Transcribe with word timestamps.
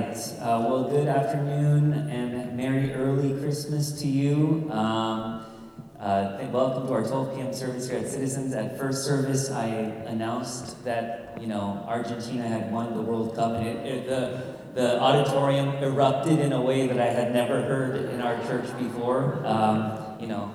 right. 0.00 0.32
Uh, 0.40 0.66
well, 0.68 0.84
good 0.84 1.08
afternoon 1.08 1.92
and 2.10 2.56
Merry 2.56 2.92
early 2.92 3.38
Christmas 3.40 3.92
to 4.00 4.06
you. 4.06 4.68
Um, 4.70 5.44
uh, 5.98 6.46
welcome 6.52 6.86
to 6.86 6.92
our 6.92 7.02
12 7.02 7.34
p.m. 7.34 7.52
service 7.52 7.88
here 7.88 7.98
at 7.98 8.08
Citizens. 8.08 8.54
At 8.54 8.78
first 8.78 9.04
service, 9.04 9.50
I 9.50 9.66
announced 9.66 10.84
that 10.84 11.38
you 11.40 11.46
know 11.46 11.84
Argentina 11.88 12.46
had 12.46 12.70
won 12.70 12.94
the 12.94 13.00
World 13.00 13.34
Cup, 13.34 13.52
and 13.52 13.66
it, 13.66 13.86
it, 13.86 14.06
the 14.06 14.56
the 14.74 15.00
auditorium 15.00 15.70
erupted 15.82 16.38
in 16.38 16.52
a 16.52 16.60
way 16.60 16.86
that 16.86 17.00
I 17.00 17.06
had 17.06 17.32
never 17.32 17.62
heard 17.62 18.10
in 18.10 18.20
our 18.20 18.36
church 18.46 18.66
before. 18.78 19.40
Um, 19.46 20.20
you 20.20 20.26
know, 20.26 20.54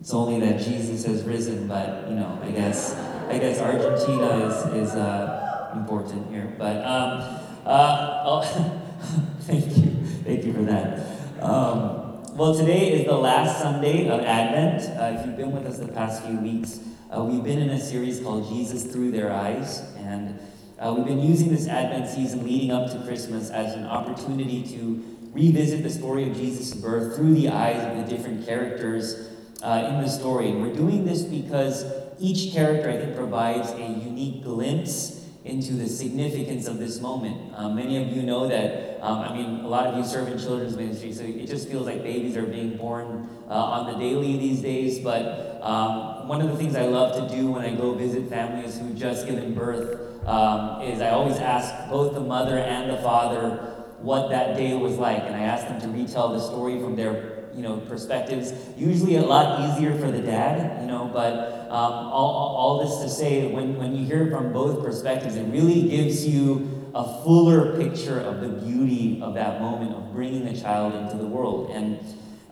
it's 0.00 0.12
only 0.12 0.40
that 0.46 0.60
Jesus 0.60 1.06
has 1.06 1.22
risen, 1.22 1.66
but 1.66 2.06
you 2.08 2.16
know, 2.16 2.38
I 2.42 2.50
guess 2.50 2.94
I 3.28 3.38
guess 3.38 3.60
Argentina 3.60 4.46
is 4.46 4.88
is 4.88 4.94
uh, 4.94 5.72
important 5.74 6.30
here. 6.30 6.54
But 6.58 6.84
um, 6.84 7.43
uh, 7.64 8.22
oh, 8.26 8.42
thank 9.40 9.64
you, 9.76 9.90
thank 10.24 10.44
you 10.44 10.52
for 10.52 10.62
that. 10.62 11.42
Um, 11.42 12.22
well, 12.36 12.54
today 12.54 12.92
is 12.92 13.06
the 13.06 13.16
last 13.16 13.60
Sunday 13.60 14.08
of 14.08 14.20
Advent. 14.20 14.82
Uh, 14.98 15.18
if 15.18 15.26
you've 15.26 15.36
been 15.36 15.52
with 15.52 15.66
us 15.66 15.78
the 15.78 15.88
past 15.88 16.24
few 16.24 16.36
weeks, 16.38 16.80
uh, 17.10 17.22
we've 17.22 17.44
been 17.44 17.60
in 17.60 17.70
a 17.70 17.80
series 17.80 18.20
called 18.20 18.48
Jesus 18.48 18.84
Through 18.84 19.12
Their 19.12 19.32
Eyes. 19.32 19.80
And 19.98 20.38
uh, 20.78 20.92
we've 20.96 21.06
been 21.06 21.20
using 21.20 21.50
this 21.50 21.68
Advent 21.68 22.08
season 22.08 22.44
leading 22.44 22.70
up 22.70 22.90
to 22.90 23.00
Christmas 23.06 23.50
as 23.50 23.74
an 23.74 23.86
opportunity 23.86 24.62
to 24.76 25.30
revisit 25.32 25.82
the 25.82 25.90
story 25.90 26.28
of 26.28 26.36
Jesus' 26.36 26.74
birth 26.74 27.16
through 27.16 27.34
the 27.34 27.48
eyes 27.48 27.82
of 27.84 27.96
the 27.96 28.16
different 28.16 28.44
characters 28.44 29.30
uh, 29.62 29.88
in 29.88 30.02
the 30.02 30.08
story. 30.08 30.50
And 30.50 30.60
we're 30.60 30.74
doing 30.74 31.04
this 31.04 31.22
because 31.22 31.84
each 32.20 32.52
character, 32.52 32.90
I 32.90 32.98
think, 32.98 33.16
provides 33.16 33.70
a 33.70 33.78
unique 33.78 34.42
glimpse 34.42 35.23
into 35.44 35.74
the 35.74 35.86
significance 35.86 36.66
of 36.66 36.78
this 36.78 37.00
moment. 37.00 37.52
Um, 37.54 37.76
many 37.76 38.02
of 38.02 38.16
you 38.16 38.22
know 38.22 38.48
that, 38.48 38.98
um, 39.02 39.18
I 39.18 39.36
mean, 39.36 39.60
a 39.60 39.68
lot 39.68 39.86
of 39.86 39.98
you 39.98 40.04
serve 40.04 40.28
in 40.28 40.38
children's 40.38 40.74
ministry, 40.74 41.12
so 41.12 41.22
it 41.22 41.46
just 41.46 41.68
feels 41.68 41.86
like 41.86 42.02
babies 42.02 42.34
are 42.36 42.46
being 42.46 42.78
born 42.78 43.28
uh, 43.48 43.52
on 43.52 43.92
the 43.92 43.98
daily 43.98 44.38
these 44.38 44.62
days. 44.62 45.00
But 45.00 45.60
um, 45.62 46.28
one 46.28 46.40
of 46.40 46.48
the 46.48 46.56
things 46.56 46.74
I 46.74 46.86
love 46.86 47.28
to 47.28 47.36
do 47.36 47.50
when 47.52 47.62
I 47.62 47.74
go 47.74 47.94
visit 47.94 48.30
families 48.30 48.78
who 48.78 48.94
just 48.94 49.26
given 49.26 49.54
birth 49.54 50.26
um, 50.26 50.80
is 50.80 51.02
I 51.02 51.10
always 51.10 51.36
ask 51.36 51.90
both 51.90 52.14
the 52.14 52.20
mother 52.20 52.56
and 52.56 52.90
the 52.90 53.02
father 53.02 53.72
what 53.98 54.30
that 54.30 54.56
day 54.56 54.74
was 54.74 54.96
like, 54.96 55.22
and 55.24 55.36
I 55.36 55.40
ask 55.40 55.68
them 55.68 55.78
to 55.82 55.88
retell 55.88 56.32
the 56.32 56.40
story 56.40 56.80
from 56.80 56.96
their 56.96 57.43
you 57.56 57.62
know 57.62 57.78
perspectives. 57.88 58.52
Usually 58.76 59.16
a 59.16 59.22
lot 59.22 59.68
easier 59.68 59.96
for 59.98 60.10
the 60.10 60.20
dad, 60.20 60.80
you 60.80 60.86
know, 60.86 61.10
but 61.12 61.64
um, 61.74 61.92
all, 61.92 62.54
all 62.56 62.84
this 62.84 63.02
to 63.02 63.08
say, 63.08 63.50
when, 63.50 63.76
when 63.76 63.96
you 63.96 64.06
hear 64.06 64.30
from 64.30 64.52
both 64.52 64.84
perspectives, 64.84 65.34
it 65.34 65.44
really 65.44 65.88
gives 65.88 66.24
you 66.24 66.90
a 66.94 67.22
fuller 67.24 67.76
picture 67.76 68.20
of 68.20 68.40
the 68.40 68.48
beauty 68.48 69.20
of 69.20 69.34
that 69.34 69.60
moment 69.60 69.92
of 69.92 70.12
bringing 70.12 70.44
the 70.44 70.58
child 70.58 70.94
into 70.94 71.16
the 71.16 71.26
world. 71.26 71.70
And, 71.70 71.98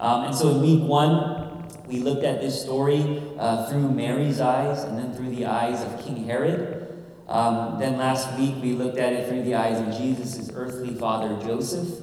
um, 0.00 0.24
and 0.24 0.34
so 0.34 0.48
in 0.50 0.62
week 0.62 0.82
one, 0.82 1.68
we 1.86 2.00
looked 2.00 2.24
at 2.24 2.40
this 2.40 2.60
story 2.60 3.22
uh, 3.38 3.70
through 3.70 3.92
Mary's 3.92 4.40
eyes 4.40 4.82
and 4.82 4.98
then 4.98 5.14
through 5.14 5.30
the 5.30 5.46
eyes 5.46 5.80
of 5.82 6.04
King 6.04 6.24
Herod. 6.24 7.04
Um, 7.28 7.78
then 7.78 7.98
last 7.98 8.36
week, 8.36 8.56
we 8.60 8.72
looked 8.72 8.98
at 8.98 9.12
it 9.12 9.28
through 9.28 9.44
the 9.44 9.54
eyes 9.54 9.80
of 9.80 9.96
Jesus' 9.96 10.50
earthly 10.52 10.94
father, 10.94 11.40
Joseph. 11.46 12.01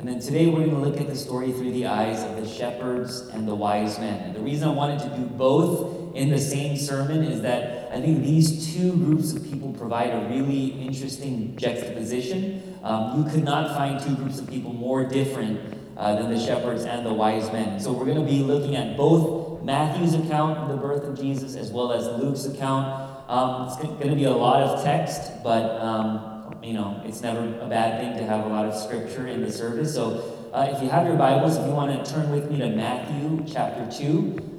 And 0.00 0.08
then 0.08 0.18
today, 0.18 0.46
we're 0.46 0.64
going 0.64 0.70
to 0.70 0.78
look 0.78 0.98
at 0.98 1.08
the 1.08 1.14
story 1.14 1.52
through 1.52 1.72
the 1.72 1.84
eyes 1.84 2.22
of 2.22 2.42
the 2.42 2.48
shepherds 2.48 3.20
and 3.34 3.46
the 3.46 3.54
wise 3.54 3.98
men. 3.98 4.18
And 4.22 4.34
the 4.34 4.40
reason 4.40 4.66
I 4.66 4.72
wanted 4.72 5.00
to 5.00 5.10
do 5.14 5.26
both 5.26 6.16
in 6.16 6.30
the 6.30 6.38
same 6.38 6.78
sermon 6.78 7.22
is 7.22 7.42
that 7.42 7.92
I 7.92 8.00
think 8.00 8.22
these 8.22 8.74
two 8.74 8.92
groups 8.92 9.34
of 9.34 9.44
people 9.44 9.74
provide 9.74 10.08
a 10.08 10.26
really 10.30 10.68
interesting 10.68 11.54
juxtaposition. 11.58 12.78
Um, 12.82 13.18
you 13.18 13.30
could 13.30 13.44
not 13.44 13.76
find 13.76 14.00
two 14.00 14.16
groups 14.16 14.38
of 14.38 14.48
people 14.48 14.72
more 14.72 15.04
different 15.04 15.76
uh, 15.98 16.14
than 16.14 16.32
the 16.32 16.40
shepherds 16.40 16.84
and 16.84 17.04
the 17.04 17.12
wise 17.12 17.52
men. 17.52 17.78
So 17.78 17.92
we're 17.92 18.06
going 18.06 18.24
to 18.24 18.32
be 18.32 18.38
looking 18.38 18.76
at 18.76 18.96
both 18.96 19.62
Matthew's 19.62 20.14
account 20.14 20.56
of 20.56 20.70
the 20.70 20.78
birth 20.78 21.04
of 21.04 21.20
Jesus 21.20 21.56
as 21.56 21.70
well 21.70 21.92
as 21.92 22.06
Luke's 22.06 22.46
account. 22.46 22.88
Um, 23.28 23.66
it's 23.66 23.76
going 23.76 24.08
to 24.08 24.16
be 24.16 24.24
a 24.24 24.32
lot 24.32 24.62
of 24.62 24.82
text, 24.82 25.42
but 25.44 25.78
um, 25.78 26.29
you 26.62 26.74
know 26.74 27.02
it's 27.04 27.20
never 27.20 27.40
a 27.60 27.68
bad 27.68 28.00
thing 28.00 28.16
to 28.18 28.24
have 28.24 28.46
a 28.46 28.48
lot 28.48 28.66
of 28.66 28.74
scripture 28.74 29.26
in 29.26 29.42
the 29.42 29.52
service. 29.52 29.94
So 29.94 30.50
uh, 30.52 30.72
if 30.74 30.82
you 30.82 30.88
have 30.88 31.06
your 31.06 31.16
Bibles, 31.16 31.56
if 31.56 31.66
you 31.66 31.72
want 31.72 32.04
to 32.04 32.12
turn 32.12 32.30
with 32.30 32.50
me 32.50 32.58
to 32.58 32.70
Matthew 32.70 33.44
chapter 33.46 33.90
two. 33.90 34.50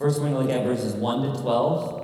First, 0.00 0.18
we're 0.18 0.30
going 0.30 0.46
to 0.46 0.54
look 0.54 0.58
at 0.58 0.64
verses 0.64 0.94
1 0.94 1.34
to 1.34 1.42
12. 1.42 2.00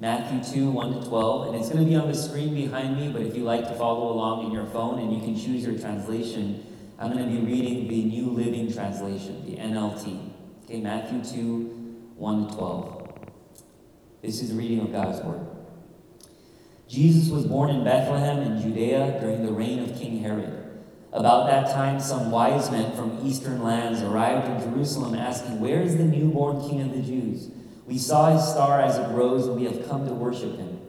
Matthew 0.00 0.62
2, 0.62 0.70
1 0.72 1.00
to 1.00 1.08
12. 1.08 1.46
And 1.46 1.56
it's 1.56 1.68
going 1.68 1.84
to 1.84 1.88
be 1.88 1.94
on 1.94 2.08
the 2.08 2.14
screen 2.16 2.52
behind 2.52 2.98
me, 2.98 3.12
but 3.12 3.22
if 3.22 3.36
you 3.36 3.44
like 3.44 3.68
to 3.68 3.74
follow 3.76 4.12
along 4.12 4.46
in 4.46 4.50
your 4.50 4.66
phone 4.66 4.98
and 4.98 5.14
you 5.14 5.20
can 5.20 5.36
choose 5.36 5.64
your 5.64 5.78
translation, 5.78 6.66
I'm 6.98 7.12
going 7.12 7.24
to 7.24 7.30
be 7.30 7.46
reading 7.46 7.86
the 7.86 8.02
New 8.06 8.30
Living 8.30 8.72
Translation, 8.72 9.46
the 9.46 9.56
NLT. 9.58 10.32
Okay, 10.64 10.80
Matthew 10.80 11.22
2, 11.22 12.12
1 12.16 12.48
to 12.48 12.54
12. 12.56 13.18
This 14.22 14.42
is 14.42 14.50
the 14.50 14.56
reading 14.56 14.80
of 14.80 14.90
God's 14.90 15.22
Word. 15.22 15.46
Jesus 16.90 17.30
was 17.30 17.46
born 17.46 17.70
in 17.70 17.84
Bethlehem 17.84 18.42
in 18.42 18.60
Judea 18.60 19.20
during 19.20 19.46
the 19.46 19.52
reign 19.52 19.78
of 19.78 19.96
King 19.96 20.18
Herod. 20.24 20.56
About 21.12 21.46
that 21.46 21.72
time, 21.72 22.00
some 22.00 22.32
wise 22.32 22.68
men 22.72 22.96
from 22.96 23.24
eastern 23.24 23.62
lands 23.62 24.02
arrived 24.02 24.48
in 24.48 24.72
Jerusalem 24.72 25.14
asking, 25.14 25.60
Where 25.60 25.82
is 25.82 25.96
the 25.96 26.04
newborn 26.04 26.68
king 26.68 26.80
of 26.80 26.92
the 26.92 27.00
Jews? 27.00 27.48
We 27.86 27.96
saw 27.96 28.32
his 28.32 28.42
star 28.42 28.80
as 28.80 28.98
it 28.98 29.08
rose, 29.14 29.46
and 29.46 29.54
we 29.54 29.66
have 29.66 29.88
come 29.88 30.04
to 30.04 30.12
worship 30.12 30.56
him. 30.56 30.80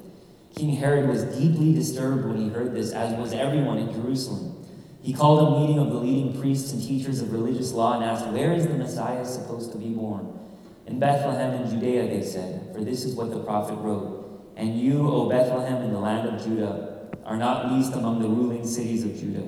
King 0.56 0.75
Herod 0.75 1.07
was 1.07 1.23
deeply 1.38 1.72
disturbed 1.72 2.25
when 2.25 2.38
he 2.38 2.50
heard 2.50 2.73
this, 2.73 2.91
as 2.94 3.16
was 3.19 3.31
everyone 3.31 3.78
in 3.78 3.94
Jerusalem. 3.94 4.66
He 5.03 5.13
called 5.13 5.53
a 5.53 5.59
meeting 5.59 5.78
of 5.78 5.90
the 5.91 6.00
leading 6.00 6.40
priests 6.41 6.73
and 6.73 6.81
teachers 6.81 7.22
of 7.22 7.31
religious 7.31 7.73
law 7.73 7.94
and 7.94 8.03
asked, 8.03 8.25
Where 8.28 8.53
is 8.53 8.66
the 8.66 8.73
Messiah 8.73 9.23
supposed 9.23 9.72
to 9.73 9.78
be 9.78 9.90
born? 9.90 10.40
In 10.88 10.97
Bethlehem 11.00 11.61
in 11.61 11.69
Judea, 11.69 12.07
they 12.07 12.23
said, 12.23 12.73
for 12.73 12.84
this 12.84 13.03
is 13.03 13.13
what 13.13 13.29
the 13.29 13.44
prophet 13.44 13.75
wrote. 13.75 14.20
And 14.61 14.79
you, 14.79 15.09
O 15.09 15.27
Bethlehem, 15.27 15.81
in 15.81 15.91
the 15.91 15.99
land 15.99 16.29
of 16.29 16.45
Judah, 16.45 17.09
are 17.25 17.35
not 17.35 17.72
least 17.72 17.94
among 17.94 18.22
the 18.22 18.27
ruling 18.27 18.63
cities 18.63 19.03
of 19.03 19.19
Judah. 19.19 19.47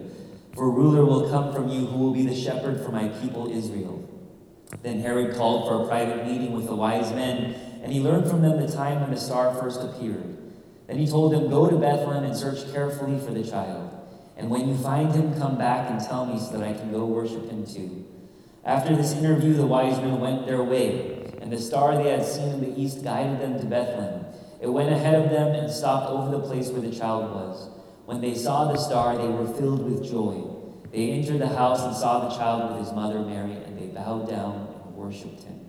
For 0.56 0.66
a 0.66 0.69
ruler 0.69 1.06
will 1.06 1.29
come 1.29 1.53
from 1.53 1.69
you 1.69 1.85
who 1.85 2.00
will 2.00 2.16
be 2.16 2.25
the 2.25 2.35
shepherd 2.35 2.84
for 2.84 2.91
my 2.91 3.09
people 3.09 3.47
Israel. 3.47 4.09
Then 4.81 5.01
Herod 5.01 5.35
called 5.35 5.68
for 5.68 5.84
a 5.84 5.88
private 5.88 6.25
meeting 6.25 6.53
with 6.53 6.66
the 6.66 6.75
wise 6.75 7.12
men, 7.12 7.53
and 7.84 7.94
he 7.94 8.00
learned 8.00 8.28
from 8.28 8.41
them 8.41 8.59
the 8.59 8.68
time 8.68 9.01
when 9.01 9.12
the 9.12 9.19
star 9.19 9.53
first 9.53 9.84
appeared. 9.84 10.35
Then 10.88 10.97
he 10.97 11.06
told 11.06 11.31
them, 11.31 11.47
Go 11.47 11.69
to 11.69 11.78
Bethlehem 11.78 12.24
and 12.24 12.35
search 12.35 12.74
carefully 12.74 13.19
for 13.19 13.35
the 13.35 13.44
child. 13.44 13.91
And 14.35 14.50
when 14.50 14.68
you 14.68 14.75
find 14.75 15.13
him, 15.13 15.38
come 15.38 15.59
back 15.59 15.91
and 15.91 16.00
tell 16.00 16.25
me 16.25 16.40
so 16.40 16.57
that 16.57 16.68
I 16.68 16.74
can 16.74 16.91
go 16.91 17.06
worship 17.06 17.51
him 17.51 17.68
too. 17.68 18.03
After 18.66 18.95
this 18.95 19.13
interview, 19.13 19.53
the 19.53 19.68
wise 19.68 19.97
men 20.00 20.19
went 20.19 20.47
their 20.47 20.63
way, 20.63 21.35
and 21.40 21.53
the 21.53 21.59
star 21.59 21.95
they 22.01 22.09
had 22.09 22.25
seen 22.25 22.50
in 22.50 22.62
the 22.62 22.81
east 22.81 23.03
guided 23.03 23.40
them 23.40 23.59
to 23.59 23.66
Bethlehem. 23.68 24.25
It 24.63 24.72
went 24.72 24.94
ahead 24.94 25.16
of 25.16 25.29
them 25.29 25.53
and 25.56 25.69
stopped 25.69 26.09
over 26.09 26.31
the 26.31 26.40
place 26.40 26.69
where 26.69 26.81
the 26.81 26.96
child 26.96 27.29
was. 27.35 27.69
When 28.06 28.22
they 28.22 28.34
saw 28.34 28.72
the 28.72 28.78
star, 28.78 29.18
they 29.18 29.28
were 29.28 29.46
filled 29.46 29.84
with 29.84 30.09
joy. 30.09 30.41
They 30.90 31.12
entered 31.12 31.41
the 31.41 31.50
house 31.50 31.81
and 31.81 31.94
saw 31.94 32.29
the 32.29 32.34
child 32.38 32.72
with 32.72 32.85
his 32.85 32.96
mother 32.96 33.19
Mary, 33.19 33.51
and 33.51 33.78
they 33.78 33.88
bowed 33.88 34.29
down 34.29 34.74
and 34.85 34.96
worshipped 34.96 35.44
him. 35.44 35.59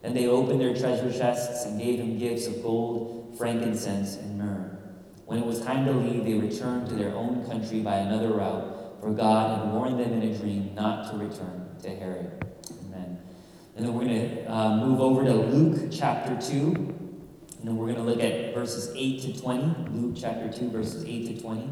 Then 0.00 0.14
they 0.14 0.28
opened 0.28 0.60
their 0.60 0.76
treasure 0.76 1.12
chests 1.12 1.66
and 1.66 1.80
gave 1.80 1.98
him 1.98 2.18
gifts 2.18 2.46
of 2.46 2.62
gold, 2.62 3.34
frankincense, 3.36 4.14
and 4.14 4.38
myrrh. 4.38 4.78
When 5.26 5.40
it 5.40 5.44
was 5.44 5.60
time 5.62 5.84
to 5.86 5.92
leave, 5.92 6.24
they 6.24 6.34
returned 6.34 6.88
to 6.90 6.94
their 6.94 7.12
own 7.16 7.44
country 7.46 7.80
by 7.80 7.96
another 7.96 8.28
route, 8.28 9.00
for 9.00 9.10
God 9.10 9.58
had 9.58 9.74
warned 9.74 9.98
them 9.98 10.12
in 10.12 10.22
a 10.22 10.38
dream 10.38 10.72
not 10.76 11.10
to 11.10 11.16
return 11.18 11.66
to 11.82 11.88
Herod. 11.88 12.46
Amen. 12.84 13.18
And 13.74 13.84
then 13.84 13.92
we're 13.92 14.04
going 14.04 14.36
to 14.36 14.52
uh, 14.52 14.76
move 14.76 15.00
over 15.00 15.24
to 15.24 15.34
Luke 15.34 15.90
chapter 15.90 16.40
2. 16.40 17.09
And 17.60 17.68
then 17.68 17.76
we're 17.76 17.92
going 17.92 17.98
to 17.98 18.02
look 18.02 18.22
at 18.22 18.54
verses 18.54 18.90
8 18.96 19.20
to 19.20 19.38
20. 19.38 19.90
Luke 19.90 20.16
chapter 20.18 20.50
2, 20.50 20.70
verses 20.70 21.04
8 21.04 21.36
to 21.36 21.42
20. 21.42 21.68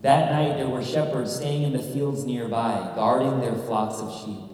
That 0.00 0.32
night 0.32 0.56
there 0.56 0.68
were 0.68 0.84
shepherds 0.84 1.36
staying 1.36 1.62
in 1.62 1.72
the 1.72 1.78
fields 1.78 2.24
nearby, 2.24 2.92
guarding 2.96 3.40
their 3.40 3.54
flocks 3.54 4.00
of 4.00 4.12
sheep. 4.24 4.50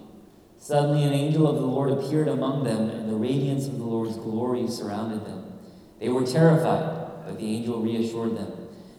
Suddenly 0.58 1.02
an 1.04 1.14
angel 1.14 1.46
of 1.46 1.56
the 1.56 1.62
Lord 1.62 1.92
appeared 1.92 2.28
among 2.28 2.64
them, 2.64 2.90
and 2.90 3.08
the 3.08 3.16
radiance 3.16 3.66
of 3.66 3.78
the 3.78 3.84
Lord's 3.84 4.16
glory 4.16 4.68
surrounded 4.68 5.24
them. 5.24 5.52
They 5.98 6.10
were 6.10 6.26
terrified, 6.26 7.24
but 7.24 7.38
the 7.38 7.56
angel 7.56 7.80
reassured 7.80 8.36
them. 8.36 8.52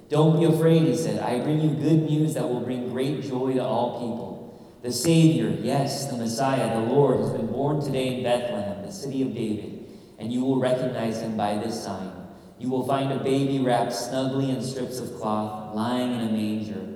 Don't 0.10 0.40
be 0.40 0.46
afraid, 0.46 0.84
he 0.84 0.96
said. 0.96 1.20
I 1.20 1.42
bring 1.42 1.62
you 1.62 1.70
good 1.70 2.10
news 2.10 2.34
that 2.34 2.50
will 2.50 2.62
bring 2.62 2.92
great 2.92 3.22
joy 3.22 3.54
to 3.54 3.64
all 3.64 4.00
people. 4.00 4.80
The 4.82 4.92
Savior, 4.92 5.50
yes, 5.50 6.08
the 6.08 6.18
Messiah, 6.18 6.80
the 6.80 6.92
Lord, 6.92 7.20
has 7.20 7.32
been 7.32 7.48
born 7.48 7.84
today 7.84 8.18
in 8.18 8.24
Bethlehem, 8.24 8.84
the 8.84 8.92
city 8.92 9.22
of 9.24 9.34
David 9.34 9.75
and 10.20 10.32
you 10.32 10.42
will 10.42 10.60
recognize 10.60 11.22
him 11.22 11.36
by 11.38 11.58
this 11.58 11.84
sign. 11.84 12.12
You 12.58 12.70
will 12.70 12.88
find 12.88 13.12
a 13.12 13.24
baby 13.24 13.60
wrapped 13.60 13.94
snugly 13.94 14.50
in 14.50 14.62
strips 14.62 15.00
of 15.00 15.16
cloth, 15.16 15.76
lying 15.76 16.14
in 16.14 16.22
a 16.22 16.32
manger. 16.32 16.96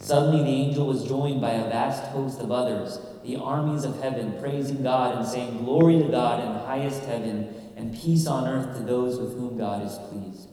Suddenly 0.00 0.42
the 0.44 0.50
angel 0.50 0.86
was 0.86 1.08
joined 1.08 1.40
by 1.40 1.52
a 1.52 1.68
vast 1.68 2.04
host 2.12 2.40
of 2.40 2.52
others, 2.52 3.00
the 3.24 3.36
armies 3.36 3.84
of 3.84 4.00
heaven, 4.00 4.38
praising 4.40 4.82
God 4.82 5.16
and 5.16 5.26
saying, 5.26 5.64
Glory 5.64 5.98
to 5.98 6.08
God 6.08 6.44
in 6.44 6.52
the 6.52 6.60
highest 6.60 7.04
heaven, 7.04 7.54
and 7.76 7.96
peace 7.96 8.26
on 8.26 8.46
earth 8.46 8.76
to 8.76 8.84
those 8.84 9.18
with 9.18 9.34
whom 9.34 9.58
God 9.58 9.84
is 9.84 9.98
pleased. 10.10 10.48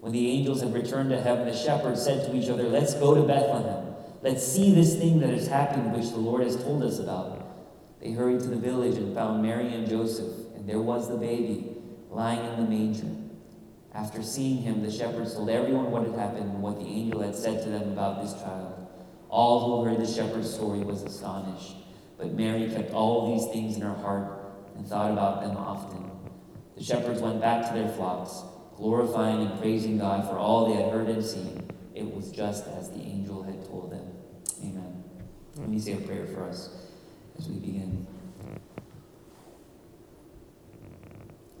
When 0.00 0.12
the 0.12 0.30
angels 0.30 0.62
had 0.62 0.72
returned 0.72 1.10
to 1.10 1.20
heaven, 1.20 1.46
the 1.46 1.56
shepherds 1.56 2.02
said 2.02 2.26
to 2.26 2.36
each 2.36 2.48
other, 2.48 2.64
Let's 2.64 2.94
go 2.94 3.14
to 3.14 3.22
Bethlehem. 3.22 3.94
Let's 4.22 4.46
see 4.46 4.74
this 4.74 4.96
thing 4.96 5.20
that 5.20 5.30
has 5.30 5.46
happened, 5.46 5.92
which 5.92 6.10
the 6.10 6.18
Lord 6.18 6.42
has 6.42 6.56
told 6.56 6.82
us 6.82 6.98
about. 6.98 7.46
They 8.00 8.12
hurried 8.12 8.40
to 8.40 8.48
the 8.48 8.56
village 8.56 8.96
and 8.96 9.14
found 9.14 9.42
Mary 9.42 9.72
and 9.74 9.88
Joseph, 9.88 10.32
there 10.70 10.78
was 10.78 11.08
the 11.08 11.16
baby 11.16 11.76
lying 12.10 12.44
in 12.44 12.62
the 12.62 12.70
manger. 12.70 13.08
After 13.92 14.22
seeing 14.22 14.58
him, 14.58 14.84
the 14.84 14.90
shepherds 14.92 15.34
told 15.34 15.50
everyone 15.50 15.90
what 15.90 16.06
had 16.06 16.14
happened 16.14 16.48
and 16.48 16.62
what 16.62 16.78
the 16.78 16.86
angel 16.86 17.22
had 17.22 17.34
said 17.34 17.64
to 17.64 17.70
them 17.70 17.90
about 17.90 18.22
this 18.22 18.34
child. 18.34 18.86
All 19.28 19.82
who 19.82 19.84
heard 19.84 19.98
the 19.98 20.06
shepherd's 20.06 20.54
story 20.54 20.78
was 20.78 21.02
astonished. 21.02 21.74
But 22.16 22.34
Mary 22.34 22.70
kept 22.70 22.92
all 22.92 23.36
these 23.36 23.52
things 23.52 23.74
in 23.74 23.82
her 23.82 23.94
heart 23.94 24.30
and 24.76 24.86
thought 24.86 25.10
about 25.10 25.42
them 25.42 25.56
often. 25.56 26.08
The 26.76 26.84
shepherds 26.84 27.20
went 27.20 27.40
back 27.40 27.66
to 27.66 27.74
their 27.74 27.88
flocks, 27.88 28.44
glorifying 28.76 29.48
and 29.48 29.58
praising 29.58 29.98
God 29.98 30.28
for 30.28 30.38
all 30.38 30.68
they 30.68 30.80
had 30.80 30.92
heard 30.92 31.08
and 31.08 31.24
seen. 31.24 31.68
It 31.96 32.14
was 32.14 32.30
just 32.30 32.68
as 32.68 32.90
the 32.90 33.00
angel 33.00 33.42
had 33.42 33.66
told 33.66 33.90
them. 33.90 34.06
Amen. 34.62 35.02
Let 35.56 35.68
me 35.68 35.80
say 35.80 35.94
a 35.94 35.96
prayer 35.96 36.26
for 36.26 36.44
us 36.44 36.70
as 37.36 37.48
we 37.48 37.58
begin. 37.58 38.06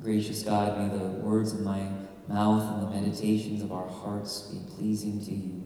Gracious 0.02 0.42
God, 0.42 0.78
may 0.78 0.96
the 0.96 1.04
words 1.04 1.52
of 1.52 1.60
my 1.60 1.86
mouth 2.26 2.74
and 2.74 2.82
the 2.82 3.00
meditations 3.00 3.62
of 3.62 3.70
our 3.70 3.86
hearts 3.86 4.42
be 4.42 4.60
pleasing 4.76 5.22
to 5.26 5.32
you. 5.32 5.62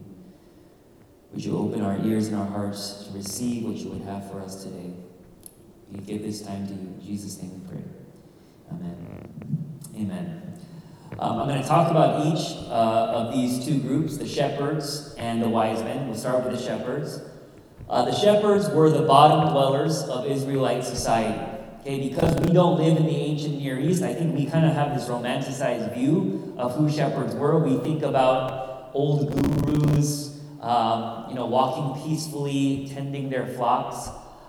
Would 1.32 1.44
you 1.44 1.56
open 1.56 1.82
our 1.82 1.98
ears 2.04 2.28
and 2.28 2.36
our 2.36 2.46
hearts 2.46 3.06
to 3.06 3.16
receive 3.16 3.64
what 3.64 3.76
you 3.76 3.90
would 3.90 4.02
have 4.02 4.30
for 4.30 4.40
us 4.40 4.64
today? 4.64 4.92
We 5.90 6.00
give 6.00 6.22
this 6.22 6.42
time 6.42 6.66
to 6.66 6.72
you. 6.72 6.80
In 6.80 7.00
Jesus' 7.04 7.40
name 7.40 7.62
we 7.62 7.68
pray. 7.68 7.84
Amen. 8.72 9.80
Amen. 9.96 10.58
Um, 11.18 11.38
I'm 11.38 11.48
going 11.48 11.62
to 11.62 11.68
talk 11.68 11.92
about 11.92 12.26
each 12.26 12.56
uh, 12.68 12.72
of 12.72 13.32
these 13.32 13.64
two 13.64 13.78
groups, 13.78 14.16
the 14.16 14.26
shepherds 14.26 15.14
and 15.16 15.40
the 15.40 15.48
wise 15.48 15.80
men. 15.84 16.08
We'll 16.08 16.16
start 16.16 16.44
with 16.44 16.58
the 16.58 16.62
shepherds. 16.62 17.20
Uh, 17.88 18.06
the 18.06 18.14
shepherds 18.14 18.68
were 18.70 18.90
the 18.90 19.02
bottom 19.02 19.52
dwellers 19.52 20.02
of 20.04 20.26
Israelite 20.26 20.84
society. 20.84 21.53
Okay, 21.84 22.08
because 22.08 22.34
we 22.40 22.50
don't 22.50 22.78
live 22.78 22.96
in 22.96 23.04
the 23.04 23.14
ancient 23.14 23.58
Near 23.58 23.78
East, 23.78 24.02
I 24.02 24.14
think 24.14 24.34
we 24.34 24.46
kind 24.46 24.64
of 24.64 24.72
have 24.72 24.94
this 24.94 25.06
romanticized 25.06 25.92
view 25.92 26.54
of 26.56 26.74
who 26.76 26.90
shepherds 26.90 27.34
were. 27.34 27.58
We 27.58 27.76
think 27.76 28.02
about 28.02 28.88
old 28.94 29.30
gurus, 29.30 30.40
um, 30.62 31.26
you 31.28 31.34
know, 31.34 31.44
walking 31.44 32.02
peacefully, 32.02 32.90
tending 32.94 33.28
their 33.28 33.46
flocks. 33.48 34.08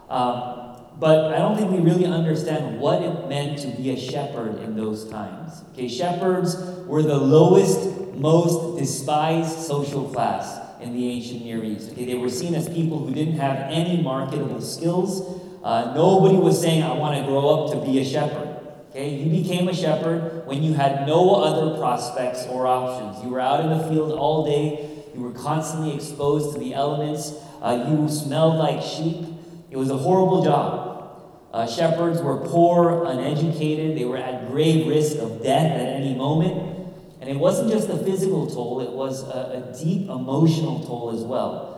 Um, 0.10 0.78
but 0.98 1.34
I 1.34 1.40
don't 1.40 1.58
think 1.58 1.72
we 1.72 1.80
really 1.80 2.06
understand 2.06 2.80
what 2.80 3.02
it 3.02 3.28
meant 3.28 3.60
to 3.64 3.68
be 3.68 3.90
a 3.90 4.00
shepherd 4.00 4.62
in 4.62 4.78
those 4.78 5.10
times. 5.10 5.62
Okay, 5.74 5.90
shepherds 5.90 6.56
were 6.88 7.04
the 7.04 7.18
lowest, 7.18 8.14
most 8.14 8.80
despised 8.80 9.60
social 9.60 10.08
class 10.08 10.58
in 10.80 10.94
the 10.94 11.06
ancient 11.10 11.44
Near 11.44 11.62
East. 11.66 11.92
Okay, 11.92 12.06
they 12.06 12.16
were 12.16 12.30
seen 12.30 12.56
as 12.56 12.70
people 12.70 13.06
who 13.06 13.14
didn't 13.14 13.40
have 13.40 13.58
any 13.70 14.02
marketable 14.02 14.62
skills. 14.62 15.42
Uh, 15.66 15.92
nobody 15.96 16.38
was 16.38 16.62
saying, 16.62 16.84
I 16.84 16.94
want 16.94 17.18
to 17.18 17.26
grow 17.26 17.50
up 17.50 17.72
to 17.74 17.84
be 17.84 18.00
a 18.00 18.06
shepherd. 18.06 18.56
Okay, 18.92 19.16
you 19.16 19.42
became 19.42 19.68
a 19.68 19.74
shepherd 19.74 20.46
when 20.46 20.62
you 20.62 20.76
had 20.76 21.08
no 21.08 21.34
other 21.34 21.76
prospects 21.80 22.46
or 22.46 22.68
options. 22.68 23.24
You 23.24 23.32
were 23.32 23.40
out 23.40 23.62
in 23.62 23.76
the 23.76 23.84
field 23.90 24.12
all 24.12 24.46
day. 24.46 24.88
You 25.16 25.22
were 25.22 25.32
constantly 25.32 25.96
exposed 25.96 26.54
to 26.54 26.60
the 26.60 26.76
elements. 26.76 27.34
Uh, 27.64 27.88
you 27.90 28.08
smelled 28.08 28.58
like 28.58 28.84
sheep. 28.84 29.26
It 29.72 29.78
was 29.78 29.90
a 29.90 29.98
horrible 29.98 30.44
job. 30.44 31.50
Uh, 31.52 31.66
shepherds 31.66 32.22
were 32.22 32.46
poor, 32.46 33.04
uneducated. 33.06 33.98
They 33.98 34.06
were 34.06 34.18
at 34.18 34.52
grave 34.52 34.88
risk 34.88 35.18
of 35.18 35.42
death 35.42 35.72
at 35.72 35.88
any 35.88 36.14
moment. 36.14 36.94
And 37.22 37.28
it 37.28 37.38
wasn't 37.38 37.72
just 37.72 37.90
a 37.90 37.98
physical 37.98 38.46
toll, 38.46 38.82
it 38.82 38.92
was 38.92 39.24
a, 39.24 39.74
a 39.74 39.84
deep 39.84 40.10
emotional 40.10 40.84
toll 40.86 41.10
as 41.12 41.24
well. 41.24 41.75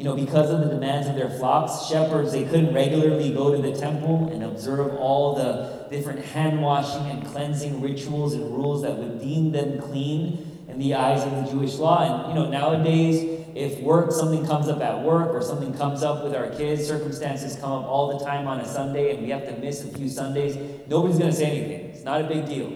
You 0.00 0.06
know, 0.06 0.16
because 0.16 0.48
of 0.48 0.60
the 0.60 0.68
demands 0.68 1.08
of 1.08 1.14
their 1.14 1.28
flocks, 1.28 1.86
shepherds, 1.86 2.32
they 2.32 2.44
couldn't 2.44 2.72
regularly 2.72 3.34
go 3.34 3.54
to 3.54 3.60
the 3.60 3.78
temple 3.78 4.30
and 4.32 4.42
observe 4.42 4.94
all 4.94 5.34
the 5.34 5.86
different 5.90 6.24
hand 6.24 6.62
washing 6.62 7.02
and 7.10 7.22
cleansing 7.26 7.82
rituals 7.82 8.32
and 8.32 8.44
rules 8.44 8.80
that 8.80 8.96
would 8.96 9.20
deem 9.20 9.52
them 9.52 9.78
clean 9.78 10.64
in 10.68 10.78
the 10.78 10.94
eyes 10.94 11.22
of 11.22 11.32
the 11.32 11.52
Jewish 11.52 11.74
law. 11.74 12.00
And, 12.00 12.30
you 12.30 12.34
know, 12.34 12.48
nowadays, 12.48 13.44
if 13.54 13.78
work, 13.80 14.10
something 14.10 14.46
comes 14.46 14.68
up 14.68 14.80
at 14.80 15.02
work 15.02 15.34
or 15.34 15.42
something 15.42 15.74
comes 15.74 16.02
up 16.02 16.24
with 16.24 16.34
our 16.34 16.48
kids, 16.48 16.86
circumstances 16.86 17.56
come 17.56 17.70
up 17.70 17.84
all 17.84 18.18
the 18.18 18.24
time 18.24 18.48
on 18.48 18.58
a 18.60 18.66
Sunday 18.66 19.14
and 19.14 19.22
we 19.22 19.28
have 19.28 19.44
to 19.44 19.58
miss 19.58 19.84
a 19.84 19.88
few 19.88 20.08
Sundays, 20.08 20.56
nobody's 20.88 21.18
going 21.18 21.30
to 21.30 21.36
say 21.36 21.58
anything. 21.58 21.90
It's 21.90 22.04
not 22.04 22.22
a 22.22 22.24
big 22.24 22.46
deal. 22.46 22.72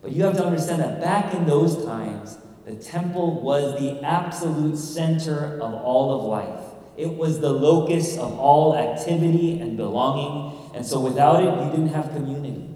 But 0.00 0.12
you 0.12 0.22
have 0.22 0.36
to 0.36 0.46
understand 0.46 0.80
that 0.80 1.00
back 1.00 1.34
in 1.34 1.44
those 1.44 1.84
times, 1.84 2.38
the 2.64 2.74
temple 2.76 3.40
was 3.40 3.80
the 3.80 4.02
absolute 4.04 4.76
center 4.76 5.58
of 5.60 5.74
all 5.74 6.18
of 6.18 6.24
life. 6.26 6.64
It 6.96 7.16
was 7.16 7.40
the 7.40 7.50
locus 7.50 8.18
of 8.18 8.38
all 8.38 8.76
activity 8.76 9.60
and 9.60 9.76
belonging. 9.76 10.72
And 10.74 10.84
so 10.84 11.00
without 11.00 11.42
it, 11.42 11.64
you 11.64 11.70
didn't 11.70 11.94
have 11.94 12.12
community. 12.12 12.74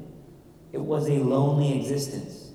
It 0.73 0.81
was 0.81 1.09
a 1.09 1.19
lonely 1.19 1.79
existence. 1.79 2.53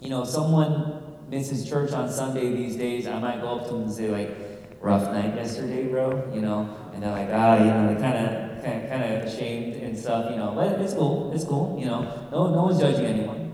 You 0.00 0.10
know, 0.10 0.22
if 0.22 0.28
someone 0.28 1.02
misses 1.28 1.68
church 1.68 1.92
on 1.92 2.10
Sunday 2.10 2.54
these 2.54 2.76
days, 2.76 3.06
I 3.06 3.18
might 3.18 3.40
go 3.40 3.58
up 3.58 3.66
to 3.66 3.72
them 3.72 3.82
and 3.82 3.92
say, 3.92 4.08
like, 4.08 4.46
rough 4.80 5.12
night 5.12 5.34
yesterday, 5.34 5.88
bro, 5.88 6.30
you 6.32 6.40
know, 6.40 6.76
and 6.92 7.02
they're 7.02 7.10
like, 7.10 7.28
ah, 7.32 7.58
you 7.58 7.64
know, 7.64 7.94
they 7.94 8.00
kind 8.00 8.16
of, 8.16 8.62
kind 8.62 9.02
of 9.02 9.24
ashamed 9.24 9.74
and 9.82 9.98
stuff, 9.98 10.30
you 10.30 10.36
know, 10.36 10.52
but 10.54 10.80
it's 10.80 10.94
cool, 10.94 11.32
it's 11.34 11.44
cool, 11.44 11.76
you 11.78 11.86
know, 11.86 12.28
no, 12.30 12.54
no 12.54 12.62
one's 12.64 12.78
judging 12.78 13.06
anyone. 13.06 13.45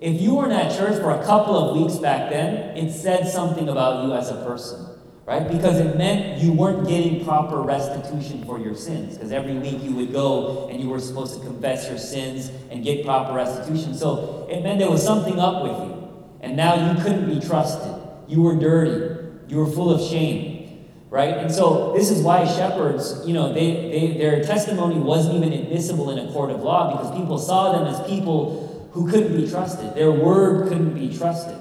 If 0.00 0.20
you 0.20 0.36
were 0.36 0.48
in 0.48 0.70
church 0.70 1.00
for 1.00 1.10
a 1.10 1.24
couple 1.24 1.56
of 1.56 1.76
weeks 1.76 1.96
back 1.98 2.30
then, 2.30 2.76
it 2.76 2.92
said 2.92 3.26
something 3.26 3.68
about 3.68 4.04
you 4.04 4.12
as 4.12 4.30
a 4.30 4.44
person, 4.44 4.86
right? 5.26 5.50
Because 5.50 5.80
it 5.80 5.96
meant 5.96 6.40
you 6.40 6.52
weren't 6.52 6.86
getting 6.86 7.24
proper 7.24 7.60
restitution 7.60 8.44
for 8.44 8.60
your 8.60 8.76
sins. 8.76 9.14
Because 9.14 9.32
every 9.32 9.58
week 9.58 9.82
you 9.82 9.92
would 9.96 10.12
go 10.12 10.68
and 10.70 10.80
you 10.80 10.88
were 10.88 11.00
supposed 11.00 11.34
to 11.34 11.44
confess 11.44 11.88
your 11.88 11.98
sins 11.98 12.52
and 12.70 12.84
get 12.84 13.04
proper 13.04 13.32
restitution. 13.32 13.92
So 13.92 14.46
it 14.48 14.62
meant 14.62 14.78
there 14.78 14.90
was 14.90 15.02
something 15.02 15.40
up 15.40 15.64
with 15.64 15.88
you. 15.88 15.98
And 16.42 16.56
now 16.56 16.92
you 16.92 17.02
couldn't 17.02 17.28
be 17.28 17.44
trusted. 17.44 17.92
You 18.28 18.42
were 18.42 18.54
dirty. 18.54 19.16
You 19.48 19.56
were 19.56 19.66
full 19.66 19.90
of 19.90 20.00
shame. 20.00 20.86
Right? 21.10 21.38
And 21.38 21.50
so 21.50 21.92
this 21.94 22.10
is 22.10 22.22
why 22.22 22.44
shepherds, 22.46 23.26
you 23.26 23.32
know, 23.32 23.52
they, 23.52 23.90
they, 23.90 24.18
their 24.18 24.44
testimony 24.44 25.00
wasn't 25.00 25.36
even 25.36 25.54
admissible 25.54 26.10
in 26.10 26.18
a 26.18 26.30
court 26.30 26.50
of 26.50 26.62
law 26.62 26.92
because 26.92 27.18
people 27.18 27.38
saw 27.38 27.72
them 27.72 27.92
as 27.92 28.06
people 28.08 28.67
who 28.98 29.08
couldn't 29.08 29.36
be 29.36 29.48
trusted. 29.48 29.94
Their 29.94 30.10
word 30.10 30.68
couldn't 30.68 30.92
be 30.92 31.16
trusted. 31.16 31.56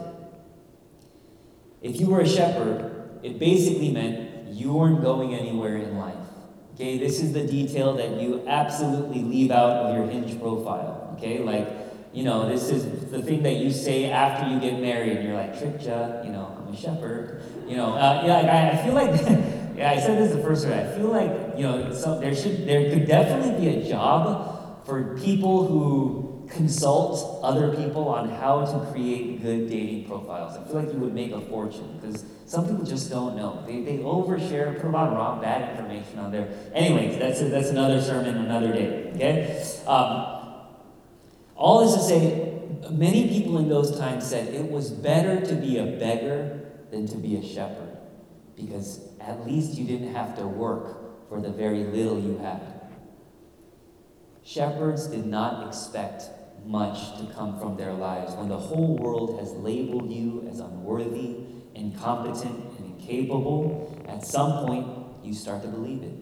If 1.84 2.00
you 2.00 2.07
were 2.07 2.22
a 2.22 2.28
shepherd, 2.28 3.19
it 3.22 3.38
basically 3.38 3.91
meant 3.91 4.48
you 4.50 4.74
weren't 4.74 5.03
going 5.03 5.36
anywhere 5.36 5.77
in 5.77 6.00
life. 6.00 6.15
Okay, 6.74 6.98
this 6.98 7.22
is 7.22 7.34
the 7.34 7.46
detail 7.46 7.94
that 7.94 8.20
you 8.20 8.44
absolutely 8.48 9.22
leave 9.22 9.51
out 9.51 9.70
of 9.70 9.96
your 9.96 10.08
hinge 10.08 10.39
profile. 10.39 11.13
Okay, 11.15 11.38
like, 11.38 11.70
you 12.12 12.24
know, 12.24 12.50
this 12.50 12.72
is 12.72 13.12
the 13.12 13.22
thing 13.22 13.44
that 13.44 13.58
you 13.58 13.72
say 13.72 14.10
after 14.10 14.50
you 14.50 14.60
get 14.60 14.79
married, 14.79 15.17
and 15.17 15.27
you're 15.27 15.38
like, 15.38 15.53
Tripja, 15.53 16.25
you 16.25 16.32
know, 16.32 16.58
I'm 16.58 16.74
a 16.74 16.75
shepherd. 16.75 17.44
You 17.67 17.77
know, 17.77 17.94
uh, 17.94 18.24
yeah, 18.25 18.72
I, 18.74 18.79
I 18.79 18.84
feel 18.84 18.96
like, 18.96 19.12
yeah, 19.77 19.91
I 19.91 20.00
said 20.00 20.17
this 20.17 20.36
the 20.36 20.41
first 20.41 20.63
time. 20.63 20.74
I 20.74 20.98
feel 20.98 21.10
like, 21.10 21.56
you 21.56 21.63
know, 21.63 21.94
so 21.94 22.20
there 22.20 22.36
should, 22.36 22.65
there 22.65 22.89
could 22.89 23.06
definitely 23.06 23.63
be 23.63 23.77
a 23.77 23.88
job 23.88 24.86
for 24.88 25.15
people 25.17 25.67
who 25.67 26.26
consult 26.50 27.39
other 27.44 27.75
people 27.75 28.08
on 28.08 28.30
how 28.30 28.66
to 28.66 28.92
create 28.92 29.42
good 29.42 29.70
dating 29.70 30.06
profiles. 30.08 30.58
I 30.58 30.63
feel 30.63 30.82
like 30.82 30.94
you 30.94 31.00
would 31.00 31.13
make 31.13 31.32
a 31.32 31.42
fortune 31.42 32.00
because 32.00 32.25
some 32.46 32.68
people 32.68 32.86
just 32.86 33.10
don't 33.10 33.36
know. 33.36 33.63
They, 33.66 33.82
they 33.82 33.98
overshare, 33.98 34.75
put 34.80 34.86
a 34.86 34.89
lot 34.89 35.10
of 35.10 35.18
wrong, 35.18 35.42
bad 35.42 35.70
information 35.72 36.20
on 36.20 36.32
there. 36.32 36.50
Anyways, 36.74 37.18
that's, 37.18 37.42
a, 37.42 37.46
that's 37.50 37.70
another 37.70 38.01
sermon 38.01 38.38
another 38.38 38.72
day, 38.72 39.12
okay? 39.16 39.66
Um, 39.86 40.38
all 41.56 41.86
this 41.86 41.96
to 41.96 42.01
say, 42.01 42.92
many 42.92 43.27
people 43.27 43.58
in 43.58 43.68
those 43.68 43.98
times 43.98 44.25
said 44.25 44.54
it 44.54 44.70
was 44.70 44.92
better 44.92 45.42
to 45.46 45.56
be 45.56 45.77
a 45.77 45.86
beggar 45.98 46.62
than 46.92 47.08
to 47.08 47.18
be 47.18 47.36
a 47.36 47.44
shepherd 47.44 47.98
because 48.56 49.01
at 49.20 49.46
least 49.46 49.77
you 49.77 49.86
didn't 49.86 50.13
have 50.13 50.38
to 50.38 50.48
work 50.48 51.30
for 51.30 51.42
the 51.42 51.50
very 51.50 51.84
little 51.84 52.20
you 52.20 52.38
had. 52.38 52.62
Shepherds 54.44 55.08
did 55.08 55.25
not 55.25 55.68
expect 55.68 56.30
much 56.66 57.18
to 57.18 57.26
come 57.34 57.60
from 57.60 57.78
their 57.78 57.94
lives 57.94 58.34
when 58.34 58.50
the 58.50 58.58
whole 58.58 58.98
world 58.98 59.40
has 59.40 59.52
labeled 59.54 60.12
you 60.12 60.48
as 60.50 60.60
unworthy, 60.60 61.38
incompetent, 61.76 62.78
and 62.78 63.00
incapable. 63.00 64.04
At 64.08 64.26
some 64.26 64.66
point, 64.66 64.88
you 65.24 65.34
start 65.34 65.62
to 65.64 65.68
believe 65.68 66.04
it. 66.04 66.14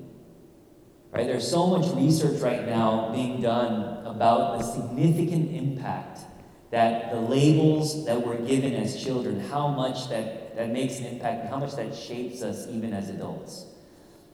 Right? 1.12 1.28
There's 1.28 1.50
so 1.50 1.68
much 1.68 1.94
research 1.96 2.42
right 2.42 2.68
now 2.68 3.12
being 3.14 3.42
done 3.42 4.06
about 4.06 4.60
the 4.60 4.64
significant 4.66 5.56
impact 5.56 6.20
that 6.72 7.12
the 7.12 7.22
labels 7.22 8.06
that 8.06 8.26
we're 8.26 8.42
given 8.42 8.74
as 8.74 9.02
children, 9.02 9.40
how 9.40 9.70
much 9.70 10.10
that, 10.10 10.56
that 10.58 10.70
makes 10.72 11.00
an 11.00 11.06
impact, 11.06 11.42
and 11.42 11.50
how 11.50 11.58
much 11.58 11.76
that 11.76 11.96
shapes 11.96 12.42
us 12.42 12.68
even 12.68 12.94
as 12.94 13.10
adults. 13.10 13.66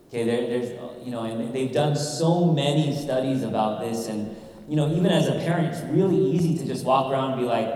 Okay, 0.08 0.24
there, 0.24 0.48
there's, 0.48 0.72
you 1.05 1.12
know, 1.12 1.24
and 1.24 1.53
they've 1.53 1.72
done 1.72 1.96
so 1.96 2.46
many 2.46 2.96
studies 2.96 3.43
about 3.43 3.81
this, 3.81 4.08
and 4.08 4.36
you 4.71 4.77
know, 4.77 4.89
even 4.89 5.07
as 5.07 5.27
a 5.27 5.33
parent, 5.33 5.67
it's 5.67 5.81
really 5.91 6.15
easy 6.15 6.57
to 6.57 6.65
just 6.65 6.85
walk 6.85 7.11
around 7.11 7.33
and 7.33 7.41
be 7.41 7.45
like, 7.45 7.67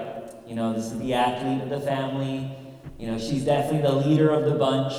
You 0.47 0.55
know, 0.55 0.71
this 0.71 0.85
is 0.93 0.97
the 0.97 1.13
athlete 1.13 1.61
of 1.61 1.69
the 1.69 1.81
family. 1.81 2.49
You 2.97 3.07
know, 3.07 3.19
she's 3.19 3.43
definitely 3.43 3.81
the 3.81 3.95
leader 4.07 4.29
of 4.29 4.45
the 4.45 4.55
bunch. 4.55 4.93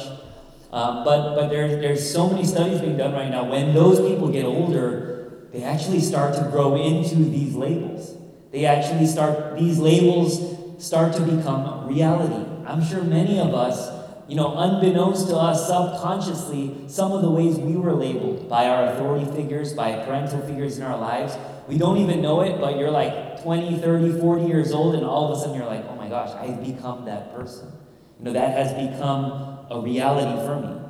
Um, 0.73 1.05
but 1.05 1.35
but 1.35 1.49
there, 1.49 1.81
there's 1.81 2.05
so 2.13 2.29
many 2.29 2.45
studies 2.45 2.83
being 2.83 2.99
done 2.99 3.15
right 3.15 3.31
now. 3.31 3.51
When 3.51 3.73
those 3.73 3.99
people 3.99 4.29
get 4.29 4.45
older, 4.45 5.49
they 5.55 5.63
actually 5.63 6.01
start 6.01 6.35
to 6.35 6.43
grow 6.51 6.77
into 6.77 7.15
these 7.15 7.55
labels. 7.55 8.15
They 8.53 8.67
actually 8.67 9.07
start, 9.07 9.59
these 9.59 9.79
labels 9.79 10.55
start 10.77 11.15
to 11.15 11.23
become 11.23 11.89
reality. 11.89 12.45
I'm 12.67 12.85
sure 12.85 13.03
many 13.03 13.41
of 13.41 13.55
us, 13.55 13.89
you 14.29 14.37
know, 14.37 14.55
unbeknownst 14.55 15.29
to 15.29 15.37
us 15.37 15.67
subconsciously, 15.67 16.89
some 16.89 17.13
of 17.13 17.23
the 17.23 17.31
ways 17.31 17.57
we 17.57 17.75
were 17.75 17.95
labeled 17.95 18.51
by 18.51 18.69
our 18.69 18.93
authority 18.93 19.25
figures, 19.33 19.73
by 19.73 20.05
parental 20.05 20.43
figures 20.43 20.77
in 20.77 20.85
our 20.85 20.99
lives, 20.99 21.35
we 21.69 21.79
don't 21.79 21.99
even 21.99 22.23
know 22.23 22.43
it, 22.43 22.61
but 22.61 22.79
you're 22.79 22.91
like 22.91 23.43
20, 23.43 23.79
30, 23.79 24.21
40 24.21 24.47
years 24.47 24.73
old, 24.73 24.95
and 24.95 25.05
all 25.05 25.31
of 25.31 25.39
a 25.39 25.41
sudden 25.41 25.57
you're 25.57 25.67
like, 25.67 25.85
oh 25.89 25.97
my 25.97 26.09
gosh, 26.09 26.31
I've 26.31 26.65
become 26.65 27.05
that 27.07 27.35
person. 27.35 27.73
You 28.19 28.27
know, 28.27 28.33
that 28.33 28.57
has 28.57 28.73
become 28.73 29.67
a 29.71 29.81
reality 29.81 30.47
for 30.47 30.61
me. 30.61 30.81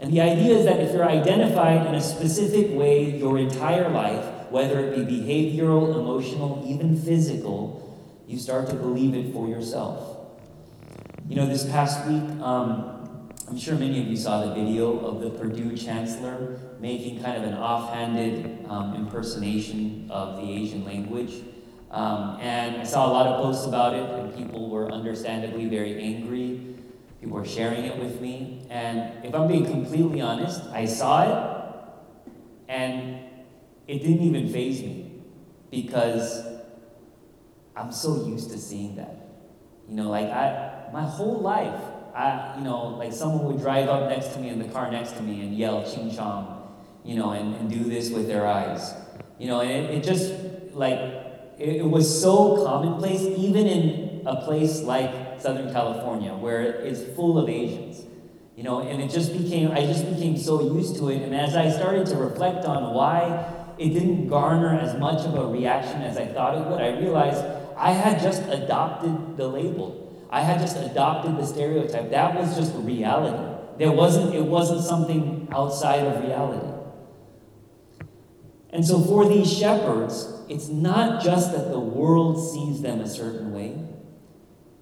And 0.00 0.12
the 0.12 0.20
idea 0.20 0.56
is 0.56 0.64
that 0.66 0.80
if 0.80 0.92
you're 0.92 1.08
identified 1.08 1.86
in 1.86 1.94
a 1.94 2.00
specific 2.00 2.76
way 2.76 3.16
your 3.16 3.38
entire 3.38 3.88
life, 3.88 4.50
whether 4.50 4.80
it 4.80 4.96
be 4.96 5.20
behavioral, 5.20 5.98
emotional, 5.98 6.62
even 6.66 6.96
physical, 7.00 7.80
you 8.26 8.38
start 8.38 8.68
to 8.68 8.74
believe 8.74 9.14
it 9.14 9.32
for 9.32 9.48
yourself. 9.48 10.18
You 11.28 11.36
know, 11.36 11.46
this 11.46 11.64
past 11.64 12.06
week, 12.06 12.22
um, 12.42 12.93
I'm 13.54 13.60
sure 13.60 13.76
many 13.76 14.00
of 14.00 14.08
you 14.08 14.16
saw 14.16 14.44
the 14.44 14.52
video 14.52 14.98
of 14.98 15.20
the 15.20 15.30
Purdue 15.30 15.76
chancellor 15.76 16.58
making 16.80 17.22
kind 17.22 17.36
of 17.36 17.44
an 17.44 17.54
offhanded 17.54 18.66
um, 18.68 18.96
impersonation 18.96 20.10
of 20.10 20.38
the 20.38 20.42
Asian 20.42 20.84
language. 20.84 21.34
Um, 21.92 22.36
and 22.40 22.78
I 22.78 22.82
saw 22.82 23.06
a 23.06 23.12
lot 23.12 23.28
of 23.28 23.40
posts 23.40 23.64
about 23.64 23.94
it, 23.94 24.10
and 24.10 24.36
people 24.36 24.68
were 24.70 24.90
understandably 24.90 25.66
very 25.66 26.02
angry. 26.02 26.74
People 27.20 27.36
were 27.36 27.44
sharing 27.44 27.84
it 27.84 27.96
with 27.96 28.20
me. 28.20 28.66
And 28.70 29.24
if 29.24 29.32
I'm 29.32 29.46
being 29.46 29.66
completely 29.66 30.20
honest, 30.20 30.60
I 30.72 30.84
saw 30.84 31.22
it, 31.22 32.32
and 32.68 33.20
it 33.86 34.00
didn't 34.00 34.22
even 34.22 34.52
faze 34.52 34.80
me 34.82 35.12
because 35.70 36.44
I'm 37.76 37.92
so 37.92 38.26
used 38.26 38.50
to 38.50 38.58
seeing 38.58 38.96
that. 38.96 39.28
You 39.88 39.94
know, 39.94 40.10
like 40.10 40.26
I, 40.26 40.88
my 40.92 41.04
whole 41.04 41.38
life, 41.38 41.80
I, 42.14 42.54
you 42.56 42.64
know, 42.64 42.88
like 42.88 43.12
someone 43.12 43.44
would 43.46 43.60
drive 43.60 43.88
up 43.88 44.08
next 44.08 44.34
to 44.34 44.38
me 44.38 44.48
in 44.48 44.58
the 44.58 44.68
car 44.68 44.90
next 44.90 45.12
to 45.12 45.22
me 45.22 45.40
and 45.40 45.56
yell 45.56 45.82
ching 45.90 46.14
chong, 46.14 46.72
you 47.04 47.16
know, 47.16 47.32
and, 47.32 47.54
and 47.56 47.68
do 47.68 47.82
this 47.84 48.10
with 48.10 48.28
their 48.28 48.46
eyes. 48.46 48.94
You 49.38 49.48
know, 49.48 49.60
and 49.60 49.70
it, 49.70 49.90
it 49.90 50.04
just, 50.04 50.32
like, 50.72 50.98
it, 51.58 51.76
it 51.80 51.84
was 51.84 52.22
so 52.22 52.64
commonplace, 52.64 53.22
even 53.22 53.66
in 53.66 54.22
a 54.26 54.36
place 54.42 54.82
like 54.82 55.40
Southern 55.40 55.72
California, 55.72 56.32
where 56.34 56.62
it's 56.62 57.02
full 57.16 57.36
of 57.36 57.48
Asians. 57.48 58.04
You 58.54 58.62
know, 58.62 58.80
and 58.80 59.02
it 59.02 59.10
just 59.10 59.32
became, 59.32 59.72
I 59.72 59.80
just 59.84 60.08
became 60.08 60.36
so 60.36 60.72
used 60.72 60.96
to 60.98 61.08
it. 61.08 61.22
And 61.22 61.34
as 61.34 61.56
I 61.56 61.68
started 61.68 62.06
to 62.06 62.16
reflect 62.16 62.64
on 62.64 62.94
why 62.94 63.52
it 63.76 63.88
didn't 63.88 64.28
garner 64.28 64.78
as 64.78 64.96
much 64.96 65.26
of 65.26 65.34
a 65.34 65.44
reaction 65.46 66.02
as 66.02 66.16
I 66.16 66.26
thought 66.26 66.56
it 66.56 66.70
would, 66.70 66.80
I 66.80 66.96
realized 66.96 67.44
I 67.76 67.90
had 67.90 68.22
just 68.22 68.44
adopted 68.44 69.36
the 69.36 69.48
label. 69.48 70.03
I 70.34 70.40
had 70.40 70.58
just 70.58 70.76
adopted 70.76 71.36
the 71.36 71.46
stereotype. 71.46 72.10
That 72.10 72.34
was 72.34 72.56
just 72.56 72.74
reality. 72.74 73.38
There 73.78 73.92
wasn't, 73.92 74.34
it 74.34 74.42
wasn't 74.42 74.82
something 74.82 75.46
outside 75.52 76.04
of 76.04 76.24
reality. 76.24 76.66
And 78.70 78.84
so 78.84 79.00
for 79.00 79.28
these 79.28 79.56
shepherds, 79.56 80.28
it's 80.48 80.66
not 80.66 81.22
just 81.22 81.52
that 81.52 81.70
the 81.70 81.78
world 81.78 82.52
sees 82.52 82.82
them 82.82 83.00
a 83.00 83.08
certain 83.08 83.52
way, 83.52 83.78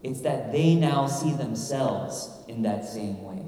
it's 0.02 0.22
that 0.22 0.52
they 0.52 0.74
now 0.74 1.06
see 1.06 1.34
themselves 1.34 2.30
in 2.48 2.62
that 2.62 2.86
same 2.86 3.22
way. 3.22 3.44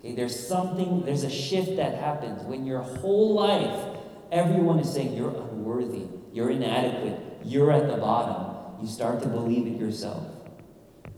Okay, 0.00 0.16
there's 0.16 0.48
something, 0.48 1.04
there's 1.04 1.22
a 1.22 1.30
shift 1.30 1.76
that 1.76 1.94
happens 1.94 2.42
when 2.42 2.66
your 2.66 2.82
whole 2.82 3.34
life 3.34 4.00
everyone 4.32 4.80
is 4.80 4.92
saying 4.92 5.14
you're 5.14 5.30
unworthy, 5.30 6.06
you're 6.32 6.50
inadequate, 6.50 7.20
you're 7.44 7.70
at 7.70 7.88
the 7.88 7.98
bottom. 7.98 8.82
You 8.82 8.88
start 8.88 9.22
to 9.22 9.28
believe 9.28 9.68
it 9.68 9.78
yourself. 9.78 10.24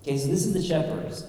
Okay, 0.03 0.17
so 0.17 0.29
this 0.29 0.47
is 0.47 0.55
the 0.55 0.63
shepherds. 0.63 1.27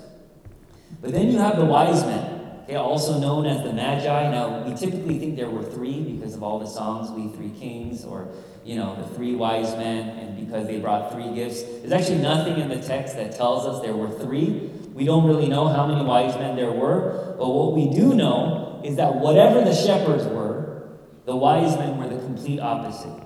But 1.01 1.11
then 1.11 1.29
you 1.29 1.39
have 1.39 1.57
the 1.57 1.65
wise 1.65 2.05
men, 2.05 2.61
okay, 2.63 2.75
also 2.75 3.19
known 3.19 3.45
as 3.45 3.63
the 3.63 3.73
magi. 3.73 4.31
Now, 4.31 4.63
we 4.63 4.75
typically 4.75 5.19
think 5.19 5.35
there 5.35 5.49
were 5.49 5.63
three 5.63 6.01
because 6.03 6.35
of 6.35 6.43
all 6.43 6.59
the 6.59 6.67
songs, 6.67 7.09
We 7.11 7.35
Three 7.35 7.49
Kings, 7.59 8.05
or, 8.05 8.29
you 8.63 8.75
know, 8.75 8.95
the 8.95 9.07
three 9.15 9.35
wise 9.35 9.75
men, 9.75 10.09
and 10.09 10.45
because 10.45 10.67
they 10.67 10.79
brought 10.79 11.11
three 11.11 11.33
gifts. 11.33 11.63
There's 11.63 11.91
actually 11.91 12.19
nothing 12.19 12.59
in 12.59 12.69
the 12.69 12.81
text 12.81 13.15
that 13.15 13.35
tells 13.35 13.65
us 13.65 13.81
there 13.81 13.95
were 13.95 14.09
three. 14.09 14.69
We 14.93 15.05
don't 15.05 15.25
really 15.25 15.47
know 15.47 15.67
how 15.67 15.87
many 15.87 16.03
wise 16.03 16.35
men 16.35 16.55
there 16.55 16.71
were, 16.71 17.35
but 17.37 17.49
what 17.49 17.73
we 17.73 17.89
do 17.89 18.13
know 18.13 18.81
is 18.85 18.95
that 18.97 19.15
whatever 19.15 19.61
the 19.61 19.73
shepherds 19.73 20.25
were, 20.25 20.97
the 21.25 21.35
wise 21.35 21.77
men 21.77 21.97
were 21.97 22.07
the 22.07 22.21
complete 22.21 22.59
opposite. 22.59 23.21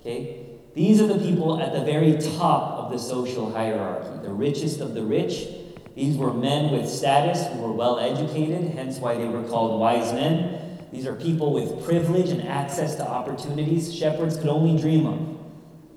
Okay? 0.00 0.45
These 0.76 1.00
are 1.00 1.06
the 1.06 1.18
people 1.18 1.58
at 1.58 1.72
the 1.72 1.80
very 1.80 2.18
top 2.36 2.74
of 2.74 2.92
the 2.92 2.98
social 2.98 3.50
hierarchy, 3.50 4.10
the 4.22 4.30
richest 4.30 4.80
of 4.80 4.92
the 4.92 5.02
rich. 5.02 5.48
These 5.94 6.18
were 6.18 6.34
men 6.34 6.70
with 6.70 6.86
status 6.86 7.46
who 7.46 7.62
were 7.62 7.72
well 7.72 7.98
educated, 7.98 8.74
hence 8.74 8.98
why 8.98 9.16
they 9.16 9.26
were 9.26 9.42
called 9.44 9.80
wise 9.80 10.12
men. 10.12 10.78
These 10.92 11.06
are 11.06 11.14
people 11.14 11.54
with 11.54 11.82
privilege 11.86 12.28
and 12.28 12.46
access 12.46 12.94
to 12.96 13.08
opportunities 13.08 13.94
shepherds 13.94 14.36
could 14.36 14.48
only 14.48 14.78
dream 14.78 15.06
of. 15.06 15.38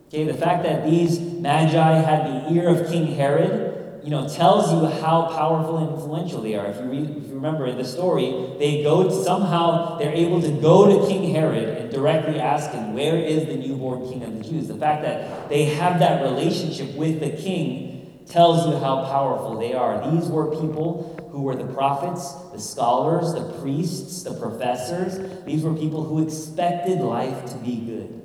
Okay, 0.07 0.24
the 0.24 0.33
fact 0.33 0.63
that 0.63 0.89
these 0.89 1.19
magi 1.19 1.95
had 1.95 2.25
the 2.25 2.53
ear 2.53 2.69
of 2.69 2.89
King 2.89 3.07
Herod 3.07 3.68
you 4.09 4.15
know, 4.15 4.27
tells 4.27 4.71
you 4.71 4.87
how 5.01 5.27
powerful 5.27 5.77
and 5.77 5.93
influential 5.93 6.41
they 6.41 6.55
are. 6.55 6.65
If 6.65 6.77
you, 6.77 6.91
if 6.93 7.27
you 7.27 7.35
remember 7.35 7.67
in 7.67 7.77
the 7.77 7.85
story, 7.85 8.55
they 8.57 8.81
go 8.81 9.03
to, 9.03 9.23
somehow 9.23 9.99
they're 9.99 10.15
able 10.15 10.41
to 10.41 10.49
go 10.49 10.87
to 10.87 11.07
King 11.07 11.29
Herod 11.29 11.77
and 11.77 11.91
directly 11.91 12.39
ask 12.39 12.71
him, 12.71 12.95
"Where 12.95 13.17
is 13.17 13.45
the 13.45 13.55
newborn 13.55 14.09
King 14.09 14.23
of 14.23 14.35
the 14.35 14.43
Jews?" 14.43 14.67
The 14.67 14.73
fact 14.73 15.03
that 15.03 15.47
they 15.47 15.65
have 15.65 15.99
that 15.99 16.23
relationship 16.23 16.97
with 16.97 17.19
the 17.19 17.29
King 17.29 18.23
tells 18.25 18.65
you 18.65 18.77
how 18.77 19.03
powerful 19.03 19.59
they 19.59 19.73
are. 19.73 20.09
These 20.09 20.27
were 20.27 20.55
people 20.55 21.15
who 21.29 21.43
were 21.43 21.53
the 21.53 21.71
prophets, 21.71 22.33
the 22.51 22.59
scholars, 22.59 23.35
the 23.35 23.43
priests, 23.61 24.23
the 24.23 24.33
professors. 24.33 25.19
These 25.45 25.61
were 25.61 25.75
people 25.75 26.03
who 26.03 26.23
expected 26.23 27.01
life 27.01 27.45
to 27.51 27.57
be 27.59 27.75
good 27.75 28.18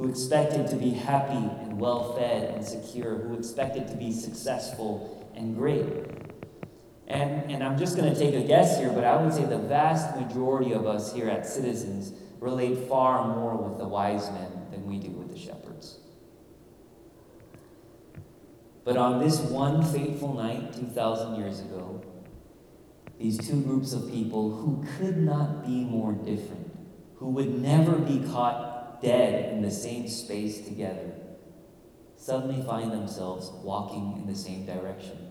who 0.00 0.08
expected 0.08 0.66
to 0.66 0.76
be 0.76 0.90
happy 0.90 1.34
and 1.34 1.78
well 1.78 2.14
fed 2.14 2.54
and 2.54 2.64
secure, 2.64 3.16
who 3.16 3.36
expected 3.36 3.86
to 3.86 3.94
be 3.94 4.10
successful 4.10 5.30
and 5.36 5.54
great. 5.54 5.84
And, 7.06 7.50
and 7.50 7.62
I'm 7.62 7.78
just 7.78 7.98
going 7.98 8.10
to 8.10 8.18
take 8.18 8.34
a 8.34 8.46
guess 8.46 8.78
here, 8.78 8.90
but 8.90 9.04
I 9.04 9.20
would 9.20 9.34
say 9.34 9.44
the 9.44 9.58
vast 9.58 10.16
majority 10.16 10.72
of 10.72 10.86
us 10.86 11.12
here 11.12 11.28
at 11.28 11.46
Citizens 11.46 12.14
relate 12.38 12.88
far 12.88 13.28
more 13.28 13.56
with 13.56 13.76
the 13.76 13.86
wise 13.86 14.30
men 14.30 14.50
than 14.70 14.86
we 14.86 14.98
do 14.98 15.10
with 15.10 15.28
the 15.28 15.38
shepherds. 15.38 15.98
But 18.84 18.96
on 18.96 19.20
this 19.20 19.38
one 19.38 19.84
fateful 19.84 20.32
night, 20.32 20.72
2,000 20.72 21.34
years 21.34 21.60
ago, 21.60 22.02
these 23.18 23.36
two 23.36 23.60
groups 23.60 23.92
of 23.92 24.10
people 24.10 24.50
who 24.50 24.82
could 24.96 25.18
not 25.18 25.66
be 25.66 25.84
more 25.84 26.12
different, 26.14 26.74
who 27.16 27.28
would 27.32 27.60
never 27.60 27.96
be 27.96 28.20
caught 28.30 28.69
dead 29.02 29.52
in 29.52 29.62
the 29.62 29.70
same 29.70 30.08
space 30.08 30.60
together 30.62 31.12
suddenly 32.16 32.62
find 32.62 32.92
themselves 32.92 33.50
walking 33.62 34.18
in 34.20 34.26
the 34.26 34.38
same 34.38 34.66
direction. 34.66 35.30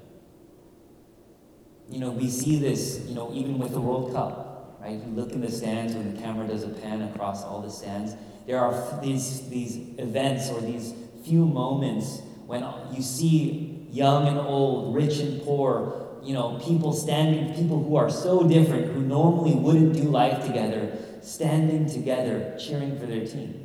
You 1.88 2.00
know, 2.00 2.10
we 2.12 2.30
see 2.30 2.58
this, 2.60 3.06
you 3.08 3.16
know, 3.16 3.32
even 3.34 3.60
with 3.60 3.72
the 3.72 3.82
World 3.82 4.14
Cup, 4.14 4.78
right? 4.82 4.94
You 4.94 5.12
look 5.14 5.32
in 5.32 5.42
the 5.42 5.52
stands 5.52 5.94
when 5.94 6.16
the 6.16 6.22
camera 6.22 6.48
does 6.48 6.64
a 6.64 6.70
pan 6.70 7.02
across 7.04 7.44
all 7.44 7.62
the 7.62 7.70
stands. 7.70 8.16
There 8.48 8.60
are 8.60 9.00
these, 9.02 9.48
these 9.50 9.78
events 10.00 10.50
or 10.50 10.62
these 10.62 10.94
few 11.24 11.46
moments 11.46 12.22
when 12.48 12.66
you 12.92 13.04
see 13.04 13.88
young 13.92 14.28
and 14.28 14.40
old, 14.40 14.96
rich 14.96 15.20
and 15.20 15.44
poor, 15.44 16.18
you 16.24 16.34
know, 16.34 16.60
people 16.60 16.92
standing, 16.92 17.54
people 17.54 17.84
who 17.84 17.96
are 17.96 18.10
so 18.10 18.48
different, 18.48 18.94
who 18.94 19.02
normally 19.02 19.54
wouldn't 19.54 19.94
do 19.94 20.04
life 20.04 20.46
together, 20.46 20.98
standing 21.22 21.88
together, 21.88 22.58
cheering 22.60 22.98
for 23.00 23.06
their 23.06 23.26
team. 23.26 23.59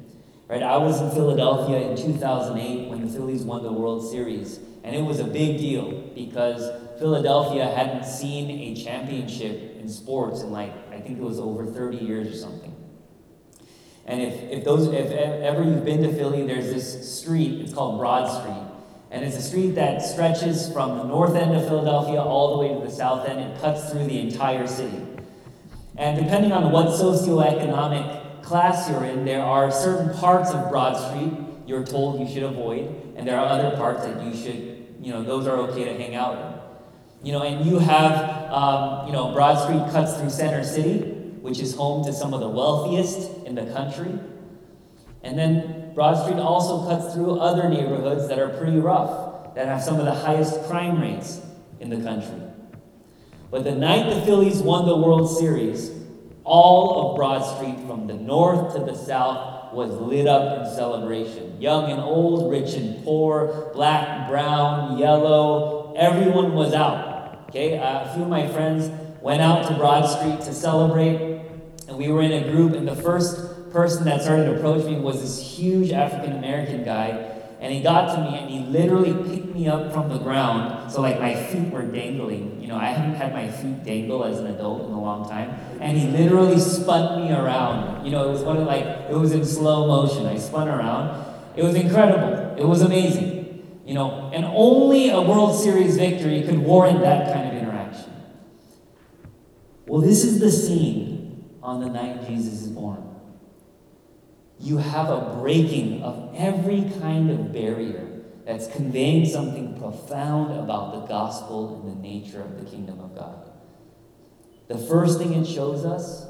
Right? 0.48 0.62
I 0.62 0.76
was 0.76 1.00
in 1.00 1.10
Philadelphia 1.10 1.90
in 1.90 1.96
2008 1.96 2.88
when 2.90 3.00
the 3.00 3.10
Phillies 3.10 3.42
won 3.42 3.62
the 3.62 3.72
World 3.72 4.10
Series, 4.10 4.60
and 4.82 4.94
it 4.94 5.02
was 5.02 5.18
a 5.18 5.24
big 5.24 5.58
deal 5.58 5.90
because 6.14 6.70
Philadelphia 6.98 7.66
hadn't 7.66 8.04
seen 8.04 8.50
a 8.50 8.74
championship 8.82 9.76
in 9.80 9.88
sports 9.88 10.42
in 10.42 10.50
like 10.50 10.72
I 10.90 11.00
think 11.00 11.18
it 11.18 11.24
was 11.24 11.38
over 11.38 11.66
30 11.66 11.96
years 11.98 12.28
or 12.28 12.36
something. 12.36 12.74
And 14.06 14.20
if, 14.20 14.34
if 14.50 14.64
those 14.64 14.88
if 14.88 15.10
ever 15.10 15.62
you've 15.62 15.84
been 15.84 16.02
to 16.02 16.12
Philly, 16.12 16.46
there's 16.46 16.66
this 16.66 17.18
street, 17.18 17.62
it's 17.62 17.72
called 17.72 17.98
Broad 17.98 18.28
Street. 18.28 18.70
And 19.10 19.24
it's 19.24 19.36
a 19.36 19.42
street 19.42 19.76
that 19.76 20.02
stretches 20.02 20.70
from 20.72 20.98
the 20.98 21.04
north 21.04 21.36
end 21.36 21.54
of 21.54 21.66
Philadelphia 21.66 22.20
all 22.20 22.56
the 22.56 22.62
way 22.62 22.74
to 22.74 22.84
the 22.84 22.90
south 22.90 23.26
end. 23.28 23.40
It 23.40 23.60
cuts 23.60 23.90
through 23.90 24.06
the 24.06 24.20
entire 24.20 24.66
city. 24.66 25.00
And 25.96 26.18
depending 26.18 26.52
on 26.52 26.72
what 26.72 26.88
socioeconomic 26.88 28.23
class 28.44 28.88
you're 28.88 29.04
in, 29.04 29.24
there 29.24 29.42
are 29.42 29.70
certain 29.70 30.16
parts 30.18 30.50
of 30.50 30.70
Broad 30.70 30.96
Street 30.96 31.32
you're 31.66 31.84
told 31.84 32.20
you 32.20 32.32
should 32.32 32.42
avoid, 32.42 32.94
and 33.16 33.26
there 33.26 33.38
are 33.38 33.46
other 33.46 33.76
parts 33.76 34.04
that 34.04 34.22
you 34.22 34.34
should, 34.34 34.96
you 35.00 35.12
know, 35.12 35.22
those 35.22 35.46
are 35.46 35.56
okay 35.56 35.84
to 35.84 35.94
hang 35.94 36.14
out 36.14 36.36
in. 36.36 37.26
You 37.26 37.32
know, 37.32 37.42
and 37.42 37.64
you 37.64 37.78
have, 37.78 38.52
um, 38.52 39.06
you 39.06 39.12
know, 39.12 39.32
Broad 39.32 39.56
Street 39.64 39.90
cuts 39.90 40.18
through 40.18 40.28
Center 40.28 40.62
City, 40.62 40.98
which 41.40 41.58
is 41.58 41.74
home 41.74 42.04
to 42.04 42.12
some 42.12 42.34
of 42.34 42.40
the 42.40 42.48
wealthiest 42.48 43.46
in 43.46 43.54
the 43.54 43.64
country. 43.72 44.18
And 45.22 45.38
then 45.38 45.94
Broad 45.94 46.22
Street 46.22 46.38
also 46.38 46.86
cuts 46.86 47.14
through 47.14 47.38
other 47.38 47.68
neighborhoods 47.70 48.28
that 48.28 48.38
are 48.38 48.50
pretty 48.50 48.78
rough, 48.78 49.54
that 49.54 49.66
have 49.68 49.82
some 49.82 49.98
of 49.98 50.04
the 50.04 50.14
highest 50.14 50.62
crime 50.64 51.00
rates 51.00 51.40
in 51.80 51.88
the 51.88 52.02
country. 52.02 52.42
But 53.50 53.64
the 53.64 53.74
night 53.74 54.12
the 54.12 54.20
Phillies 54.22 54.58
won 54.58 54.86
the 54.86 54.96
World 54.96 55.30
Series, 55.38 55.90
all 56.44 57.10
of 57.10 57.16
Broad 57.16 57.40
Street 57.56 57.86
from 57.86 58.06
the 58.06 58.14
north 58.14 58.74
to 58.74 58.80
the 58.80 58.94
south 58.94 59.72
was 59.72 59.90
lit 59.92 60.26
up 60.26 60.58
in 60.58 60.74
celebration. 60.74 61.60
Young 61.60 61.90
and 61.90 62.00
old, 62.00 62.50
rich 62.50 62.74
and 62.74 63.02
poor, 63.04 63.70
black, 63.74 64.28
brown, 64.28 64.98
yellow, 64.98 65.94
everyone 65.96 66.52
was 66.54 66.72
out. 66.74 67.46
Okay, 67.48 67.78
uh, 67.78 68.10
a 68.10 68.14
few 68.14 68.22
of 68.24 68.28
my 68.28 68.46
friends 68.48 68.90
went 69.20 69.40
out 69.40 69.66
to 69.68 69.74
Broad 69.74 70.06
Street 70.06 70.40
to 70.46 70.52
celebrate, 70.52 71.40
and 71.88 71.96
we 71.96 72.08
were 72.08 72.22
in 72.22 72.32
a 72.32 72.50
group, 72.50 72.74
and 72.74 72.86
the 72.86 72.96
first 72.96 73.70
person 73.70 74.04
that 74.04 74.22
started 74.22 74.44
to 74.44 74.56
approach 74.56 74.84
me 74.84 74.96
was 74.96 75.20
this 75.20 75.40
huge 75.40 75.90
African 75.90 76.36
American 76.36 76.84
guy 76.84 77.33
and 77.64 77.72
he 77.72 77.80
got 77.80 78.14
to 78.14 78.30
me 78.30 78.36
and 78.36 78.50
he 78.50 78.58
literally 78.58 79.14
picked 79.26 79.54
me 79.54 79.66
up 79.68 79.90
from 79.90 80.10
the 80.10 80.18
ground. 80.18 80.92
So, 80.92 81.00
like, 81.00 81.18
my 81.18 81.34
feet 81.34 81.70
were 81.70 81.80
dangling. 81.80 82.60
You 82.60 82.68
know, 82.68 82.76
I 82.76 82.88
haven't 82.88 83.14
had 83.14 83.32
my 83.32 83.50
feet 83.50 83.82
dangle 83.82 84.22
as 84.22 84.38
an 84.38 84.48
adult 84.48 84.86
in 84.86 84.92
a 84.92 85.00
long 85.00 85.26
time. 85.26 85.48
And 85.80 85.96
he 85.96 86.06
literally 86.08 86.58
spun 86.58 87.22
me 87.22 87.32
around. 87.32 88.04
You 88.04 88.12
know, 88.12 88.28
it 88.28 88.32
was 88.32 88.42
one 88.42 88.58
of 88.58 88.66
like, 88.66 88.84
it 88.84 89.14
was 89.14 89.32
in 89.32 89.46
slow 89.46 89.86
motion. 89.86 90.26
I 90.26 90.36
spun 90.36 90.68
around. 90.68 91.24
It 91.56 91.64
was 91.64 91.74
incredible. 91.74 92.54
It 92.58 92.66
was 92.66 92.82
amazing. 92.82 93.80
You 93.86 93.94
know, 93.94 94.30
and 94.34 94.44
only 94.44 95.08
a 95.08 95.22
World 95.22 95.58
Series 95.58 95.96
victory 95.96 96.42
could 96.42 96.58
warrant 96.58 97.00
that 97.00 97.32
kind 97.32 97.48
of 97.48 97.62
interaction. 97.62 98.12
Well, 99.86 100.02
this 100.02 100.22
is 100.22 100.38
the 100.38 100.52
scene 100.52 101.48
on 101.62 101.80
the 101.80 101.88
night 101.88 102.28
Jesus 102.28 102.60
is 102.60 102.68
born 102.68 103.03
you 104.60 104.78
have 104.78 105.10
a 105.10 105.36
breaking 105.40 106.02
of 106.02 106.34
every 106.36 106.90
kind 107.00 107.30
of 107.30 107.52
barrier 107.52 108.22
that's 108.44 108.66
conveying 108.68 109.26
something 109.26 109.78
profound 109.78 110.58
about 110.58 110.92
the 110.92 111.06
gospel 111.06 111.82
and 111.82 111.96
the 111.96 112.02
nature 112.02 112.42
of 112.42 112.62
the 112.62 112.70
kingdom 112.70 113.00
of 113.00 113.14
God. 113.14 113.50
The 114.68 114.78
first 114.78 115.18
thing 115.18 115.32
it 115.34 115.46
shows 115.46 115.84
us 115.84 116.26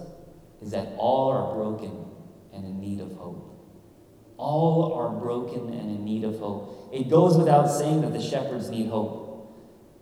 is 0.63 0.71
that 0.71 0.95
all 0.97 1.31
are 1.31 1.55
broken 1.55 2.05
and 2.53 2.65
in 2.65 2.81
need 2.81 3.01
of 3.01 3.13
hope. 3.13 3.51
All 4.37 4.95
are 4.95 5.11
broken 5.11 5.73
and 5.73 5.91
in 5.91 6.05
need 6.05 6.25
of 6.25 6.39
hope. 6.39 6.91
It 6.93 7.09
goes 7.09 7.37
without 7.37 7.67
saying 7.67 8.01
that 8.03 8.13
the 8.13 8.23
shepherds 8.23 8.71
need 8.71 8.89
hope. 8.89 9.25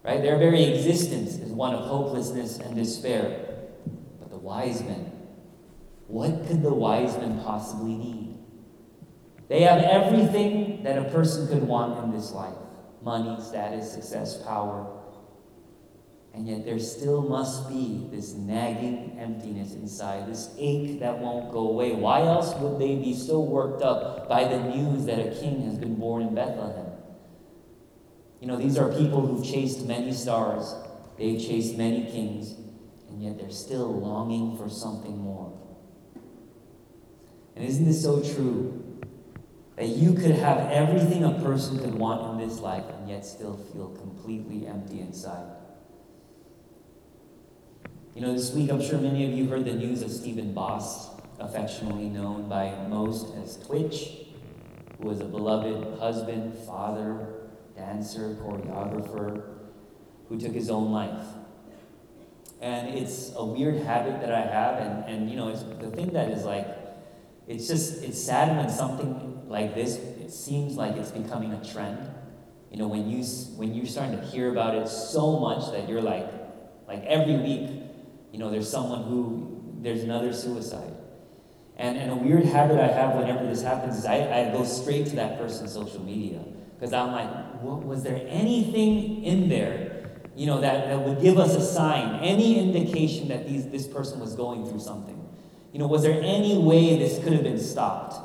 Right? 0.03 0.21
Their 0.21 0.39
very 0.39 0.65
existence 0.65 1.35
is 1.35 1.53
one 1.53 1.75
of 1.75 1.85
hopelessness 1.87 2.59
and 2.59 2.75
despair. 2.75 3.47
But 4.19 4.31
the 4.31 4.39
wise 4.39 4.83
men, 4.83 5.13
what 6.13 6.47
could 6.47 6.63
the 6.63 6.73
wise 6.73 7.17
men 7.17 7.41
possibly 7.43 7.95
need? 7.95 8.37
They 9.49 9.63
have 9.63 9.83
everything 9.83 10.83
that 10.83 10.99
a 10.99 11.05
person 11.05 11.49
could 11.49 11.63
want 11.63 12.05
in 12.05 12.13
this 12.13 12.33
life 12.33 12.55
money, 13.01 13.43
status, 13.43 13.91
success, 13.91 14.37
power. 14.43 14.87
And 16.35 16.47
yet 16.47 16.67
there 16.67 16.79
still 16.79 17.23
must 17.23 17.67
be 17.69 18.09
this 18.13 18.35
nagging 18.35 19.17
emptiness 19.19 19.73
inside, 19.73 20.29
this 20.29 20.55
ache 20.59 21.01
that 21.01 21.19
won't 21.19 21.51
go 21.51 21.71
away. 21.71 21.95
Why 21.95 22.21
else 22.21 22.55
would 22.57 22.79
they 22.79 22.97
be 22.97 23.15
so 23.15 23.41
worked 23.41 23.83
up 23.83 24.29
by 24.29 24.45
the 24.45 24.59
news 24.59 25.07
that 25.07 25.19
a 25.19 25.35
king 25.41 25.65
has 25.65 25.79
been 25.79 25.95
born 25.95 26.23
in 26.23 26.35
Bethlehem? 26.35 26.93
You 28.41 28.49
know, 28.49 28.57
these 28.57 28.77
are 28.77 28.93
people 28.93 29.27
who've 29.27 29.45
chased 29.45 29.87
many 29.87 30.13
stars, 30.13 30.75
they've 31.17 31.41
chased 31.41 31.79
many 31.79 32.05
kings, 32.05 32.55
and 33.09 33.23
yet 33.23 33.39
they're 33.39 33.51
still 33.51 33.99
longing 33.99 34.59
for 34.59 34.69
something 34.69 35.17
more. 35.17 35.59
And 37.55 37.65
isn't 37.65 37.85
this 37.85 38.03
so 38.03 38.23
true? 38.23 38.79
That 39.77 39.89
you 39.89 40.13
could 40.13 40.33
have 40.33 40.71
everything 40.71 41.25
a 41.25 41.33
person 41.43 41.79
could 41.79 41.95
want 41.95 42.33
in 42.41 42.49
this 42.49 42.61
life 42.61 42.85
and 42.89 43.09
yet 43.09 43.25
still 43.25 43.57
feel 43.57 43.89
completely 43.89 44.67
empty 44.67 45.01
inside. 45.01 45.57
You 48.15 48.21
know, 48.21 48.33
this 48.35 48.53
week 48.53 48.71
I'm 48.71 48.83
sure 48.83 48.99
many 48.99 49.25
of 49.25 49.33
you 49.33 49.49
heard 49.49 49.65
the 49.65 49.73
news 49.73 50.03
of 50.03 50.11
Stephen 50.11 50.53
Boss, 50.53 51.11
affectionately 51.41 52.09
known 52.09 52.49
by 52.49 52.75
most 52.89 53.35
as 53.37 53.57
Twitch, 53.67 54.27
who 55.01 55.09
was 55.09 55.21
a 55.21 55.25
beloved 55.25 55.99
husband, 55.99 56.57
father, 56.67 57.49
dancer, 57.75 58.37
choreographer, 58.43 59.43
who 60.29 60.39
took 60.39 60.53
his 60.53 60.69
own 60.69 60.93
life. 60.93 61.27
And 62.61 62.91
it's 62.91 63.33
a 63.35 63.45
weird 63.45 63.83
habit 63.83 64.21
that 64.21 64.33
I 64.33 64.43
have, 64.43 64.79
and, 64.79 65.05
and 65.07 65.31
you 65.31 65.37
know, 65.37 65.49
it's 65.49 65.63
the 65.63 65.91
thing 65.91 66.13
that 66.13 66.29
is 66.29 66.45
like 66.45 66.82
it's 67.53 67.69
just, 67.69 68.03
it's 68.03 68.19
sad 68.19 68.57
when 68.57 68.71
something 68.71 69.47
like 69.47 69.75
this, 69.75 69.97
it 69.97 70.33
seems 70.33 70.75
like 70.75 70.97
it's 70.97 71.11
becoming 71.11 71.53
a 71.53 71.63
trend. 71.63 72.11
You 72.71 72.79
know, 72.79 72.89
when, 72.89 73.11
you, 73.11 73.23
when 73.57 73.75
you're 73.75 73.85
starting 73.85 74.19
to 74.19 74.25
hear 74.25 74.51
about 74.51 74.75
it 74.75 74.89
so 74.89 75.39
much 75.39 75.71
that 75.73 75.87
you're 75.87 76.01
like, 76.01 76.27
like 76.89 77.05
every 77.05 77.37
week, 77.37 77.71
you 78.33 78.39
know, 78.39 78.51
there's 78.51 78.71
someone 78.71 79.03
who, 79.03 79.75
there's 79.83 80.03
another 80.03 80.33
suicide. 80.33 80.95
And, 81.77 81.99
and 81.99 82.11
a 82.11 82.17
weird 82.17 82.47
habit 82.47 82.81
I 82.81 82.87
have 82.87 83.17
whenever 83.17 83.47
this 83.47 83.63
happens 83.63 83.99
is 83.99 84.07
I, 84.07 84.49
I 84.49 84.51
go 84.51 84.65
straight 84.65 85.07
to 85.09 85.17
that 85.17 85.39
person's 85.39 85.73
social 85.73 86.03
media. 86.03 86.43
Because 86.75 86.95
I'm 86.95 87.13
like, 87.13 87.61
what, 87.61 87.85
was 87.85 88.03
there 88.03 88.25
anything 88.29 89.25
in 89.25 89.51
there, 89.51 90.23
you 90.35 90.47
know, 90.47 90.63
that, 90.63 90.87
that 90.87 90.99
would 90.99 91.21
give 91.21 91.39
us 91.39 91.55
a 91.55 91.61
sign, 91.61 92.21
any 92.23 92.59
indication 92.59 93.29
that 93.29 93.47
these, 93.47 93.69
this 93.69 93.87
person 93.87 94.21
was 94.21 94.35
going 94.35 94.67
through 94.67 94.81
something? 94.81 95.22
You 95.73 95.79
know, 95.79 95.87
was 95.87 96.03
there 96.03 96.21
any 96.23 96.59
way 96.59 96.99
this 96.99 97.23
could 97.23 97.33
have 97.33 97.43
been 97.43 97.59
stopped? 97.59 98.17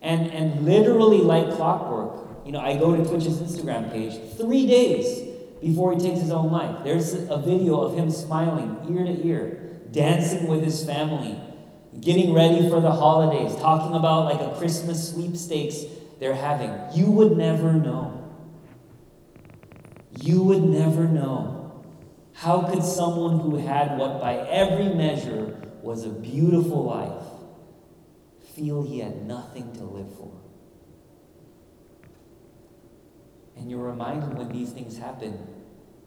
And, 0.00 0.30
and 0.32 0.64
literally, 0.64 1.18
like 1.18 1.54
clockwork, 1.56 2.44
you 2.44 2.52
know, 2.52 2.58
I 2.58 2.76
go 2.76 2.96
to 2.96 3.04
Twitch's 3.04 3.38
Instagram 3.38 3.92
page 3.92 4.18
three 4.36 4.66
days 4.66 5.28
before 5.60 5.92
he 5.92 6.00
takes 6.00 6.20
his 6.20 6.30
own 6.30 6.50
life. 6.50 6.82
There's 6.82 7.14
a 7.14 7.36
video 7.36 7.80
of 7.80 7.96
him 7.96 8.10
smiling 8.10 8.78
ear 8.90 9.04
to 9.04 9.26
ear, 9.26 9.78
dancing 9.92 10.48
with 10.48 10.64
his 10.64 10.84
family, 10.84 11.38
getting 12.00 12.32
ready 12.32 12.68
for 12.68 12.80
the 12.80 12.90
holidays, 12.90 13.54
talking 13.60 13.94
about 13.94 14.24
like 14.24 14.40
a 14.40 14.58
Christmas 14.58 15.12
sweepstakes 15.12 15.84
they're 16.18 16.34
having. 16.34 16.74
You 16.94 17.10
would 17.12 17.36
never 17.36 17.74
know. 17.74 18.18
You 20.18 20.42
would 20.42 20.64
never 20.64 21.06
know. 21.06 21.82
How 22.32 22.62
could 22.62 22.82
someone 22.82 23.38
who 23.38 23.56
had 23.56 23.98
what 23.98 24.20
by 24.20 24.36
every 24.36 24.88
measure 24.88 25.61
was 25.82 26.04
a 26.04 26.10
beautiful 26.10 26.84
life 26.84 27.26
feel 28.54 28.82
he 28.82 29.00
had 29.00 29.26
nothing 29.26 29.72
to 29.74 29.84
live 29.84 30.14
for. 30.16 30.30
And 33.56 33.70
you're 33.70 33.82
reminded 33.82 34.36
when 34.36 34.48
these 34.48 34.72
things 34.72 34.98
happen 34.98 35.46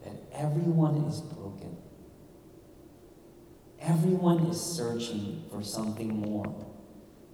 that 0.03 0.13
everyone 0.33 0.97
is 1.05 1.21
broken. 1.21 1.77
Everyone 3.79 4.45
is 4.47 4.59
searching 4.59 5.43
for 5.51 5.63
something 5.63 6.19
more, 6.19 6.55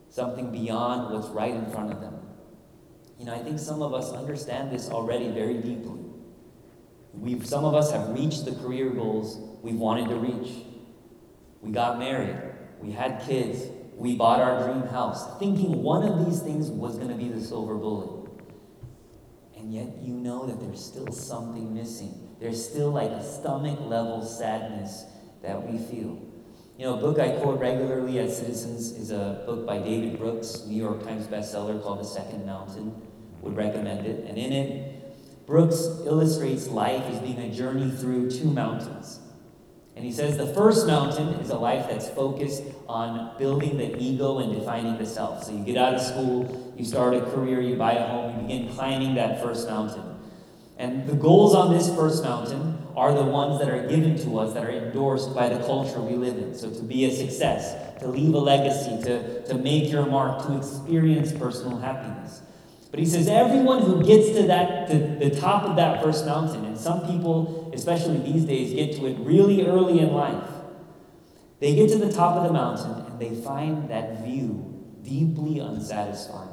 something 0.10 0.52
beyond 0.52 1.14
what's 1.14 1.30
right 1.30 1.54
in 1.54 1.70
front 1.72 1.92
of 1.92 2.02
them. 2.02 2.16
You 3.18 3.26
know, 3.26 3.34
I 3.34 3.40
think 3.40 3.60
some 3.60 3.82
of 3.82 3.94
us 3.94 4.12
understand 4.12 4.72
this 4.72 4.90
already 4.90 5.30
very 5.30 5.56
deeply. 5.56 6.00
We've, 7.14 7.46
some 7.46 7.66
of 7.66 7.76
us 7.76 7.92
have 7.92 8.10
reached 8.10 8.46
the 8.46 8.56
career 8.56 8.90
goals 8.90 9.38
we've 9.62 9.76
wanted 9.76 10.10
to 10.10 10.16
reach. 10.16 10.66
We 11.62 11.72
got 11.72 12.00
married. 12.00 12.36
We 12.80 12.92
had 12.92 13.22
kids. 13.22 13.68
We 13.96 14.16
bought 14.16 14.40
our 14.40 14.64
dream 14.64 14.88
house, 14.88 15.38
thinking 15.38 15.84
one 15.84 16.04
of 16.04 16.26
these 16.26 16.42
things 16.42 16.70
was 16.70 16.98
going 16.98 17.10
to 17.10 17.16
be 17.16 17.30
the 17.30 17.40
silver 17.40 17.76
bullet. 17.76 18.32
And 19.56 19.72
yet 19.72 20.00
you 20.02 20.16
know 20.16 20.48
that 20.48 20.60
there's 20.60 20.84
still 20.84 21.12
something 21.12 21.72
missing. 21.72 22.36
There's 22.40 22.68
still 22.68 22.90
like 22.90 23.12
a 23.12 23.24
stomach 23.24 23.80
level 23.80 24.26
sadness 24.26 25.06
that 25.44 25.62
we 25.62 25.78
feel. 25.78 26.20
You 26.80 26.88
know, 26.88 26.96
a 26.96 26.98
book 26.98 27.20
I 27.20 27.40
quote 27.40 27.60
regularly 27.60 28.18
at 28.18 28.32
Citizens 28.32 28.92
is 28.94 29.12
a 29.12 29.44
book 29.46 29.68
by 29.68 29.78
David 29.78 30.18
Brooks, 30.18 30.64
New 30.66 30.82
York 30.82 31.04
Times 31.04 31.28
bestseller 31.28 31.82
called 31.84 32.00
The 32.00 32.06
Second 32.06 32.44
Mountain. 32.44 33.00
Would 33.42 33.56
recommend 33.56 34.08
it. 34.08 34.26
And 34.28 34.36
in 34.36 34.52
it, 34.52 35.46
Brooks 35.46 35.76
illustrates 36.06 36.68
life 36.68 37.04
as 37.04 37.20
being 37.20 37.38
a 37.38 37.54
journey 37.54 37.92
through 37.92 38.32
two 38.32 38.50
mountains 38.50 39.20
and 40.02 40.10
he 40.10 40.16
says 40.16 40.36
the 40.36 40.48
first 40.48 40.88
mountain 40.88 41.28
is 41.42 41.52
a 41.52 41.56
life 41.56 41.86
that's 41.88 42.10
focused 42.10 42.64
on 42.90 43.38
building 43.38 43.78
the 43.78 43.96
ego 44.02 44.40
and 44.40 44.52
defining 44.52 44.98
the 44.98 45.06
self. 45.06 45.44
So 45.44 45.52
you 45.52 45.64
get 45.64 45.78
out 45.78 45.94
of 45.94 46.02
school, 46.02 46.74
you 46.76 46.84
start 46.84 47.14
a 47.14 47.22
career, 47.22 47.62
you 47.62 47.76
buy 47.76 47.92
a 47.92 48.08
home, 48.08 48.36
you 48.36 48.42
begin 48.48 48.74
climbing 48.74 49.14
that 49.14 49.44
first 49.44 49.70
mountain. 49.70 50.18
And 50.80 51.06
the 51.06 51.14
goals 51.14 51.54
on 51.54 51.72
this 51.72 51.88
first 51.94 52.24
mountain 52.24 52.80
are 52.96 53.14
the 53.14 53.24
ones 53.24 53.60
that 53.60 53.70
are 53.70 53.88
given 53.88 54.18
to 54.24 54.40
us, 54.40 54.56
that 54.56 54.66
are 54.66 54.72
endorsed 54.72 55.36
by 55.36 55.50
the 55.50 55.64
culture 55.68 56.02
we 56.02 56.16
live 56.16 56.36
in. 56.36 56.58
So 56.58 56.72
to 56.72 56.82
be 56.82 57.06
a 57.06 57.12
success, 57.12 58.00
to 58.00 58.08
leave 58.08 58.34
a 58.34 58.40
legacy, 58.40 59.04
to, 59.04 59.44
to 59.50 59.54
make 59.54 59.92
your 59.92 60.08
mark, 60.08 60.48
to 60.48 60.58
experience 60.58 61.32
personal 61.32 61.78
happiness. 61.78 62.42
But 62.90 63.00
he 63.00 63.06
says 63.06 63.28
everyone 63.28 63.84
who 63.84 64.04
gets 64.04 64.36
to 64.36 64.48
that 64.48 64.90
to 64.90 64.98
the 64.98 65.30
top 65.40 65.66
of 65.66 65.76
that 65.76 66.02
first 66.02 66.26
mountain, 66.26 66.66
and 66.66 66.76
some 66.76 67.02
people, 67.06 67.61
especially 67.74 68.18
these 68.20 68.46
days, 68.46 68.74
get 68.74 68.96
to 68.98 69.08
it 69.08 69.18
really 69.20 69.66
early 69.66 70.00
in 70.00 70.14
life. 70.14 70.48
They 71.60 71.76
get 71.76 71.90
to 71.90 71.98
the 71.98 72.12
top 72.12 72.38
of 72.38 72.44
the 72.44 72.54
mountain 72.54 73.06
and 73.06 73.20
they 73.20 73.36
find 73.42 73.90
that 73.90 74.24
view 74.24 74.68
deeply 75.04 75.60
unsatisfying. 75.60 76.50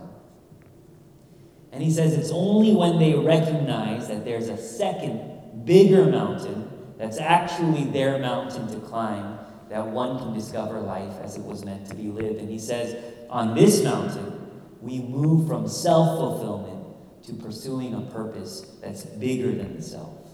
And 1.72 1.82
he 1.82 1.90
says 1.90 2.14
it's 2.14 2.30
only 2.30 2.74
when 2.74 2.98
they 2.98 3.14
recognize 3.14 4.08
that 4.08 4.24
there's 4.24 4.48
a 4.48 4.56
second, 4.56 5.64
bigger 5.64 6.06
mountain 6.06 6.70
that's 6.98 7.18
actually 7.18 7.84
their 7.84 8.18
mountain 8.18 8.68
to 8.68 8.80
climb 8.80 9.38
that 9.68 9.86
one 9.86 10.18
can 10.18 10.32
discover 10.32 10.80
life 10.80 11.14
as 11.22 11.36
it 11.36 11.42
was 11.42 11.64
meant 11.64 11.86
to 11.88 11.94
be 11.94 12.08
lived. 12.08 12.40
And 12.40 12.48
he 12.48 12.58
says, 12.58 12.96
on 13.28 13.54
this 13.54 13.84
mountain, 13.84 14.50
we 14.80 15.00
move 15.00 15.46
from 15.46 15.68
self 15.68 16.18
fulfillment 16.18 17.24
to 17.24 17.34
pursuing 17.34 17.94
a 17.94 18.00
purpose 18.00 18.76
that's 18.80 19.04
bigger 19.04 19.52
than 19.52 19.76
the 19.76 19.82
self. 19.82 20.27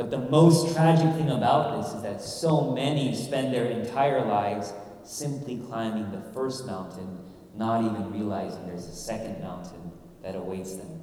But 0.00 0.10
the 0.10 0.30
most 0.30 0.74
tragic 0.74 1.14
thing 1.16 1.28
about 1.28 1.76
this 1.76 1.92
is 1.92 2.00
that 2.00 2.22
so 2.22 2.70
many 2.70 3.14
spend 3.14 3.52
their 3.52 3.66
entire 3.66 4.24
lives 4.24 4.72
simply 5.04 5.58
climbing 5.68 6.10
the 6.10 6.22
first 6.32 6.64
mountain, 6.64 7.18
not 7.54 7.84
even 7.84 8.10
realizing 8.10 8.66
there's 8.66 8.86
a 8.86 8.94
second 8.94 9.42
mountain 9.42 9.92
that 10.22 10.36
awaits 10.36 10.76
them. 10.76 11.02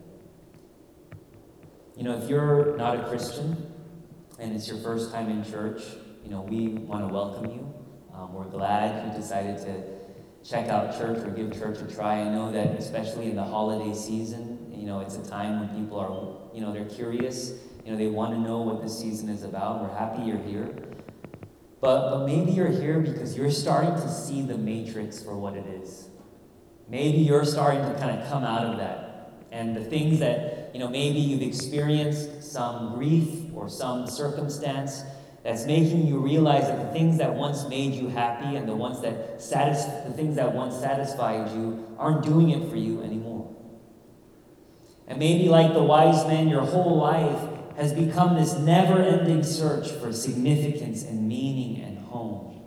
You 1.95 2.05
know, 2.05 2.17
if 2.17 2.27
you're 2.27 2.75
not 2.75 2.99
a 2.99 3.03
Christian 3.07 3.71
and 4.39 4.55
it's 4.55 4.67
your 4.67 4.79
first 4.79 5.12
time 5.12 5.29
in 5.29 5.43
church, 5.43 5.83
you 6.23 6.31
know, 6.31 6.41
we 6.41 6.69
want 6.69 7.07
to 7.07 7.13
welcome 7.13 7.51
you. 7.51 7.71
Um, 8.15 8.33
we're 8.33 8.45
glad 8.45 9.05
you 9.05 9.21
decided 9.21 9.60
to 9.60 10.49
check 10.49 10.69
out 10.69 10.97
church 10.97 11.19
or 11.19 11.29
give 11.29 11.53
church 11.53 11.77
a 11.88 11.93
try. 11.93 12.21
I 12.21 12.29
know 12.29 12.51
that 12.51 12.69
especially 12.79 13.29
in 13.29 13.36
the 13.36 13.43
holiday 13.43 13.93
season, 13.93 14.73
you 14.75 14.88
know, 14.88 15.01
it's 15.01 15.17
a 15.17 15.29
time 15.29 15.60
when 15.60 15.83
people 15.83 15.99
are, 15.99 16.55
you 16.55 16.62
know, 16.62 16.73
they're 16.73 16.86
curious. 16.86 17.53
You 17.88 17.93
know, 17.93 18.00
they 18.00 18.08
want 18.08 18.34
to 18.34 18.39
know 18.41 18.58
what 18.58 18.82
this 18.82 19.00
season 19.00 19.30
is 19.30 19.43
about. 19.43 19.82
We're 19.82 19.97
happy 19.97 20.23
you're 20.23 20.38
here. 20.39 20.76
But, 21.80 22.10
but 22.10 22.26
maybe 22.26 22.52
you're 22.52 22.67
here 22.67 23.00
because 23.00 23.38
you're 23.38 23.50
starting 23.50 23.95
to 23.95 24.12
see 24.12 24.41
the 24.41 24.58
matrix 24.58 25.23
for 25.23 25.38
what 25.38 25.56
it 25.56 25.65
is. 25.67 26.10
Maybe 26.89 27.19
you're 27.19 27.45
starting 27.45 27.80
to 27.84 27.97
kind 27.97 28.19
of 28.19 28.28
come 28.28 28.43
out 28.43 28.65
of 28.65 28.78
that. 28.80 29.32
And 29.54 29.73
the 29.73 29.86
things 29.86 30.19
that, 30.19 30.71
you 30.73 30.82
know, 30.82 30.89
maybe 30.89 31.19
you've 31.19 31.41
experienced 31.41 32.43
some 32.43 32.93
grief 32.95 33.30
or 33.56 33.69
some 33.69 34.06
circumstance 34.06 35.04
that's 35.45 35.65
making 35.65 36.08
you 36.08 36.19
realize 36.19 36.63
that 36.63 36.88
the 36.88 36.91
things 36.91 37.17
that 37.19 37.36
once 37.36 37.69
made 37.69 37.93
you 37.93 38.10
happy 38.10 38.58
and 38.58 38.67
the 38.67 38.76
ones 38.76 39.00
that 39.00 39.41
satis- 39.41 39.86
the 40.06 40.12
things 40.12 40.36
that 40.36 40.54
once 40.54 40.76
satisfied 40.76 41.56
you 41.56 41.95
aren't 41.97 42.21
doing 42.21 42.50
it 42.50 42.69
for 42.69 42.76
you 42.76 43.02
anymore. 43.02 43.56
And 45.08 45.17
maybe 45.17 45.47
like 45.47 45.71
the 45.71 45.84
wise 45.84 46.28
men, 46.28 46.50
your 46.50 46.63
whole 46.63 46.97
life 46.97 47.56
has 47.77 47.93
become 47.93 48.35
this 48.35 48.57
never-ending 48.57 49.43
search 49.43 49.91
for 49.91 50.11
significance 50.11 51.03
and 51.03 51.29
meaning 51.29 51.83
and 51.83 51.99
home. 51.99 52.65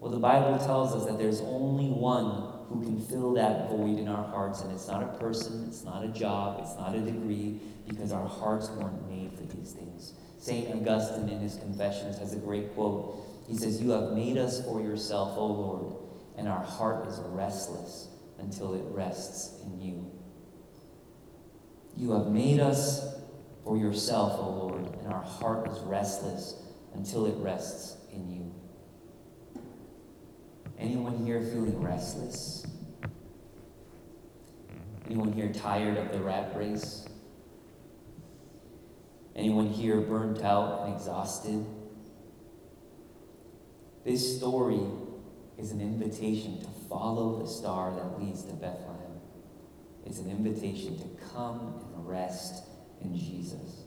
Well, 0.00 0.10
the 0.10 0.18
Bible 0.18 0.58
tells 0.58 0.94
us 0.94 1.04
that 1.06 1.18
there's 1.18 1.42
only 1.42 1.90
one 1.90 2.54
who 2.68 2.82
can 2.82 3.00
fill 3.00 3.34
that 3.34 3.68
void 3.68 3.98
in 3.98 4.08
our 4.08 4.24
hearts, 4.24 4.62
and 4.62 4.72
it's 4.72 4.88
not 4.88 5.02
a 5.02 5.18
person, 5.18 5.66
it's 5.68 5.84
not 5.84 6.04
a 6.04 6.08
job, 6.08 6.60
it's 6.62 6.74
not 6.76 6.94
a 6.94 7.00
degree, 7.00 7.60
because 7.86 8.12
our 8.12 8.26
hearts 8.26 8.70
weren't 8.70 9.08
made 9.10 9.32
for 9.34 9.44
these 9.54 9.72
things. 9.72 10.14
St. 10.38 10.74
Augustine 10.74 11.28
in 11.28 11.40
his 11.40 11.56
Confessions 11.56 12.16
has 12.18 12.32
a 12.32 12.38
great 12.38 12.74
quote. 12.74 13.26
He 13.46 13.56
says, 13.56 13.82
You 13.82 13.90
have 13.90 14.12
made 14.12 14.38
us 14.38 14.64
for 14.64 14.80
yourself, 14.80 15.36
O 15.36 15.46
Lord, 15.46 15.96
and 16.38 16.48
our 16.48 16.64
heart 16.64 17.06
is 17.08 17.18
restless 17.26 18.08
until 18.38 18.72
it 18.74 18.84
rests 18.86 19.60
in 19.64 19.80
you. 19.80 20.10
You 21.96 22.12
have 22.12 22.28
made 22.28 22.60
us 22.60 23.17
for 23.68 23.76
yourself, 23.76 24.40
O 24.40 24.48
Lord, 24.48 24.96
and 25.02 25.12
our 25.12 25.22
heart 25.22 25.68
is 25.68 25.78
restless 25.80 26.54
until 26.94 27.26
it 27.26 27.34
rests 27.36 27.98
in 28.10 28.26
you. 28.30 28.54
Anyone 30.78 31.26
here 31.26 31.42
feeling 31.42 31.78
restless? 31.82 32.66
Anyone 35.04 35.34
here 35.34 35.52
tired 35.52 35.98
of 35.98 36.12
the 36.12 36.18
rat 36.18 36.56
race? 36.56 37.06
Anyone 39.36 39.68
here 39.68 40.00
burnt 40.00 40.42
out 40.42 40.86
and 40.86 40.94
exhausted? 40.94 41.66
This 44.02 44.38
story 44.38 44.80
is 45.58 45.72
an 45.72 45.82
invitation 45.82 46.58
to 46.62 46.68
follow 46.88 47.38
the 47.42 47.46
star 47.46 47.92
that 47.96 48.18
leads 48.18 48.44
to 48.44 48.54
Bethlehem. 48.54 49.20
It's 50.06 50.20
an 50.20 50.30
invitation 50.30 50.98
to 51.00 51.34
come 51.34 51.84
and 51.94 52.08
rest 52.08 52.64
in 53.02 53.16
Jesus. 53.16 53.84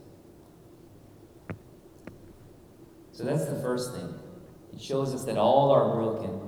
So 3.11 3.23
that's 3.23 3.45
the 3.45 3.59
first 3.61 3.93
thing. 3.93 4.13
It 4.73 4.81
shows 4.81 5.13
us 5.13 5.25
that 5.25 5.37
all 5.37 5.71
are 5.71 5.95
broken 5.95 6.39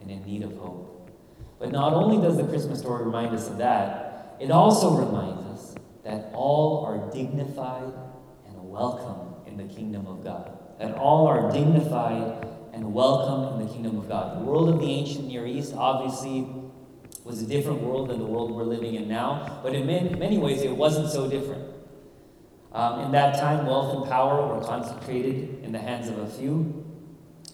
and 0.00 0.10
in 0.10 0.24
need 0.24 0.42
of 0.42 0.56
hope. 0.56 1.10
But 1.58 1.70
not 1.70 1.92
only 1.92 2.26
does 2.26 2.36
the 2.36 2.44
Christmas 2.44 2.80
story 2.80 3.04
remind 3.04 3.34
us 3.34 3.48
of 3.48 3.58
that, 3.58 4.36
it 4.40 4.50
also 4.50 4.96
reminds 4.96 5.42
us 5.46 5.74
that 6.04 6.30
all 6.32 6.84
are 6.84 7.12
dignified 7.12 7.92
and 8.46 8.70
welcome 8.70 9.34
in 9.46 9.56
the 9.56 9.72
kingdom 9.72 10.06
of 10.06 10.24
God. 10.24 10.58
That 10.80 10.94
all 10.94 11.26
are 11.26 11.52
dignified 11.52 12.46
and 12.72 12.92
welcome 12.92 13.60
in 13.60 13.66
the 13.66 13.72
kingdom 13.72 13.98
of 13.98 14.08
God. 14.08 14.40
The 14.40 14.44
world 14.44 14.68
of 14.70 14.80
the 14.80 14.86
ancient 14.86 15.28
Near 15.28 15.46
East 15.46 15.74
obviously 15.76 16.48
was 17.24 17.42
a 17.42 17.46
different 17.46 17.82
world 17.82 18.08
than 18.08 18.18
the 18.18 18.24
world 18.24 18.50
we're 18.50 18.64
living 18.64 18.94
in 18.94 19.06
now, 19.06 19.60
but 19.62 19.74
in 19.74 19.86
many, 19.86 20.38
ways 20.38 20.62
it 20.62 20.74
wasn't 20.74 21.08
so 21.10 21.28
different. 21.28 21.62
Um, 22.74 23.00
in 23.00 23.12
that 23.12 23.38
time, 23.38 23.66
wealth 23.66 23.96
and 23.96 24.10
power 24.10 24.46
were 24.46 24.64
concentrated 24.64 25.62
in 25.62 25.72
the 25.72 25.78
hands 25.78 26.08
of 26.08 26.18
a 26.18 26.26
few. 26.26 26.84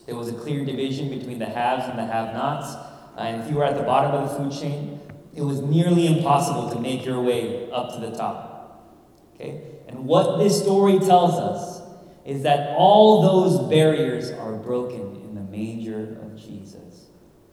There 0.07 0.15
was 0.15 0.29
a 0.29 0.33
clear 0.33 0.65
division 0.65 1.11
between 1.11 1.39
the 1.39 1.47
haves 1.47 1.85
and 1.89 1.99
the 1.99 2.07
have 2.07 2.33
nots. 2.33 2.75
Uh, 2.75 3.23
and 3.23 3.43
if 3.43 3.51
you 3.51 3.57
were 3.57 3.65
at 3.65 3.77
the 3.77 3.83
bottom 3.83 4.13
of 4.13 4.29
the 4.29 4.37
food 4.37 4.53
chain, 4.53 5.01
it 5.35 5.43
was 5.43 5.61
nearly 5.61 6.07
impossible 6.07 6.71
to 6.71 6.81
make 6.81 7.05
your 7.05 7.21
way 7.21 7.71
up 7.71 7.93
to 7.95 8.01
the 8.01 8.17
top. 8.17 9.05
Okay? 9.35 9.61
And 9.89 10.05
what 10.05 10.39
this 10.39 10.63
story 10.63 10.99
tells 10.99 11.35
us 11.35 11.83
is 12.25 12.43
that 12.45 12.77
all 12.77 13.23
those 13.23 13.69
barriers 13.69 14.31
are 14.31 14.53
broken 14.53 15.17
in 15.17 15.35
the 15.35 15.41
manger 15.41 16.19
of 16.23 16.37
Jesus. 16.37 17.07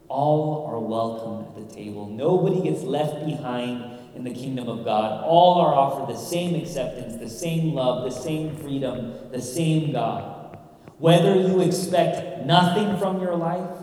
All 0.07 0.67
are 0.67 0.79
welcome 0.79 1.45
at 1.45 1.67
the 1.67 1.75
table. 1.75 2.07
Nobody 2.09 2.61
gets 2.61 2.83
left 2.83 3.25
behind 3.25 3.95
in 4.15 4.23
the 4.23 4.33
kingdom 4.33 4.67
of 4.67 4.85
God. 4.85 5.23
All 5.23 5.59
are 5.59 5.73
offered 5.73 6.13
the 6.13 6.19
same 6.19 6.55
acceptance, 6.55 7.17
the 7.17 7.29
same 7.29 7.73
love, 7.73 8.03
the 8.03 8.17
same 8.17 8.55
freedom, 8.55 9.13
the 9.31 9.41
same 9.41 9.91
God. 9.91 10.57
Whether 10.97 11.35
you 11.35 11.61
expect 11.61 12.45
nothing 12.45 12.97
from 12.97 13.21
your 13.21 13.35
life 13.35 13.77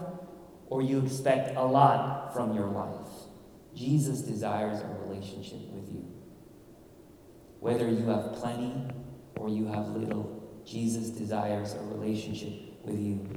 or 0.69 0.81
you 0.81 1.01
expect 1.05 1.57
a 1.57 1.63
lot 1.63 2.33
from 2.35 2.55
your 2.55 2.67
life, 2.67 3.09
Jesus 3.75 4.23
desires 4.23 4.81
a 4.81 5.07
relationship 5.07 5.61
with 5.71 5.91
you. 5.93 6.05
Whether 7.61 7.89
you 7.89 8.07
have 8.07 8.33
plenty 8.33 8.73
or 9.37 9.51
you 9.51 9.67
have 9.67 9.89
little, 9.89 10.63
Jesus 10.65 11.11
desires 11.11 11.75
a 11.75 11.83
relationship 11.83 12.53
with 12.85 12.99
you. 12.99 13.29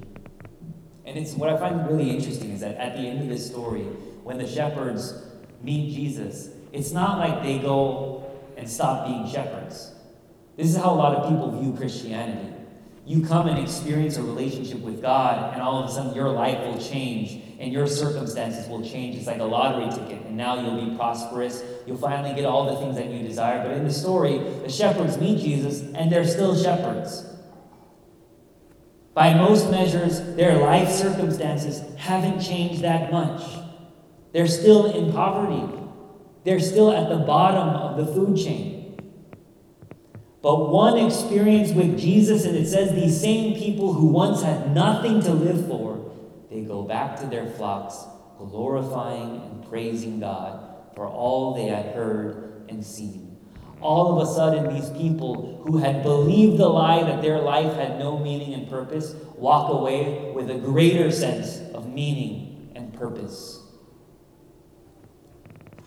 And 1.06 1.18
it's 1.18 1.34
what 1.34 1.50
I 1.50 1.58
find 1.58 1.88
really 1.88 2.10
interesting 2.10 2.52
is 2.52 2.62
that 2.62 2.78
at 2.78 2.96
the 2.96 3.02
end 3.02 3.22
of 3.22 3.30
this 3.30 3.46
story, 3.46 3.84
when 4.24 4.38
the 4.38 4.48
shepherds 4.48 5.14
meet 5.62 5.94
Jesus, 5.94 6.50
it's 6.76 6.92
not 6.92 7.20
like 7.20 7.42
they 7.42 7.58
go 7.58 8.30
and 8.58 8.70
stop 8.70 9.08
being 9.08 9.28
shepherds. 9.28 9.94
This 10.58 10.68
is 10.68 10.76
how 10.76 10.94
a 10.94 10.96
lot 10.96 11.16
of 11.16 11.30
people 11.30 11.60
view 11.60 11.74
Christianity. 11.74 12.52
You 13.06 13.26
come 13.26 13.48
and 13.48 13.58
experience 13.60 14.18
a 14.18 14.24
relationship 14.24 14.80
with 14.80 15.02
God, 15.02 15.54
and 15.54 15.62
all 15.62 15.84
of 15.84 15.90
a 15.90 15.94
sudden 15.94 16.14
your 16.14 16.30
life 16.30 16.60
will 16.66 16.78
change 16.78 17.42
and 17.60 17.72
your 17.72 17.88
circumstances 17.88 18.68
will 18.68 18.84
change. 18.84 19.16
It's 19.16 19.28
like 19.28 19.40
a 19.40 19.46
lottery 19.46 19.90
ticket, 19.90 20.26
and 20.26 20.36
now 20.36 20.60
you'll 20.60 20.90
be 20.90 20.96
prosperous. 20.98 21.64
You'll 21.88 21.98
finally 21.98 22.36
get 22.36 22.44
all 22.44 22.66
the 22.66 22.82
things 22.82 22.98
that 22.98 23.10
you 23.10 23.26
desire. 23.26 23.64
But 23.64 23.72
in 23.78 23.86
the 23.86 23.94
story, 23.94 24.40
the 24.40 24.70
shepherds 24.70 25.18
meet 25.18 25.40
Jesus, 25.40 25.82
and 25.94 26.12
they're 26.12 26.28
still 26.28 26.62
shepherds. 26.62 27.26
By 29.14 29.34
most 29.34 29.72
measures, 29.72 30.20
their 30.36 30.58
life 30.58 30.90
circumstances 30.90 31.82
haven't 31.96 32.42
changed 32.42 32.82
that 32.82 33.14
much. 33.14 33.42
They're 34.34 34.48
still 34.48 34.92
in 34.92 35.14
poverty. 35.14 35.85
They're 36.46 36.62
still 36.62 36.94
at 36.94 37.10
the 37.10 37.18
bottom 37.18 37.70
of 37.70 37.98
the 37.98 38.14
food 38.14 38.38
chain. 38.38 38.98
But 40.42 40.70
one 40.70 40.98
experience 41.00 41.72
with 41.72 42.00
Jesus, 42.00 42.46
and 42.46 42.56
it 42.56 42.68
says 42.68 42.94
these 42.94 43.20
same 43.20 43.56
people 43.56 43.94
who 43.94 44.06
once 44.06 44.44
had 44.44 44.74
nothing 44.74 45.22
to 45.24 45.34
live 45.34 45.68
for 45.68 45.96
they 46.56 46.62
go 46.62 46.84
back 46.84 47.20
to 47.20 47.26
their 47.26 47.48
flocks, 47.48 48.06
glorifying 48.38 49.42
and 49.42 49.68
praising 49.68 50.22
God 50.22 50.64
for 50.96 51.06
all 51.06 51.54
they 51.54 51.66
had 51.66 51.94
heard 51.94 52.66
and 52.70 52.86
seen. 52.86 53.38
all 53.82 54.20
of 54.20 54.28
a 54.28 54.32
sudden, 54.32 54.74
these 54.74 54.90
people 54.92 55.62
who 55.66 55.78
had 55.78 56.02
believed 56.02 56.58
the 56.58 56.68
lie 56.68 57.04
that 57.04 57.22
their 57.22 57.40
life 57.42 57.76
had 57.76 58.00
no 58.00 58.18
meaning 58.18 58.54
and 58.54 58.70
purpose 58.70 59.14
walk 59.36 59.70
away 59.70 60.32
with 60.34 60.50
a 60.50 60.56
greater 60.56 61.12
sense 61.12 61.60
of 61.74 61.92
meaning 61.94 62.72
and 62.74 62.94
purpose. 62.94 63.65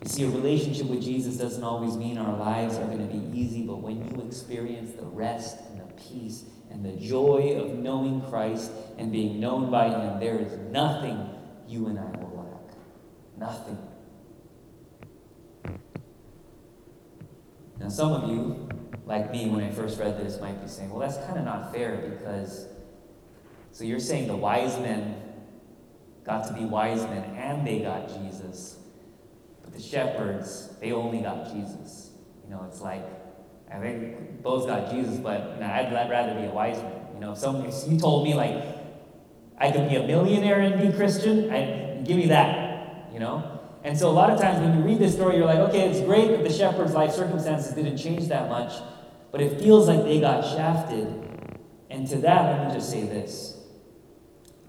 You 0.01 0.07
see, 0.07 0.23
a 0.23 0.29
relationship 0.29 0.87
with 0.87 1.01
Jesus 1.03 1.35
doesn't 1.35 1.63
always 1.63 1.97
mean 1.97 2.17
our 2.17 2.37
lives 2.37 2.77
are 2.77 2.85
going 2.85 3.05
to 3.05 3.13
be 3.13 3.37
easy, 3.37 3.63
but 3.63 3.81
when 3.81 3.97
you 3.97 4.25
experience 4.25 4.93
the 4.93 5.05
rest 5.05 5.57
and 5.69 5.81
the 5.81 5.93
peace 6.01 6.45
and 6.71 6.85
the 6.85 6.93
joy 6.93 7.59
of 7.61 7.77
knowing 7.77 8.21
Christ 8.21 8.71
and 8.97 9.11
being 9.11 9.41
known 9.41 9.69
by 9.69 9.89
Him, 9.89 10.19
there 10.21 10.39
is 10.39 10.53
nothing 10.71 11.29
you 11.67 11.87
and 11.87 11.99
I 11.99 12.17
will 12.17 12.47
lack. 13.37 13.49
Nothing. 13.49 13.77
Now, 17.79 17.89
some 17.89 18.11
of 18.11 18.29
you, 18.29 18.69
like 19.05 19.31
me, 19.31 19.49
when 19.49 19.63
I 19.63 19.71
first 19.71 19.99
read 19.99 20.17
this, 20.17 20.39
might 20.39 20.61
be 20.61 20.67
saying, 20.67 20.89
well, 20.89 20.99
that's 20.99 21.17
kind 21.25 21.37
of 21.37 21.45
not 21.45 21.73
fair 21.73 21.97
because, 21.97 22.67
so 23.71 23.83
you're 23.83 23.99
saying 23.99 24.27
the 24.27 24.35
wise 24.35 24.77
men 24.79 25.15
got 26.25 26.47
to 26.47 26.53
be 26.53 26.65
wise 26.65 27.01
men 27.03 27.23
and 27.35 27.65
they 27.65 27.79
got 27.79 28.07
Jesus, 28.09 28.78
the 29.79 29.87
shepherds, 29.87 30.69
they 30.81 30.91
only 30.91 31.19
got 31.19 31.51
Jesus. 31.53 32.11
You 32.43 32.51
know, 32.51 32.65
it's 32.67 32.81
like, 32.81 33.05
I 33.71 33.79
think 33.79 34.41
both 34.41 34.67
got 34.67 34.91
Jesus, 34.91 35.17
but 35.17 35.59
nah, 35.59 35.73
I'd 35.73 36.09
rather 36.09 36.39
be 36.39 36.47
a 36.47 36.51
wise 36.51 36.81
man. 36.81 37.01
You 37.13 37.19
know, 37.21 37.31
if, 37.31 37.37
some, 37.37 37.65
if 37.65 37.73
you 37.87 37.97
told 37.97 38.25
me, 38.25 38.33
like, 38.33 38.63
I 39.57 39.71
could 39.71 39.89
be 39.89 39.95
a 39.95 40.03
millionaire 40.03 40.61
and 40.61 40.81
be 40.81 40.95
Christian, 40.95 41.51
I, 41.51 42.01
give 42.03 42.17
me 42.17 42.27
that, 42.27 43.11
you 43.13 43.19
know? 43.19 43.59
And 43.83 43.97
so 43.97 44.09
a 44.09 44.11
lot 44.11 44.29
of 44.29 44.39
times 44.39 44.59
when 44.59 44.77
you 44.77 44.83
read 44.83 44.99
this 44.99 45.13
story, 45.13 45.37
you're 45.37 45.45
like, 45.45 45.59
okay, 45.69 45.89
it's 45.89 46.01
great 46.01 46.29
that 46.29 46.43
the 46.43 46.51
shepherd's 46.51 46.93
life 46.93 47.11
circumstances 47.11 47.73
didn't 47.73 47.97
change 47.97 48.27
that 48.27 48.49
much, 48.49 48.73
but 49.31 49.41
it 49.41 49.59
feels 49.59 49.87
like 49.87 50.03
they 50.03 50.19
got 50.19 50.43
shafted. 50.43 51.07
And 51.89 52.07
to 52.07 52.17
that, 52.17 52.57
let 52.57 52.67
me 52.67 52.73
just 52.73 52.89
say 52.89 53.03
this 53.03 53.57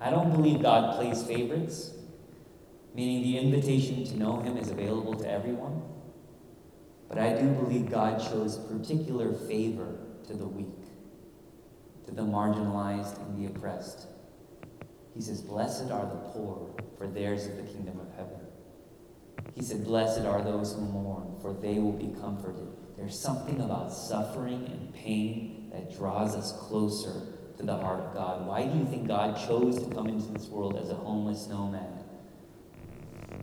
I 0.01 0.11
don't 0.11 0.31
believe 0.33 0.63
God 0.63 0.97
plays 0.97 1.23
favorites, 1.23 1.95
meaning 2.95 3.23
the 3.23 3.39
invitation 3.39 4.05
to 4.05 4.17
know 4.17 4.41
Him 4.41 4.57
is 4.57 4.71
available 4.71 5.15
to 5.15 5.31
everyone. 5.31 5.83
But 7.09 7.19
I 7.19 7.33
do 7.41 7.49
believe 7.51 7.91
God 7.91 8.23
shows 8.23 8.57
particular 8.57 9.33
favor 9.33 9.99
to 10.27 10.35
the 10.35 10.47
weak, 10.47 10.87
to 12.07 12.13
the 12.13 12.23
marginalized 12.23 13.21
and 13.21 13.37
the 13.37 13.51
oppressed. 13.51 14.07
He 15.15 15.21
says, 15.21 15.41
Blessed 15.41 15.91
are 15.91 16.07
the 16.07 16.31
poor, 16.33 16.71
for 16.97 17.09
theirs 17.09 17.47
is 17.47 17.57
the 17.57 17.73
kingdom 17.73 17.99
of 17.99 18.15
heaven. 18.17 18.39
He 19.55 19.63
said, 19.63 19.85
Blessed 19.85 20.25
are 20.25 20.43
those 20.43 20.75
who 20.75 20.83
mourn, 20.83 21.37
for 21.43 21.53
they 21.53 21.79
will 21.79 21.93
be 21.93 22.15
comforted. 22.21 22.69
There's 22.97 23.19
something 23.19 23.61
about 23.61 23.93
suffering 23.93 24.67
and 24.67 24.95
pain 24.95 25.71
that 25.73 25.97
draws 25.97 26.37
us 26.37 26.53
closer 26.53 27.23
to 27.57 27.63
the 27.65 27.77
heart 27.77 28.01
of 28.01 28.15
God. 28.15 28.47
Why 28.47 28.67
do 28.67 28.79
you 28.79 28.85
think 28.87 29.09
God 29.09 29.37
chose 29.49 29.83
to 29.83 29.95
come 29.95 30.07
into 30.07 30.31
this 30.33 30.47
world 30.47 30.77
as 30.77 30.91
a 30.91 30.95
homeless 30.95 31.49
nomad? 31.49 32.00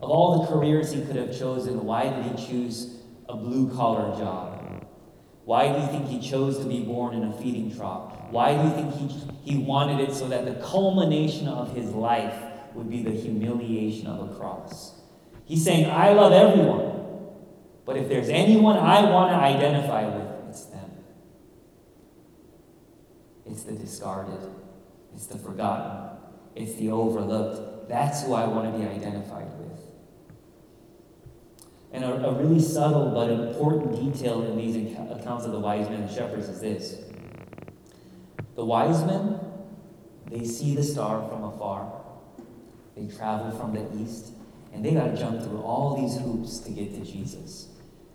Of 0.01 0.09
all 0.09 0.41
the 0.41 0.47
careers 0.47 0.91
he 0.91 1.01
could 1.01 1.15
have 1.15 1.37
chosen, 1.37 1.83
why 1.83 2.09
did 2.09 2.23
he 2.23 2.47
choose 2.47 2.97
a 3.27 3.35
blue 3.35 3.69
collar 3.75 4.17
job? 4.17 4.85
Why 5.45 5.71
do 5.71 5.79
you 5.79 5.87
think 5.87 6.07
he 6.07 6.19
chose 6.19 6.59
to 6.59 6.65
be 6.65 6.81
born 6.81 7.15
in 7.15 7.23
a 7.23 7.33
feeding 7.33 7.75
trough? 7.75 8.13
Why 8.31 8.53
do 8.53 8.63
you 8.63 8.69
think 8.71 8.93
he, 8.93 9.53
he 9.53 9.57
wanted 9.57 10.07
it 10.07 10.13
so 10.13 10.27
that 10.27 10.45
the 10.45 10.55
culmination 10.55 11.47
of 11.47 11.73
his 11.73 11.91
life 11.91 12.35
would 12.73 12.89
be 12.89 13.01
the 13.01 13.11
humiliation 13.11 14.07
of 14.07 14.29
a 14.29 14.35
cross? 14.35 14.93
He's 15.45 15.63
saying, 15.63 15.89
I 15.89 16.11
love 16.11 16.33
everyone. 16.33 16.97
But 17.85 17.95
if 17.95 18.09
there's 18.09 18.27
anyone 18.27 18.75
I 18.75 19.09
want 19.09 19.31
to 19.31 19.37
identify 19.37 20.05
with, 20.05 20.49
it's 20.49 20.65
them. 20.65 20.91
It's 23.45 23.63
the 23.63 23.71
discarded, 23.71 24.51
it's 25.13 25.27
the 25.27 25.37
forgotten, 25.37 26.17
it's 26.53 26.75
the 26.75 26.91
overlooked. 26.91 27.76
That's 27.87 28.23
who 28.23 28.33
I 28.33 28.45
want 28.47 28.71
to 28.71 28.77
be 28.77 28.85
identified 28.85 29.47
with. 29.59 29.79
And 31.93 32.03
a, 32.03 32.27
a 32.27 32.33
really 32.33 32.59
subtle 32.59 33.11
but 33.11 33.29
important 33.29 33.95
detail 33.95 34.43
in 34.43 34.57
these 34.57 34.75
accounts 35.11 35.45
of 35.45 35.51
the 35.51 35.59
wise 35.59 35.89
men 35.89 36.01
and 36.01 36.11
shepherds 36.11 36.49
is 36.49 36.59
this 36.59 37.01
the 38.55 38.65
wise 38.65 39.03
men, 39.05 39.39
they 40.29 40.43
see 40.43 40.75
the 40.75 40.83
star 40.83 41.27
from 41.29 41.43
afar, 41.43 42.01
they 42.95 43.07
travel 43.07 43.51
from 43.51 43.73
the 43.73 44.03
east 44.03 44.33
and 44.73 44.83
they 44.83 44.91
got 44.91 45.05
to 45.05 45.17
jump 45.17 45.41
through 45.41 45.61
all 45.61 45.95
these 45.95 46.17
hoops 46.17 46.59
to 46.59 46.71
get 46.71 46.93
to 46.93 47.09
Jesus. 47.09 47.69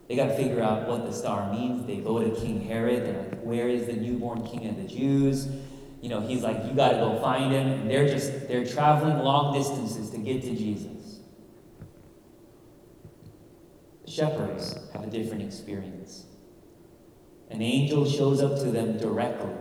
They 0.09 0.17
got 0.17 0.27
to 0.27 0.37
figure 0.37 0.63
out 0.63 0.87
what 0.89 1.07
the 1.07 1.13
star 1.13 1.53
means. 1.53 1.87
They 1.87 1.97
go 1.97 2.23
to 2.23 2.41
King 2.41 2.61
Herod. 2.61 3.05
They're 3.05 3.19
like, 3.19 3.41
where 3.41 3.69
is 3.69 3.87
the 3.87 3.95
newborn 3.95 4.47
king 4.47 4.69
of 4.69 4.77
the 4.77 4.85
Jews? 4.85 5.49
You 6.03 6.11
know, 6.11 6.21
he's 6.21 6.43
like, 6.43 6.65
you 6.67 6.75
got 6.75 6.91
to 6.91 6.97
go 6.99 7.19
find 7.21 7.51
him. 7.53 7.67
And 7.69 7.91
they're 7.91 8.07
just, 8.07 8.49
they're 8.49 8.67
traveling 8.67 9.19
long 9.19 9.55
distances 9.55 10.11
to 10.11 10.19
get 10.19 10.43
to 10.43 10.55
Jesus. 10.55 11.21
The 14.05 14.11
shepherds 14.11 14.79
have 14.93 15.05
a 15.05 15.07
different 15.07 15.43
experience. 15.43 16.27
An 17.51 17.63
angel 17.63 18.05
shows 18.05 18.43
up 18.43 18.59
to 18.59 18.71
them 18.71 18.99
directly 18.99 19.55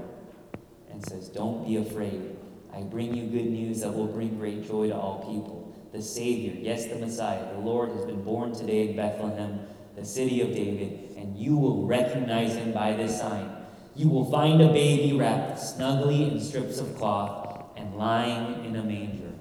and 0.91 1.05
says, 1.07 1.29
Don't 1.29 1.65
be 1.65 1.77
afraid. 1.77 2.35
I 2.73 2.81
bring 2.81 3.15
you 3.15 3.27
good 3.27 3.49
news 3.49 3.81
that 3.81 3.93
will 3.93 4.07
bring 4.07 4.37
great 4.37 4.67
joy 4.67 4.89
to 4.89 4.95
all 4.95 5.19
people 5.19 5.61
the 5.91 6.01
Savior, 6.01 6.53
yes, 6.57 6.85
the 6.85 6.95
Messiah, 6.95 7.51
the 7.53 7.59
Lord 7.59 7.91
has 7.91 8.05
been 8.05 8.23
born 8.23 8.53
today 8.53 8.89
in 8.89 8.95
Bethlehem, 8.95 9.59
the 9.95 10.05
city 10.05 10.41
of 10.41 10.49
David, 10.55 11.15
and 11.17 11.37
you 11.37 11.57
will 11.57 11.85
recognize 11.85 12.55
him 12.55 12.71
by 12.71 12.93
this 12.93 13.19
sign. 13.19 13.49
You 13.95 14.09
will 14.09 14.29
find 14.31 14.61
a 14.61 14.67
baby 14.67 15.17
wrapped 15.17 15.59
snugly 15.59 16.23
in 16.23 16.39
strips 16.39 16.79
of 16.79 16.95
cloth 16.97 17.65
and 17.75 17.95
lying 17.95 18.65
in 18.65 18.75
a 18.75 18.83
manger. 18.83 19.33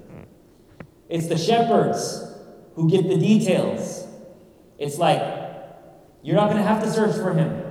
It's 1.09 1.27
the 1.27 1.37
shepherds 1.37 2.33
who 2.75 2.89
get 2.89 3.07
the 3.07 3.17
details. 3.17 4.07
It's 4.77 4.97
like, 4.97 5.21
you're 6.23 6.35
not 6.35 6.49
going 6.49 6.61
to 6.61 6.67
have 6.67 6.83
to 6.83 6.91
search 6.91 7.15
for 7.15 7.33
him. 7.33 7.63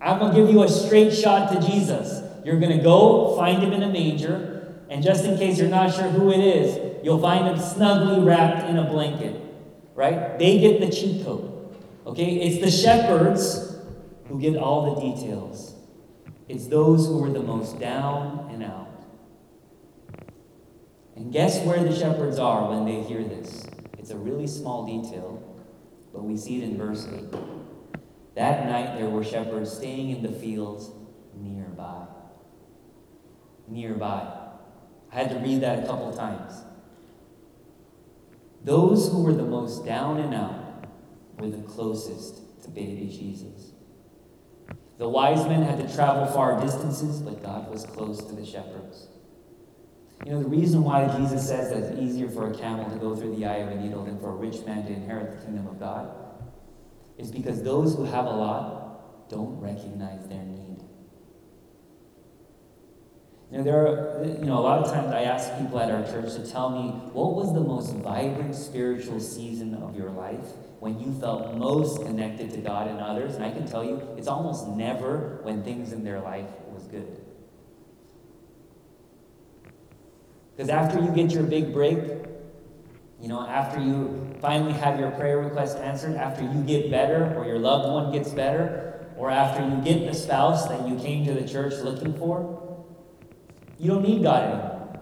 I'm 0.00 0.18
going 0.18 0.34
to 0.34 0.40
give 0.40 0.50
you 0.50 0.62
a 0.62 0.68
straight 0.68 1.12
shot 1.12 1.52
to 1.52 1.66
Jesus. 1.66 2.22
You're 2.44 2.58
going 2.58 2.76
to 2.76 2.82
go 2.82 3.36
find 3.36 3.62
him 3.62 3.72
in 3.72 3.82
a 3.82 3.88
manger, 3.88 4.74
and 4.90 5.02
just 5.02 5.24
in 5.24 5.38
case 5.38 5.58
you're 5.58 5.68
not 5.68 5.94
sure 5.94 6.08
who 6.08 6.32
it 6.32 6.40
is, 6.40 6.92
You'll 7.02 7.20
find 7.20 7.46
him 7.48 7.58
snugly 7.58 8.24
wrapped 8.24 8.68
in 8.68 8.78
a 8.78 8.88
blanket, 8.88 9.40
right? 9.94 10.38
They 10.38 10.58
get 10.60 10.80
the 10.80 10.88
cheat 10.88 11.24
code. 11.24 11.50
Okay? 12.06 12.36
It's 12.36 12.64
the 12.64 12.70
shepherds 12.70 13.76
who 14.28 14.40
get 14.40 14.56
all 14.56 14.94
the 14.94 15.00
details. 15.00 15.71
It's 16.48 16.66
those 16.66 17.06
who 17.06 17.24
are 17.24 17.30
the 17.30 17.42
most 17.42 17.78
down 17.78 18.48
and 18.52 18.62
out. 18.62 18.88
And 21.16 21.32
guess 21.32 21.64
where 21.64 21.82
the 21.82 21.94
shepherds 21.94 22.38
are 22.38 22.68
when 22.68 22.84
they 22.84 23.02
hear 23.02 23.22
this? 23.22 23.66
It's 23.98 24.10
a 24.10 24.16
really 24.16 24.46
small 24.46 24.84
detail, 24.86 25.42
but 26.12 26.24
we 26.24 26.36
see 26.36 26.62
it 26.62 26.64
in 26.64 26.76
verse 26.76 27.06
8. 27.06 27.34
That 28.34 28.66
night 28.66 28.98
there 28.98 29.08
were 29.08 29.22
shepherds 29.22 29.72
staying 29.72 30.10
in 30.10 30.22
the 30.22 30.32
fields 30.32 30.90
nearby. 31.34 32.06
Nearby. 33.68 34.38
I 35.12 35.14
had 35.14 35.30
to 35.30 35.36
read 35.36 35.60
that 35.60 35.84
a 35.84 35.86
couple 35.86 36.12
times. 36.12 36.54
Those 38.64 39.10
who 39.10 39.22
were 39.22 39.34
the 39.34 39.44
most 39.44 39.84
down 39.84 40.18
and 40.18 40.34
out 40.34 40.86
were 41.38 41.50
the 41.50 41.62
closest 41.62 42.62
to 42.62 42.70
baby 42.70 43.08
Jesus. 43.08 43.71
The 45.02 45.08
wise 45.08 45.44
men 45.48 45.64
had 45.64 45.80
to 45.80 45.92
travel 45.96 46.26
far 46.26 46.60
distances, 46.60 47.20
but 47.22 47.42
God 47.42 47.68
was 47.68 47.84
close 47.84 48.22
to 48.22 48.36
the 48.36 48.46
shepherds. 48.46 49.08
You 50.24 50.30
know, 50.30 50.40
the 50.40 50.48
reason 50.48 50.84
why 50.84 51.08
Jesus 51.18 51.44
says 51.44 51.70
that 51.70 51.78
it's 51.78 52.00
easier 52.00 52.28
for 52.28 52.52
a 52.52 52.54
camel 52.54 52.88
to 52.88 52.96
go 52.98 53.16
through 53.16 53.34
the 53.34 53.44
eye 53.44 53.56
of 53.56 53.72
a 53.72 53.82
needle 53.82 54.04
than 54.04 54.20
for 54.20 54.28
a 54.28 54.36
rich 54.36 54.64
man 54.64 54.86
to 54.86 54.92
inherit 54.92 55.40
the 55.40 55.44
kingdom 55.44 55.66
of 55.66 55.80
God 55.80 56.08
is 57.18 57.32
because 57.32 57.64
those 57.64 57.96
who 57.96 58.04
have 58.04 58.26
a 58.26 58.30
lot 58.30 59.28
don't 59.28 59.58
recognize 59.58 60.24
their 60.28 60.44
need. 60.44 60.84
You 63.50 63.58
know, 63.58 63.64
there 63.64 63.84
are, 63.84 64.24
you 64.24 64.44
know, 64.44 64.58
a 64.58 64.62
lot 64.62 64.84
of 64.84 64.92
times 64.92 65.12
I 65.12 65.22
ask 65.22 65.58
people 65.58 65.80
at 65.80 65.90
our 65.90 66.04
church 66.04 66.32
to 66.34 66.48
tell 66.48 66.70
me 66.70 66.90
what 67.12 67.34
was 67.34 67.52
the 67.52 67.60
most 67.60 67.92
vibrant 67.96 68.54
spiritual 68.54 69.18
season 69.18 69.74
of 69.74 69.96
your 69.96 70.10
life 70.10 70.46
when 70.82 70.98
you 70.98 71.12
felt 71.20 71.54
most 71.54 72.04
connected 72.04 72.50
to 72.50 72.56
God 72.56 72.88
and 72.88 72.98
others. 72.98 73.36
And 73.36 73.44
I 73.44 73.52
can 73.52 73.64
tell 73.68 73.84
you, 73.84 74.02
it's 74.16 74.26
almost 74.26 74.66
never 74.66 75.38
when 75.42 75.62
things 75.62 75.92
in 75.92 76.02
their 76.02 76.18
life 76.18 76.48
was 76.74 76.88
good. 76.88 77.20
Because 80.50 80.68
after 80.68 81.00
you 81.00 81.12
get 81.12 81.30
your 81.30 81.44
big 81.44 81.72
break, 81.72 81.98
you 83.20 83.28
know, 83.28 83.46
after 83.46 83.80
you 83.80 84.34
finally 84.40 84.72
have 84.72 84.98
your 84.98 85.12
prayer 85.12 85.38
request 85.38 85.78
answered, 85.78 86.16
after 86.16 86.42
you 86.42 86.64
get 86.64 86.90
better 86.90 87.32
or 87.36 87.46
your 87.46 87.60
loved 87.60 87.88
one 87.88 88.10
gets 88.10 88.30
better, 88.30 89.06
or 89.16 89.30
after 89.30 89.62
you 89.62 89.80
get 89.82 90.04
the 90.04 90.12
spouse 90.12 90.66
that 90.66 90.88
you 90.88 90.96
came 90.96 91.24
to 91.26 91.32
the 91.32 91.48
church 91.48 91.74
looking 91.84 92.12
for, 92.14 92.84
you 93.78 93.86
don't 93.86 94.02
need 94.02 94.24
God 94.24 94.42
anymore. 94.42 94.98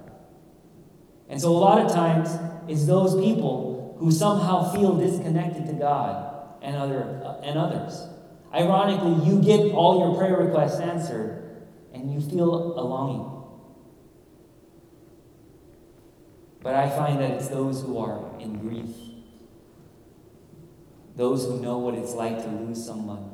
And 1.31 1.40
so, 1.40 1.53
a 1.53 1.57
lot 1.57 1.81
of 1.81 1.90
times, 1.90 2.38
it's 2.69 2.85
those 2.85 3.14
people 3.14 3.69
who 4.00 4.10
somehow 4.10 4.72
feel 4.72 4.96
disconnected 4.96 5.66
to 5.66 5.74
God 5.74 6.56
and, 6.62 6.74
other, 6.74 7.20
uh, 7.22 7.40
and 7.42 7.58
others. 7.58 8.08
Ironically, 8.52 9.26
you 9.28 9.42
get 9.42 9.74
all 9.74 10.00
your 10.00 10.18
prayer 10.18 10.38
requests 10.38 10.80
answered 10.80 11.66
and 11.92 12.10
you 12.10 12.18
feel 12.18 12.78
a 12.78 12.82
longing. 12.82 13.30
But 16.62 16.74
I 16.74 16.88
find 16.88 17.20
that 17.20 17.32
it's 17.32 17.48
those 17.48 17.82
who 17.82 17.98
are 17.98 18.40
in 18.40 18.58
grief, 18.58 18.96
those 21.16 21.44
who 21.44 21.60
know 21.60 21.76
what 21.76 21.92
it's 21.92 22.14
like 22.14 22.38
to 22.42 22.48
lose 22.48 22.82
someone, 22.82 23.30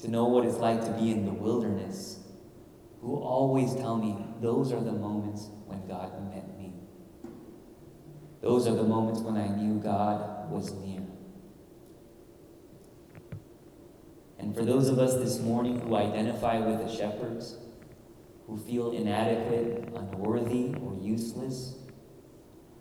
to 0.00 0.08
know 0.08 0.26
what 0.26 0.44
it's 0.44 0.58
like 0.58 0.84
to 0.84 0.90
be 0.92 1.10
in 1.10 1.24
the 1.24 1.32
wilderness, 1.32 2.18
who 3.00 3.16
always 3.16 3.74
tell 3.74 3.96
me 3.96 4.26
those 4.42 4.72
are 4.72 4.80
the 4.80 4.92
moments 4.92 5.48
when 5.64 5.86
God 5.88 6.12
met 6.30 6.46
me. 6.48 6.51
Those 8.42 8.66
are 8.66 8.74
the 8.74 8.82
moments 8.82 9.20
when 9.20 9.36
I 9.36 9.46
knew 9.46 9.78
God 9.78 10.50
was 10.50 10.72
near. 10.72 11.00
And 14.38 14.54
for 14.54 14.64
those 14.64 14.88
of 14.88 14.98
us 14.98 15.14
this 15.14 15.38
morning 15.38 15.78
who 15.80 15.94
identify 15.94 16.58
with 16.58 16.84
the 16.84 16.92
shepherds, 16.92 17.56
who 18.48 18.58
feel 18.58 18.90
inadequate, 18.90 19.88
unworthy, 19.94 20.74
or 20.82 20.98
useless, 21.00 21.76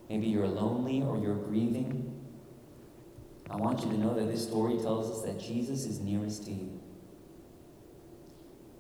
maybe 0.10 0.26
you're 0.26 0.48
lonely 0.48 1.04
or 1.04 1.20
you're 1.20 1.36
grieving, 1.36 2.20
I 3.48 3.58
want 3.58 3.82
you 3.82 3.92
to 3.92 3.98
know 4.00 4.16
that 4.16 4.32
this 4.32 4.44
story 4.44 4.80
tells 4.80 5.12
us 5.12 5.22
that 5.26 5.40
Jesus 5.40 5.86
is 5.86 6.00
nearest 6.00 6.46
to 6.46 6.52
you. 6.52 6.82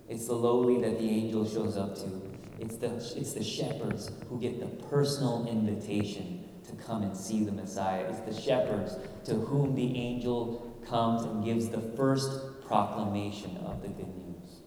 It's 0.10 0.26
the 0.26 0.34
lowly 0.34 0.82
that 0.82 0.98
the 0.98 1.08
angel 1.08 1.48
shows 1.48 1.78
up 1.78 1.96
to. 1.98 2.22
It's 2.60 2.78
the, 2.78 2.96
it's 2.96 3.34
the 3.34 3.44
shepherds 3.44 4.10
who 4.28 4.40
get 4.40 4.60
the 4.60 4.66
personal 4.88 5.48
invitation 5.48 6.42
to 6.68 6.76
come 6.76 7.04
and 7.04 7.16
see 7.16 7.44
the 7.44 7.52
Messiah. 7.52 8.06
It's 8.10 8.20
the 8.20 8.42
shepherds 8.42 8.96
to 9.26 9.36
whom 9.36 9.76
the 9.76 9.98
angel 9.98 10.78
comes 10.88 11.24
and 11.24 11.44
gives 11.44 11.70
the 11.70 11.82
first 11.96 12.62
proclamation 12.66 13.58
of 13.66 13.82
the 13.82 13.90
good 13.90 14.08
news. 14.08 14.62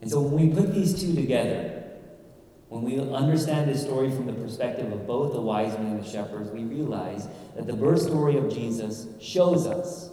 And 0.00 0.10
so 0.10 0.20
when 0.20 0.48
we 0.48 0.54
put 0.54 0.72
these 0.74 0.98
two 1.00 1.14
together, 1.14 1.76
when 2.68 2.82
we 2.82 3.00
understand 3.00 3.68
this 3.68 3.82
story 3.82 4.10
from 4.10 4.26
the 4.26 4.32
perspective 4.32 4.92
of 4.92 5.06
both 5.06 5.32
the 5.32 5.40
wise 5.40 5.76
men 5.76 5.88
and 5.88 6.04
the 6.04 6.08
shepherds, 6.08 6.50
we 6.50 6.62
realize 6.62 7.26
that 7.56 7.66
the 7.66 7.72
birth 7.72 8.00
story 8.00 8.38
of 8.38 8.48
Jesus 8.48 9.08
shows 9.20 9.66
us 9.66 10.10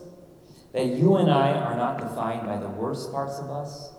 that 0.73 0.87
you 0.87 1.17
and 1.17 1.31
I 1.31 1.53
are 1.53 1.75
not 1.77 1.99
defined 1.99 2.45
by 2.45 2.57
the 2.57 2.67
worst 2.67 3.11
parts 3.11 3.37
of 3.37 3.49
us, 3.49 3.91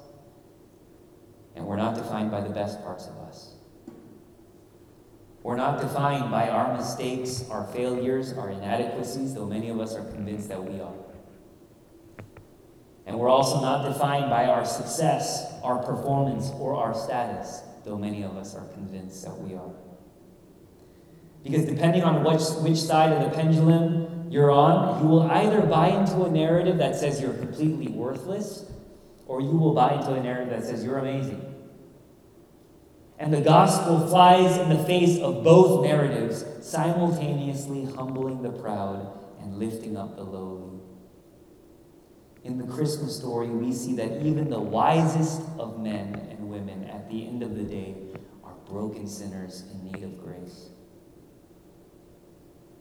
and 1.54 1.66
we're 1.66 1.76
not 1.76 1.94
defined 1.94 2.30
by 2.30 2.40
the 2.40 2.50
best 2.50 2.82
parts 2.82 3.06
of 3.06 3.16
us. 3.18 3.54
We're 5.48 5.56
not 5.56 5.80
defined 5.80 6.30
by 6.30 6.50
our 6.50 6.76
mistakes, 6.76 7.42
our 7.48 7.64
failures, 7.68 8.34
our 8.34 8.50
inadequacies, 8.50 9.32
though 9.32 9.46
many 9.46 9.70
of 9.70 9.80
us 9.80 9.94
are 9.94 10.04
convinced 10.04 10.50
that 10.50 10.62
we 10.62 10.78
are. 10.78 10.92
And 13.06 13.18
we're 13.18 13.30
also 13.30 13.62
not 13.62 13.90
defined 13.90 14.28
by 14.28 14.44
our 14.44 14.66
success, 14.66 15.50
our 15.62 15.82
performance, 15.82 16.50
or 16.58 16.74
our 16.76 16.92
status, 16.94 17.62
though 17.86 17.96
many 17.96 18.24
of 18.24 18.36
us 18.36 18.54
are 18.54 18.66
convinced 18.74 19.24
that 19.24 19.38
we 19.38 19.54
are. 19.54 19.70
Because 21.42 21.64
depending 21.64 22.02
on 22.02 22.22
which, 22.24 22.42
which 22.60 22.76
side 22.76 23.10
of 23.10 23.22
the 23.22 23.34
pendulum 23.34 24.30
you're 24.30 24.50
on, 24.50 25.02
you 25.02 25.08
will 25.08 25.30
either 25.30 25.62
buy 25.62 25.88
into 25.88 26.24
a 26.24 26.30
narrative 26.30 26.76
that 26.76 26.94
says 26.94 27.22
you're 27.22 27.32
completely 27.32 27.88
worthless, 27.88 28.66
or 29.26 29.40
you 29.40 29.56
will 29.56 29.72
buy 29.72 29.94
into 29.94 30.12
a 30.12 30.22
narrative 30.22 30.50
that 30.50 30.68
says 30.68 30.84
you're 30.84 30.98
amazing. 30.98 31.47
And 33.18 33.32
the 33.32 33.40
gospel 33.40 34.06
flies 34.06 34.56
in 34.58 34.68
the 34.68 34.84
face 34.84 35.18
of 35.18 35.42
both 35.42 35.84
narratives, 35.84 36.44
simultaneously 36.60 37.84
humbling 37.84 38.42
the 38.42 38.50
proud 38.50 39.18
and 39.40 39.58
lifting 39.58 39.96
up 39.96 40.16
the 40.16 40.22
lowly. 40.22 40.80
In 42.44 42.58
the 42.58 42.72
Christmas 42.72 43.16
story, 43.16 43.48
we 43.48 43.72
see 43.72 43.96
that 43.96 44.24
even 44.24 44.48
the 44.48 44.60
wisest 44.60 45.42
of 45.58 45.80
men 45.80 46.14
and 46.30 46.48
women 46.48 46.84
at 46.84 47.10
the 47.10 47.26
end 47.26 47.42
of 47.42 47.56
the 47.56 47.64
day 47.64 47.96
are 48.44 48.54
broken 48.68 49.08
sinners 49.08 49.64
in 49.72 49.84
need 49.84 50.04
of 50.04 50.22
grace. 50.22 50.68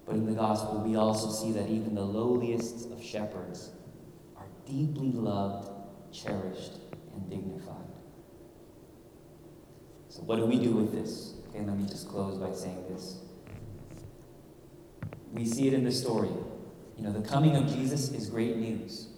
But 0.06 0.16
in 0.16 0.26
the 0.26 0.34
gospel, 0.34 0.82
we 0.82 0.96
also 0.96 1.32
see 1.32 1.52
that 1.54 1.68
even 1.68 1.96
the 1.96 2.06
lowliest 2.06 2.92
of 2.92 3.04
shepherds 3.04 3.72
are 4.38 4.48
deeply 4.66 5.12
loved, 5.12 5.70
cherished, 6.14 6.74
and 7.14 7.30
dignified. 7.30 7.97
So, 10.18 10.24
what 10.24 10.38
do 10.38 10.48
we 10.48 10.58
do 10.58 10.72
with 10.72 10.92
this? 10.92 11.36
Okay, 11.50 11.64
let 11.64 11.78
me 11.78 11.86
just 11.86 12.10
close 12.10 12.40
by 12.40 12.52
saying 12.52 12.84
this. 12.90 13.18
We 15.32 15.46
see 15.46 15.68
it 15.68 15.76
in 15.76 15.84
the 15.84 15.92
story. 15.92 16.32
You 16.98 17.04
know, 17.04 17.12
the 17.12 17.22
coming 17.22 17.56
of 17.56 17.68
Jesus 17.68 18.12
is 18.12 18.28
great 18.28 18.58
news. 18.58 19.10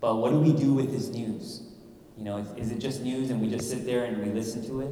But 0.00 0.16
what 0.16 0.30
do 0.30 0.40
we 0.40 0.52
do 0.52 0.74
with 0.74 0.90
this 0.90 1.10
news? 1.10 1.62
You 2.18 2.24
know, 2.24 2.38
is 2.56 2.72
it 2.72 2.80
just 2.80 3.02
news 3.02 3.30
and 3.30 3.40
we 3.40 3.50
just 3.50 3.70
sit 3.70 3.86
there 3.86 4.04
and 4.04 4.20
we 4.20 4.32
listen 4.32 4.66
to 4.66 4.80
it? 4.80 4.90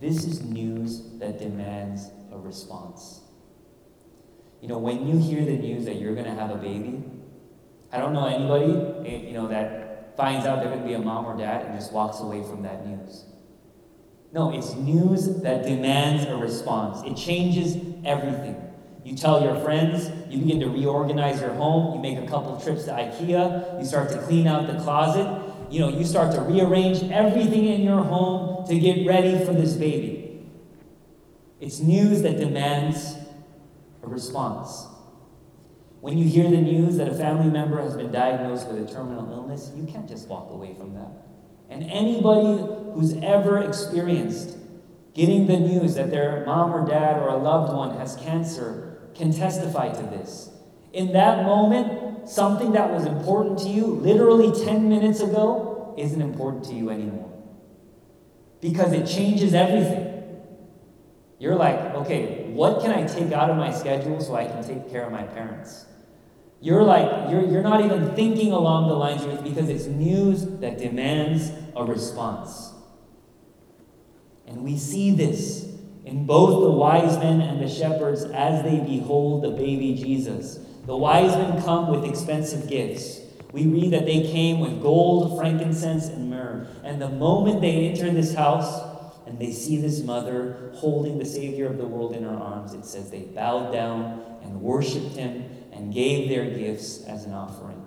This 0.00 0.24
is 0.24 0.44
news 0.44 1.02
that 1.18 1.40
demands 1.40 2.10
a 2.30 2.38
response. 2.38 3.22
You 4.60 4.68
know, 4.68 4.78
when 4.78 5.04
you 5.04 5.18
hear 5.18 5.44
the 5.44 5.58
news 5.58 5.84
that 5.86 5.96
you're 5.96 6.14
going 6.14 6.26
to 6.26 6.34
have 6.34 6.50
a 6.50 6.56
baby, 6.56 7.02
I 7.90 7.98
don't 7.98 8.12
know 8.12 8.26
anybody, 8.26 9.10
eh, 9.10 9.26
you 9.26 9.32
know, 9.32 9.48
that 9.48 9.75
finds 10.16 10.46
out 10.46 10.60
they're 10.60 10.70
going 10.70 10.82
to 10.82 10.86
be 10.86 10.94
a 10.94 10.98
mom 10.98 11.26
or 11.26 11.36
dad 11.36 11.66
and 11.66 11.78
just 11.78 11.92
walks 11.92 12.20
away 12.20 12.42
from 12.42 12.62
that 12.62 12.86
news. 12.86 13.24
No, 14.32 14.50
it's 14.52 14.74
news 14.74 15.42
that 15.42 15.62
demands 15.64 16.24
a 16.24 16.36
response. 16.36 17.06
It 17.06 17.16
changes 17.16 17.76
everything. 18.04 18.62
You 19.04 19.16
tell 19.16 19.42
your 19.42 19.58
friends, 19.60 20.10
you 20.28 20.40
begin 20.40 20.58
to 20.60 20.68
reorganize 20.68 21.40
your 21.40 21.54
home, 21.54 21.94
you 21.94 22.00
make 22.00 22.18
a 22.18 22.28
couple 22.28 22.60
trips 22.60 22.84
to 22.84 22.90
IKEA, 22.90 23.78
you 23.78 23.86
start 23.86 24.10
to 24.10 24.18
clean 24.22 24.48
out 24.48 24.66
the 24.66 24.80
closet, 24.80 25.42
you 25.70 25.80
know, 25.80 25.88
you 25.88 26.04
start 26.04 26.34
to 26.34 26.40
rearrange 26.40 27.04
everything 27.10 27.66
in 27.66 27.82
your 27.82 28.02
home 28.02 28.66
to 28.66 28.78
get 28.78 29.06
ready 29.06 29.44
for 29.44 29.52
this 29.52 29.74
baby. 29.74 30.44
It's 31.60 31.80
news 31.80 32.22
that 32.22 32.38
demands 32.38 33.14
a 34.02 34.08
response. 34.08 34.86
When 36.06 36.18
you 36.18 36.28
hear 36.28 36.48
the 36.48 36.58
news 36.58 36.98
that 36.98 37.08
a 37.08 37.14
family 37.14 37.50
member 37.50 37.82
has 37.82 37.96
been 37.96 38.12
diagnosed 38.12 38.68
with 38.68 38.88
a 38.88 38.94
terminal 38.94 39.28
illness, 39.28 39.72
you 39.74 39.84
can't 39.86 40.06
just 40.06 40.28
walk 40.28 40.52
away 40.52 40.72
from 40.72 40.94
that. 40.94 41.10
And 41.68 41.82
anybody 41.82 42.62
who's 42.92 43.16
ever 43.24 43.58
experienced 43.58 44.56
getting 45.14 45.48
the 45.48 45.56
news 45.56 45.96
that 45.96 46.12
their 46.12 46.44
mom 46.46 46.72
or 46.72 46.86
dad 46.86 47.20
or 47.20 47.26
a 47.30 47.36
loved 47.36 47.74
one 47.74 47.98
has 47.98 48.14
cancer 48.14 49.00
can 49.16 49.32
testify 49.32 49.88
to 49.88 50.02
this. 50.02 50.50
In 50.92 51.12
that 51.14 51.44
moment, 51.44 52.28
something 52.28 52.70
that 52.70 52.88
was 52.92 53.04
important 53.04 53.58
to 53.64 53.68
you 53.68 53.86
literally 53.86 54.52
10 54.64 54.88
minutes 54.88 55.18
ago 55.18 55.92
isn't 55.98 56.22
important 56.22 56.66
to 56.66 56.74
you 56.74 56.90
anymore. 56.90 57.32
Because 58.60 58.92
it 58.92 59.08
changes 59.08 59.54
everything. 59.54 60.06
You're 61.40 61.56
like, 61.56 61.80
okay, 61.96 62.48
what 62.50 62.80
can 62.80 62.92
I 62.92 63.08
take 63.08 63.32
out 63.32 63.50
of 63.50 63.56
my 63.56 63.72
schedule 63.72 64.20
so 64.20 64.36
I 64.36 64.46
can 64.46 64.62
take 64.62 64.88
care 64.88 65.04
of 65.04 65.10
my 65.10 65.24
parents? 65.24 65.86
You're 66.66 66.82
like, 66.82 67.30
you're, 67.30 67.44
you're 67.44 67.62
not 67.62 67.84
even 67.84 68.16
thinking 68.16 68.50
along 68.50 68.88
the 68.88 68.94
lines 68.94 69.22
it 69.22 69.44
because 69.44 69.68
it's 69.68 69.86
news 69.86 70.44
that 70.58 70.78
demands 70.78 71.52
a 71.76 71.84
response. 71.84 72.72
And 74.48 74.64
we 74.64 74.76
see 74.76 75.12
this 75.12 75.72
in 76.04 76.26
both 76.26 76.64
the 76.64 76.72
wise 76.72 77.18
men 77.18 77.40
and 77.40 77.62
the 77.62 77.68
shepherds 77.68 78.24
as 78.24 78.64
they 78.64 78.80
behold 78.80 79.44
the 79.44 79.50
baby 79.50 79.94
Jesus. 79.94 80.58
The 80.86 80.96
wise 80.96 81.36
men 81.36 81.62
come 81.62 81.86
with 81.86 82.04
expensive 82.04 82.68
gifts. 82.68 83.20
We 83.52 83.66
read 83.66 83.92
that 83.92 84.04
they 84.04 84.22
came 84.22 84.58
with 84.58 84.82
gold, 84.82 85.38
frankincense, 85.38 86.08
and 86.08 86.30
myrrh. 86.30 86.66
And 86.82 87.00
the 87.00 87.10
moment 87.10 87.60
they 87.60 87.90
enter 87.90 88.10
this 88.10 88.34
house 88.34 88.82
and 89.24 89.38
they 89.38 89.52
see 89.52 89.76
this 89.76 90.02
mother 90.02 90.72
holding 90.74 91.20
the 91.20 91.26
Savior 91.26 91.68
of 91.68 91.78
the 91.78 91.86
world 91.86 92.12
in 92.12 92.24
her 92.24 92.36
arms, 92.36 92.74
it 92.74 92.84
says 92.84 93.12
they 93.12 93.20
bowed 93.20 93.72
down 93.72 94.20
and 94.42 94.60
worshiped 94.60 95.14
him 95.14 95.55
and 95.76 95.92
gave 95.92 96.28
their 96.28 96.50
gifts 96.50 97.04
as 97.04 97.24
an 97.24 97.34
offering. 97.34 97.82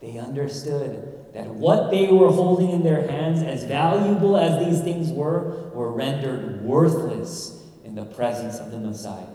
They 0.00 0.18
understood 0.18 1.32
that 1.34 1.46
what 1.46 1.90
they 1.90 2.08
were 2.08 2.30
holding 2.30 2.70
in 2.70 2.82
their 2.82 3.06
hands, 3.06 3.42
as 3.42 3.64
valuable 3.64 4.36
as 4.36 4.64
these 4.64 4.80
things 4.80 5.10
were, 5.10 5.70
were 5.74 5.92
rendered 5.92 6.62
worthless 6.62 7.62
in 7.84 7.94
the 7.94 8.04
presence 8.04 8.58
of 8.58 8.70
the 8.70 8.78
Messiah. 8.78 9.26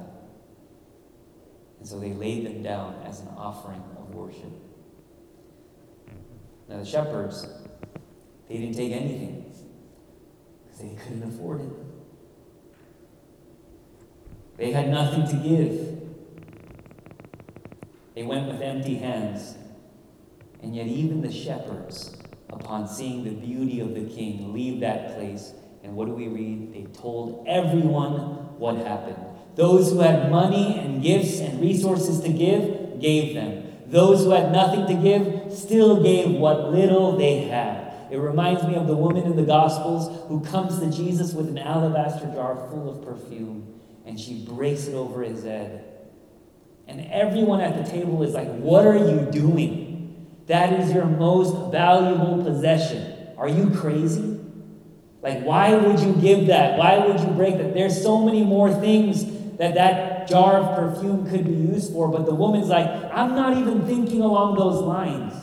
And 1.79 1.87
so 1.87 1.99
they 1.99 2.13
laid 2.13 2.45
them 2.45 2.63
down 2.63 2.95
as 3.05 3.19
an 3.19 3.27
offering 3.37 3.83
of 3.97 4.15
worship. 4.15 4.51
Now, 6.67 6.79
the 6.79 6.85
shepherds, 6.85 7.47
they 8.49 8.57
didn't 8.57 8.75
take 8.75 8.91
anything 8.91 9.53
because 10.63 10.79
they 10.79 10.95
couldn't 10.95 11.23
afford 11.23 11.61
it. 11.61 11.69
They 14.57 14.71
had 14.71 14.89
nothing 14.89 15.27
to 15.27 15.47
give. 15.47 16.04
They 18.15 18.23
went 18.23 18.47
with 18.47 18.61
empty 18.61 18.95
hands. 18.95 19.55
And 20.63 20.75
yet, 20.75 20.87
even 20.87 21.21
the 21.21 21.31
shepherds, 21.31 22.17
upon 22.49 22.87
seeing 22.87 23.23
the 23.23 23.31
beauty 23.31 23.81
of 23.81 23.93
the 23.93 24.05
king, 24.05 24.53
leave 24.53 24.79
that 24.79 25.15
place. 25.15 25.53
And 25.83 25.95
what 25.95 26.07
do 26.07 26.13
we 26.13 26.27
read? 26.27 26.73
They 26.73 26.83
told 26.99 27.45
everyone 27.47 28.57
what 28.57 28.77
happened. 28.77 29.17
Those 29.55 29.91
who 29.91 29.99
had 29.99 30.31
money 30.31 30.79
and 30.79 31.03
gifts 31.03 31.39
and 31.39 31.61
resources 31.61 32.21
to 32.21 32.29
give, 32.29 32.99
gave 32.99 33.35
them. 33.35 33.63
Those 33.87 34.23
who 34.23 34.31
had 34.31 34.51
nothing 34.51 34.87
to 34.87 35.01
give 35.01 35.53
still 35.53 36.01
gave 36.01 36.31
what 36.31 36.71
little 36.71 37.17
they 37.17 37.41
had. 37.41 37.93
It 38.11 38.17
reminds 38.17 38.63
me 38.63 38.75
of 38.75 38.87
the 38.87 38.95
woman 38.95 39.23
in 39.23 39.35
the 39.35 39.43
Gospels 39.43 40.27
who 40.27 40.41
comes 40.41 40.79
to 40.79 40.89
Jesus 40.89 41.33
with 41.33 41.49
an 41.49 41.57
alabaster 41.57 42.25
jar 42.33 42.67
full 42.69 42.89
of 42.89 43.05
perfume 43.05 43.81
and 44.05 44.19
she 44.19 44.45
breaks 44.45 44.87
it 44.87 44.93
over 44.93 45.23
his 45.23 45.43
head. 45.43 45.94
And 46.87 47.07
everyone 47.11 47.61
at 47.61 47.83
the 47.83 47.89
table 47.89 48.21
is 48.23 48.33
like, 48.33 48.49
What 48.57 48.85
are 48.85 48.97
you 48.97 49.27
doing? 49.31 49.85
That 50.47 50.73
is 50.79 50.93
your 50.93 51.05
most 51.05 51.71
valuable 51.71 52.43
possession. 52.43 53.29
Are 53.37 53.49
you 53.49 53.71
crazy? 53.71 54.39
Like, 55.21 55.41
why 55.41 55.73
would 55.73 55.99
you 55.99 56.13
give 56.21 56.47
that? 56.47 56.77
Why 56.77 56.99
would 56.99 57.19
you 57.19 57.27
break 57.29 57.57
that? 57.57 57.73
There's 57.73 57.99
so 57.99 58.23
many 58.23 58.43
more 58.43 58.71
things 58.71 59.25
that 59.57 59.73
that 59.73 60.27
jar 60.27 60.57
of 60.57 60.75
perfume 60.75 61.27
could 61.29 61.45
be 61.45 61.51
used 61.51 61.91
for, 61.93 62.09
but 62.09 62.27
the 62.27 62.35
woman's 62.35 62.67
like, 62.67 62.87
I'm 63.11 63.35
not 63.35 63.57
even 63.57 63.87
thinking 63.87 64.21
along 64.21 64.55
those 64.55 64.81
lines. 64.81 65.33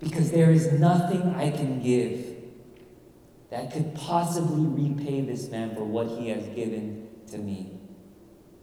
Because 0.00 0.30
there 0.32 0.50
is 0.50 0.72
nothing 0.72 1.22
I 1.36 1.50
can 1.50 1.80
give 1.82 2.36
that 3.50 3.72
could 3.72 3.94
possibly 3.94 4.66
repay 4.66 5.20
this 5.20 5.48
man 5.48 5.74
for 5.74 5.84
what 5.84 6.08
he 6.08 6.28
has 6.28 6.44
given 6.48 7.08
to 7.28 7.38
me. 7.38 7.78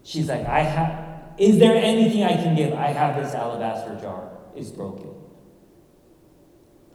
She's 0.03 0.28
like, 0.28 0.45
I 0.45 0.59
have, 0.59 1.02
is 1.38 1.59
there 1.59 1.75
anything 1.75 2.23
I 2.23 2.36
can 2.36 2.55
give? 2.55 2.73
I 2.73 2.88
have 2.88 3.21
this 3.21 3.34
alabaster 3.34 3.99
jar. 3.99 4.38
It's 4.55 4.69
broken. 4.69 5.09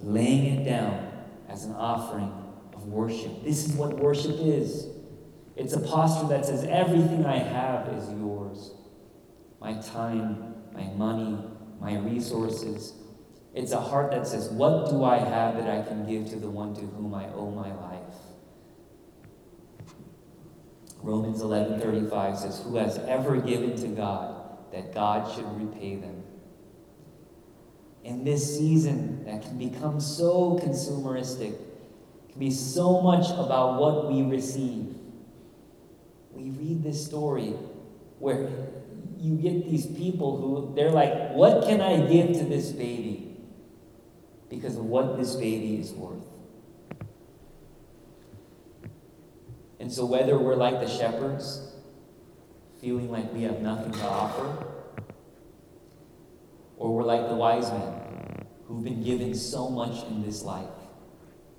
Laying 0.00 0.60
it 0.60 0.64
down 0.64 1.12
as 1.48 1.64
an 1.64 1.74
offering 1.74 2.32
of 2.74 2.86
worship. 2.86 3.42
This 3.42 3.66
is 3.66 3.72
what 3.72 3.96
worship 3.98 4.36
is. 4.38 4.86
It's 5.56 5.72
a 5.72 5.80
posture 5.80 6.28
that 6.28 6.46
says, 6.46 6.64
Everything 6.64 7.26
I 7.26 7.38
have 7.38 7.88
is 7.88 8.08
yours. 8.10 8.72
My 9.60 9.74
time, 9.80 10.54
my 10.72 10.84
money, 10.94 11.44
my 11.80 11.96
resources, 11.98 12.92
it's 13.54 13.72
a 13.72 13.80
heart 13.80 14.12
that 14.12 14.26
says, 14.26 14.48
What 14.50 14.88
do 14.90 15.02
I 15.02 15.18
have 15.18 15.56
that 15.56 15.68
I 15.68 15.82
can 15.82 16.06
give 16.06 16.30
to 16.30 16.36
the 16.36 16.48
one 16.48 16.74
to 16.76 16.82
whom 16.82 17.12
I 17.12 17.26
owe 17.32 17.50
my 17.50 17.74
life? 17.74 17.97
Romans 21.02 21.42
11:35 21.42 22.38
says, 22.38 22.60
"Who 22.60 22.76
has 22.76 22.98
ever 22.98 23.40
given 23.40 23.76
to 23.76 23.88
God 23.88 24.34
that 24.72 24.92
God 24.92 25.30
should 25.32 25.46
repay 25.56 25.96
them?" 25.96 26.22
In 28.04 28.24
this 28.24 28.58
season 28.58 29.24
that 29.24 29.42
can 29.42 29.58
become 29.58 30.00
so 30.00 30.58
consumeristic, 30.58 31.54
can 32.30 32.38
be 32.38 32.50
so 32.50 33.00
much 33.00 33.30
about 33.30 33.80
what 33.80 34.08
we 34.08 34.22
receive. 34.22 34.96
We 36.34 36.50
read 36.50 36.82
this 36.82 37.04
story 37.04 37.54
where 38.18 38.48
you 39.18 39.36
get 39.36 39.68
these 39.68 39.86
people 39.86 40.36
who 40.36 40.74
they're 40.74 40.92
like, 40.92 41.34
"What 41.34 41.64
can 41.64 41.80
I 41.80 42.06
give 42.06 42.36
to 42.38 42.44
this 42.44 42.72
baby?" 42.72 43.36
because 44.48 44.76
of 44.76 44.86
what 44.88 45.18
this 45.18 45.36
baby 45.36 45.76
is 45.76 45.92
worth. 45.92 46.24
And 49.80 49.92
so, 49.92 50.04
whether 50.04 50.38
we're 50.38 50.56
like 50.56 50.80
the 50.80 50.88
shepherds, 50.88 51.72
feeling 52.80 53.10
like 53.10 53.32
we 53.32 53.42
have 53.42 53.60
nothing 53.60 53.92
to 53.92 54.04
offer, 54.04 54.66
or 56.76 56.94
we're 56.94 57.04
like 57.04 57.28
the 57.28 57.34
wise 57.34 57.70
men 57.70 58.46
who've 58.66 58.84
been 58.84 59.02
given 59.02 59.34
so 59.34 59.68
much 59.68 60.04
in 60.08 60.22
this 60.22 60.42
life. 60.42 60.68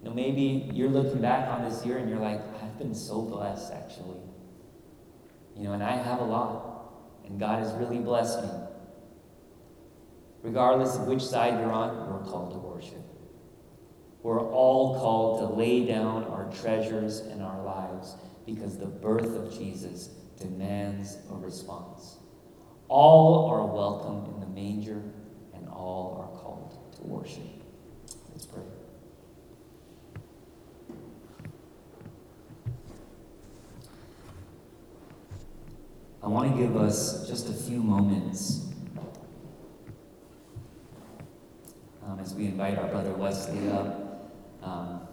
You 0.02 0.10
know, 0.10 0.16
maybe 0.16 0.70
you're 0.74 0.90
looking 0.90 1.22
back 1.22 1.50
on 1.50 1.70
this 1.70 1.86
year 1.86 1.98
and 1.98 2.10
you're 2.10 2.20
like, 2.20 2.40
I've 2.62 2.78
been 2.78 2.96
so 2.96 3.22
blessed, 3.22 3.74
actually. 3.74 4.20
You 5.58 5.64
know, 5.66 5.74
and 5.74 5.84
I 5.84 5.98
have 5.98 6.20
a 6.20 6.24
lot, 6.24 6.94
and 7.26 7.40
God 7.40 7.60
has 7.64 7.74
really 7.74 8.00
blessed 8.00 8.44
me. 8.44 8.50
Regardless 10.42 10.96
of 10.96 11.08
which 11.08 11.22
side 11.22 11.60
you're 11.60 11.72
on, 11.72 12.10
we're 12.10 12.30
called 12.30 12.52
to 12.52 12.60
worship. 12.60 13.09
We're 14.22 14.42
all 14.42 15.00
called 15.00 15.40
to 15.40 15.56
lay 15.56 15.86
down 15.86 16.26
our 16.26 16.52
treasures 16.62 17.22
and 17.22 17.42
our 17.42 17.64
lives 17.64 18.16
because 18.46 18.78
the 18.78 18.86
birth 18.86 19.36
of 19.36 19.58
Jesus 19.58 20.08
demands 20.40 21.18
a 21.32 21.36
response. 21.36 22.18
All 22.90 23.50
are 23.50 23.66
welcome 23.66 24.34
in 24.34 24.40
the 24.40 24.48
manger, 24.48 25.02
and 25.54 25.70
all 25.70 26.18
are 26.20 26.40
called 26.40 26.94
to 26.96 27.04
worship. 27.04 27.44
Let's 28.32 28.46
pray. 28.46 28.64
I 36.22 36.28
want 36.28 36.52
to 36.52 36.62
give 36.62 36.76
us 36.76 37.28
just 37.28 37.48
a 37.50 37.54
few 37.54 37.82
moments 37.82 38.68
um, 42.06 42.20
as 42.20 42.34
we 42.34 42.46
invite 42.46 42.78
our 42.78 42.88
brother 42.88 43.14
Wesley 43.14 43.70
up. 43.72 44.09
Um, 44.62 45.08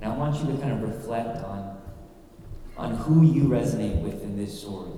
and 0.00 0.12
I 0.12 0.16
want 0.16 0.36
you 0.36 0.52
to 0.52 0.58
kind 0.60 0.72
of 0.72 0.82
reflect 0.82 1.38
on, 1.44 1.80
on 2.76 2.94
who 2.96 3.24
you 3.24 3.44
resonate 3.44 4.00
with 4.02 4.22
in 4.22 4.36
this 4.36 4.60
story. 4.60 4.92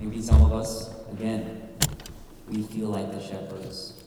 Maybe 0.00 0.20
some 0.20 0.42
of 0.42 0.52
us, 0.52 0.94
again, 1.12 1.68
we 2.48 2.62
feel 2.62 2.88
like 2.88 3.12
the 3.12 3.20
shepherds. 3.20 4.02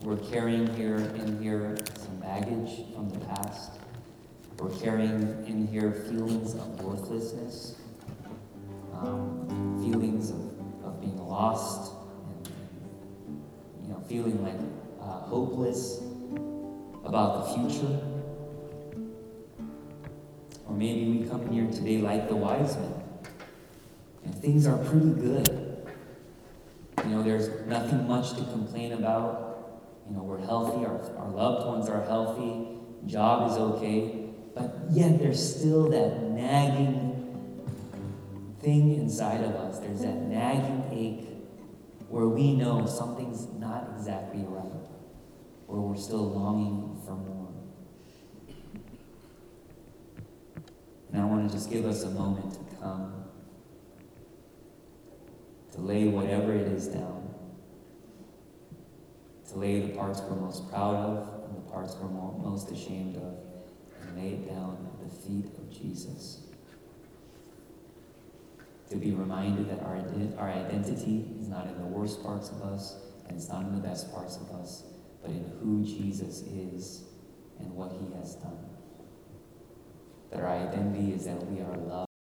We're 0.00 0.16
carrying 0.16 0.72
here 0.74 0.96
in 0.96 1.42
here 1.42 1.76
some 1.98 2.16
baggage 2.16 2.84
from 2.94 3.08
the 3.08 3.18
past. 3.26 3.72
We're 4.58 4.70
carrying 4.78 5.44
in 5.46 5.66
here 5.66 5.90
feelings 5.90 6.54
of 6.54 6.80
worthlessness 6.82 7.76
um, 9.00 9.73
lost 11.34 11.92
and, 12.28 12.48
you 13.82 13.88
know, 13.88 14.00
feeling 14.08 14.38
like 14.44 14.60
uh, 15.02 15.26
hopeless 15.26 16.00
about 17.04 17.30
the 17.40 17.44
future. 17.54 18.00
Or 20.66 20.74
maybe 20.76 21.02
we 21.10 21.28
come 21.28 21.50
here 21.50 21.66
today 21.70 21.98
like 21.98 22.28
the 22.28 22.36
wise 22.36 22.76
men, 22.76 22.94
and 24.24 24.34
things 24.34 24.66
are 24.66 24.78
pretty 24.78 25.10
good. 25.10 25.48
You 27.04 27.10
know, 27.10 27.22
there's 27.22 27.66
nothing 27.66 28.06
much 28.06 28.30
to 28.38 28.44
complain 28.44 28.92
about. 28.92 29.40
You 30.08 30.16
know, 30.16 30.22
we're 30.22 30.38
healthy, 30.38 30.86
our, 30.86 31.00
our 31.18 31.30
loved 31.30 31.66
ones 31.66 31.88
are 31.88 32.04
healthy, 32.04 32.78
job 33.06 33.50
is 33.50 33.56
okay, 33.56 34.28
but 34.54 34.68
yet 34.90 35.18
there's 35.18 35.42
still 35.56 35.88
that 35.90 36.22
nagging 36.22 37.13
thing 38.64 38.94
inside 38.94 39.44
of 39.44 39.54
us. 39.54 39.78
There's 39.78 40.00
that 40.00 40.22
nagging 40.22 40.84
ache 40.90 41.28
where 42.08 42.26
we 42.26 42.54
know 42.54 42.86
something's 42.86 43.46
not 43.58 43.90
exactly 43.96 44.44
right, 44.48 44.88
or 45.68 45.80
we're 45.80 45.96
still 45.96 46.30
longing 46.30 47.00
for 47.04 47.14
more. 47.14 47.52
And 51.12 51.22
I 51.22 51.24
want 51.26 51.48
to 51.48 51.54
just 51.54 51.70
give 51.70 51.84
us 51.84 52.02
a 52.04 52.10
moment 52.10 52.54
to 52.54 52.76
come, 52.76 53.24
to 55.72 55.80
lay 55.80 56.08
whatever 56.08 56.54
it 56.54 56.66
is 56.68 56.88
down, 56.88 57.34
to 59.50 59.58
lay 59.58 59.80
the 59.80 59.88
parts 59.88 60.20
we're 60.22 60.36
most 60.36 60.68
proud 60.70 60.96
of 60.96 61.44
and 61.44 61.56
the 61.56 61.70
parts 61.70 61.96
we're 62.00 62.08
most 62.08 62.70
ashamed 62.70 63.16
of, 63.16 63.36
and 64.00 64.16
lay 64.16 64.30
it 64.30 64.48
down 64.48 64.88
at 64.92 65.08
the 65.08 65.14
feet 65.14 65.46
of 65.58 65.70
Jesus 65.70 66.43
to 68.90 68.96
be 68.96 69.12
reminded 69.12 69.68
that 69.70 69.80
our, 69.84 69.96
our 70.38 70.50
identity 70.50 71.26
is 71.40 71.48
not 71.48 71.66
in 71.66 71.78
the 71.78 71.86
worst 71.86 72.22
parts 72.22 72.50
of 72.50 72.62
us 72.62 72.96
and 73.26 73.36
it's 73.36 73.48
not 73.48 73.62
in 73.62 73.74
the 73.74 73.80
best 73.80 74.12
parts 74.12 74.36
of 74.36 74.50
us, 74.60 74.84
but 75.22 75.30
in 75.30 75.44
who 75.60 75.84
Jesus 75.84 76.42
is 76.42 77.04
and 77.58 77.72
what 77.72 77.92
he 77.92 78.14
has 78.18 78.34
done. 78.36 78.58
That 80.30 80.40
our 80.40 80.48
identity 80.48 81.12
is 81.12 81.24
that 81.24 81.44
we 81.46 81.60
are 81.60 81.76
loved. 81.76 82.13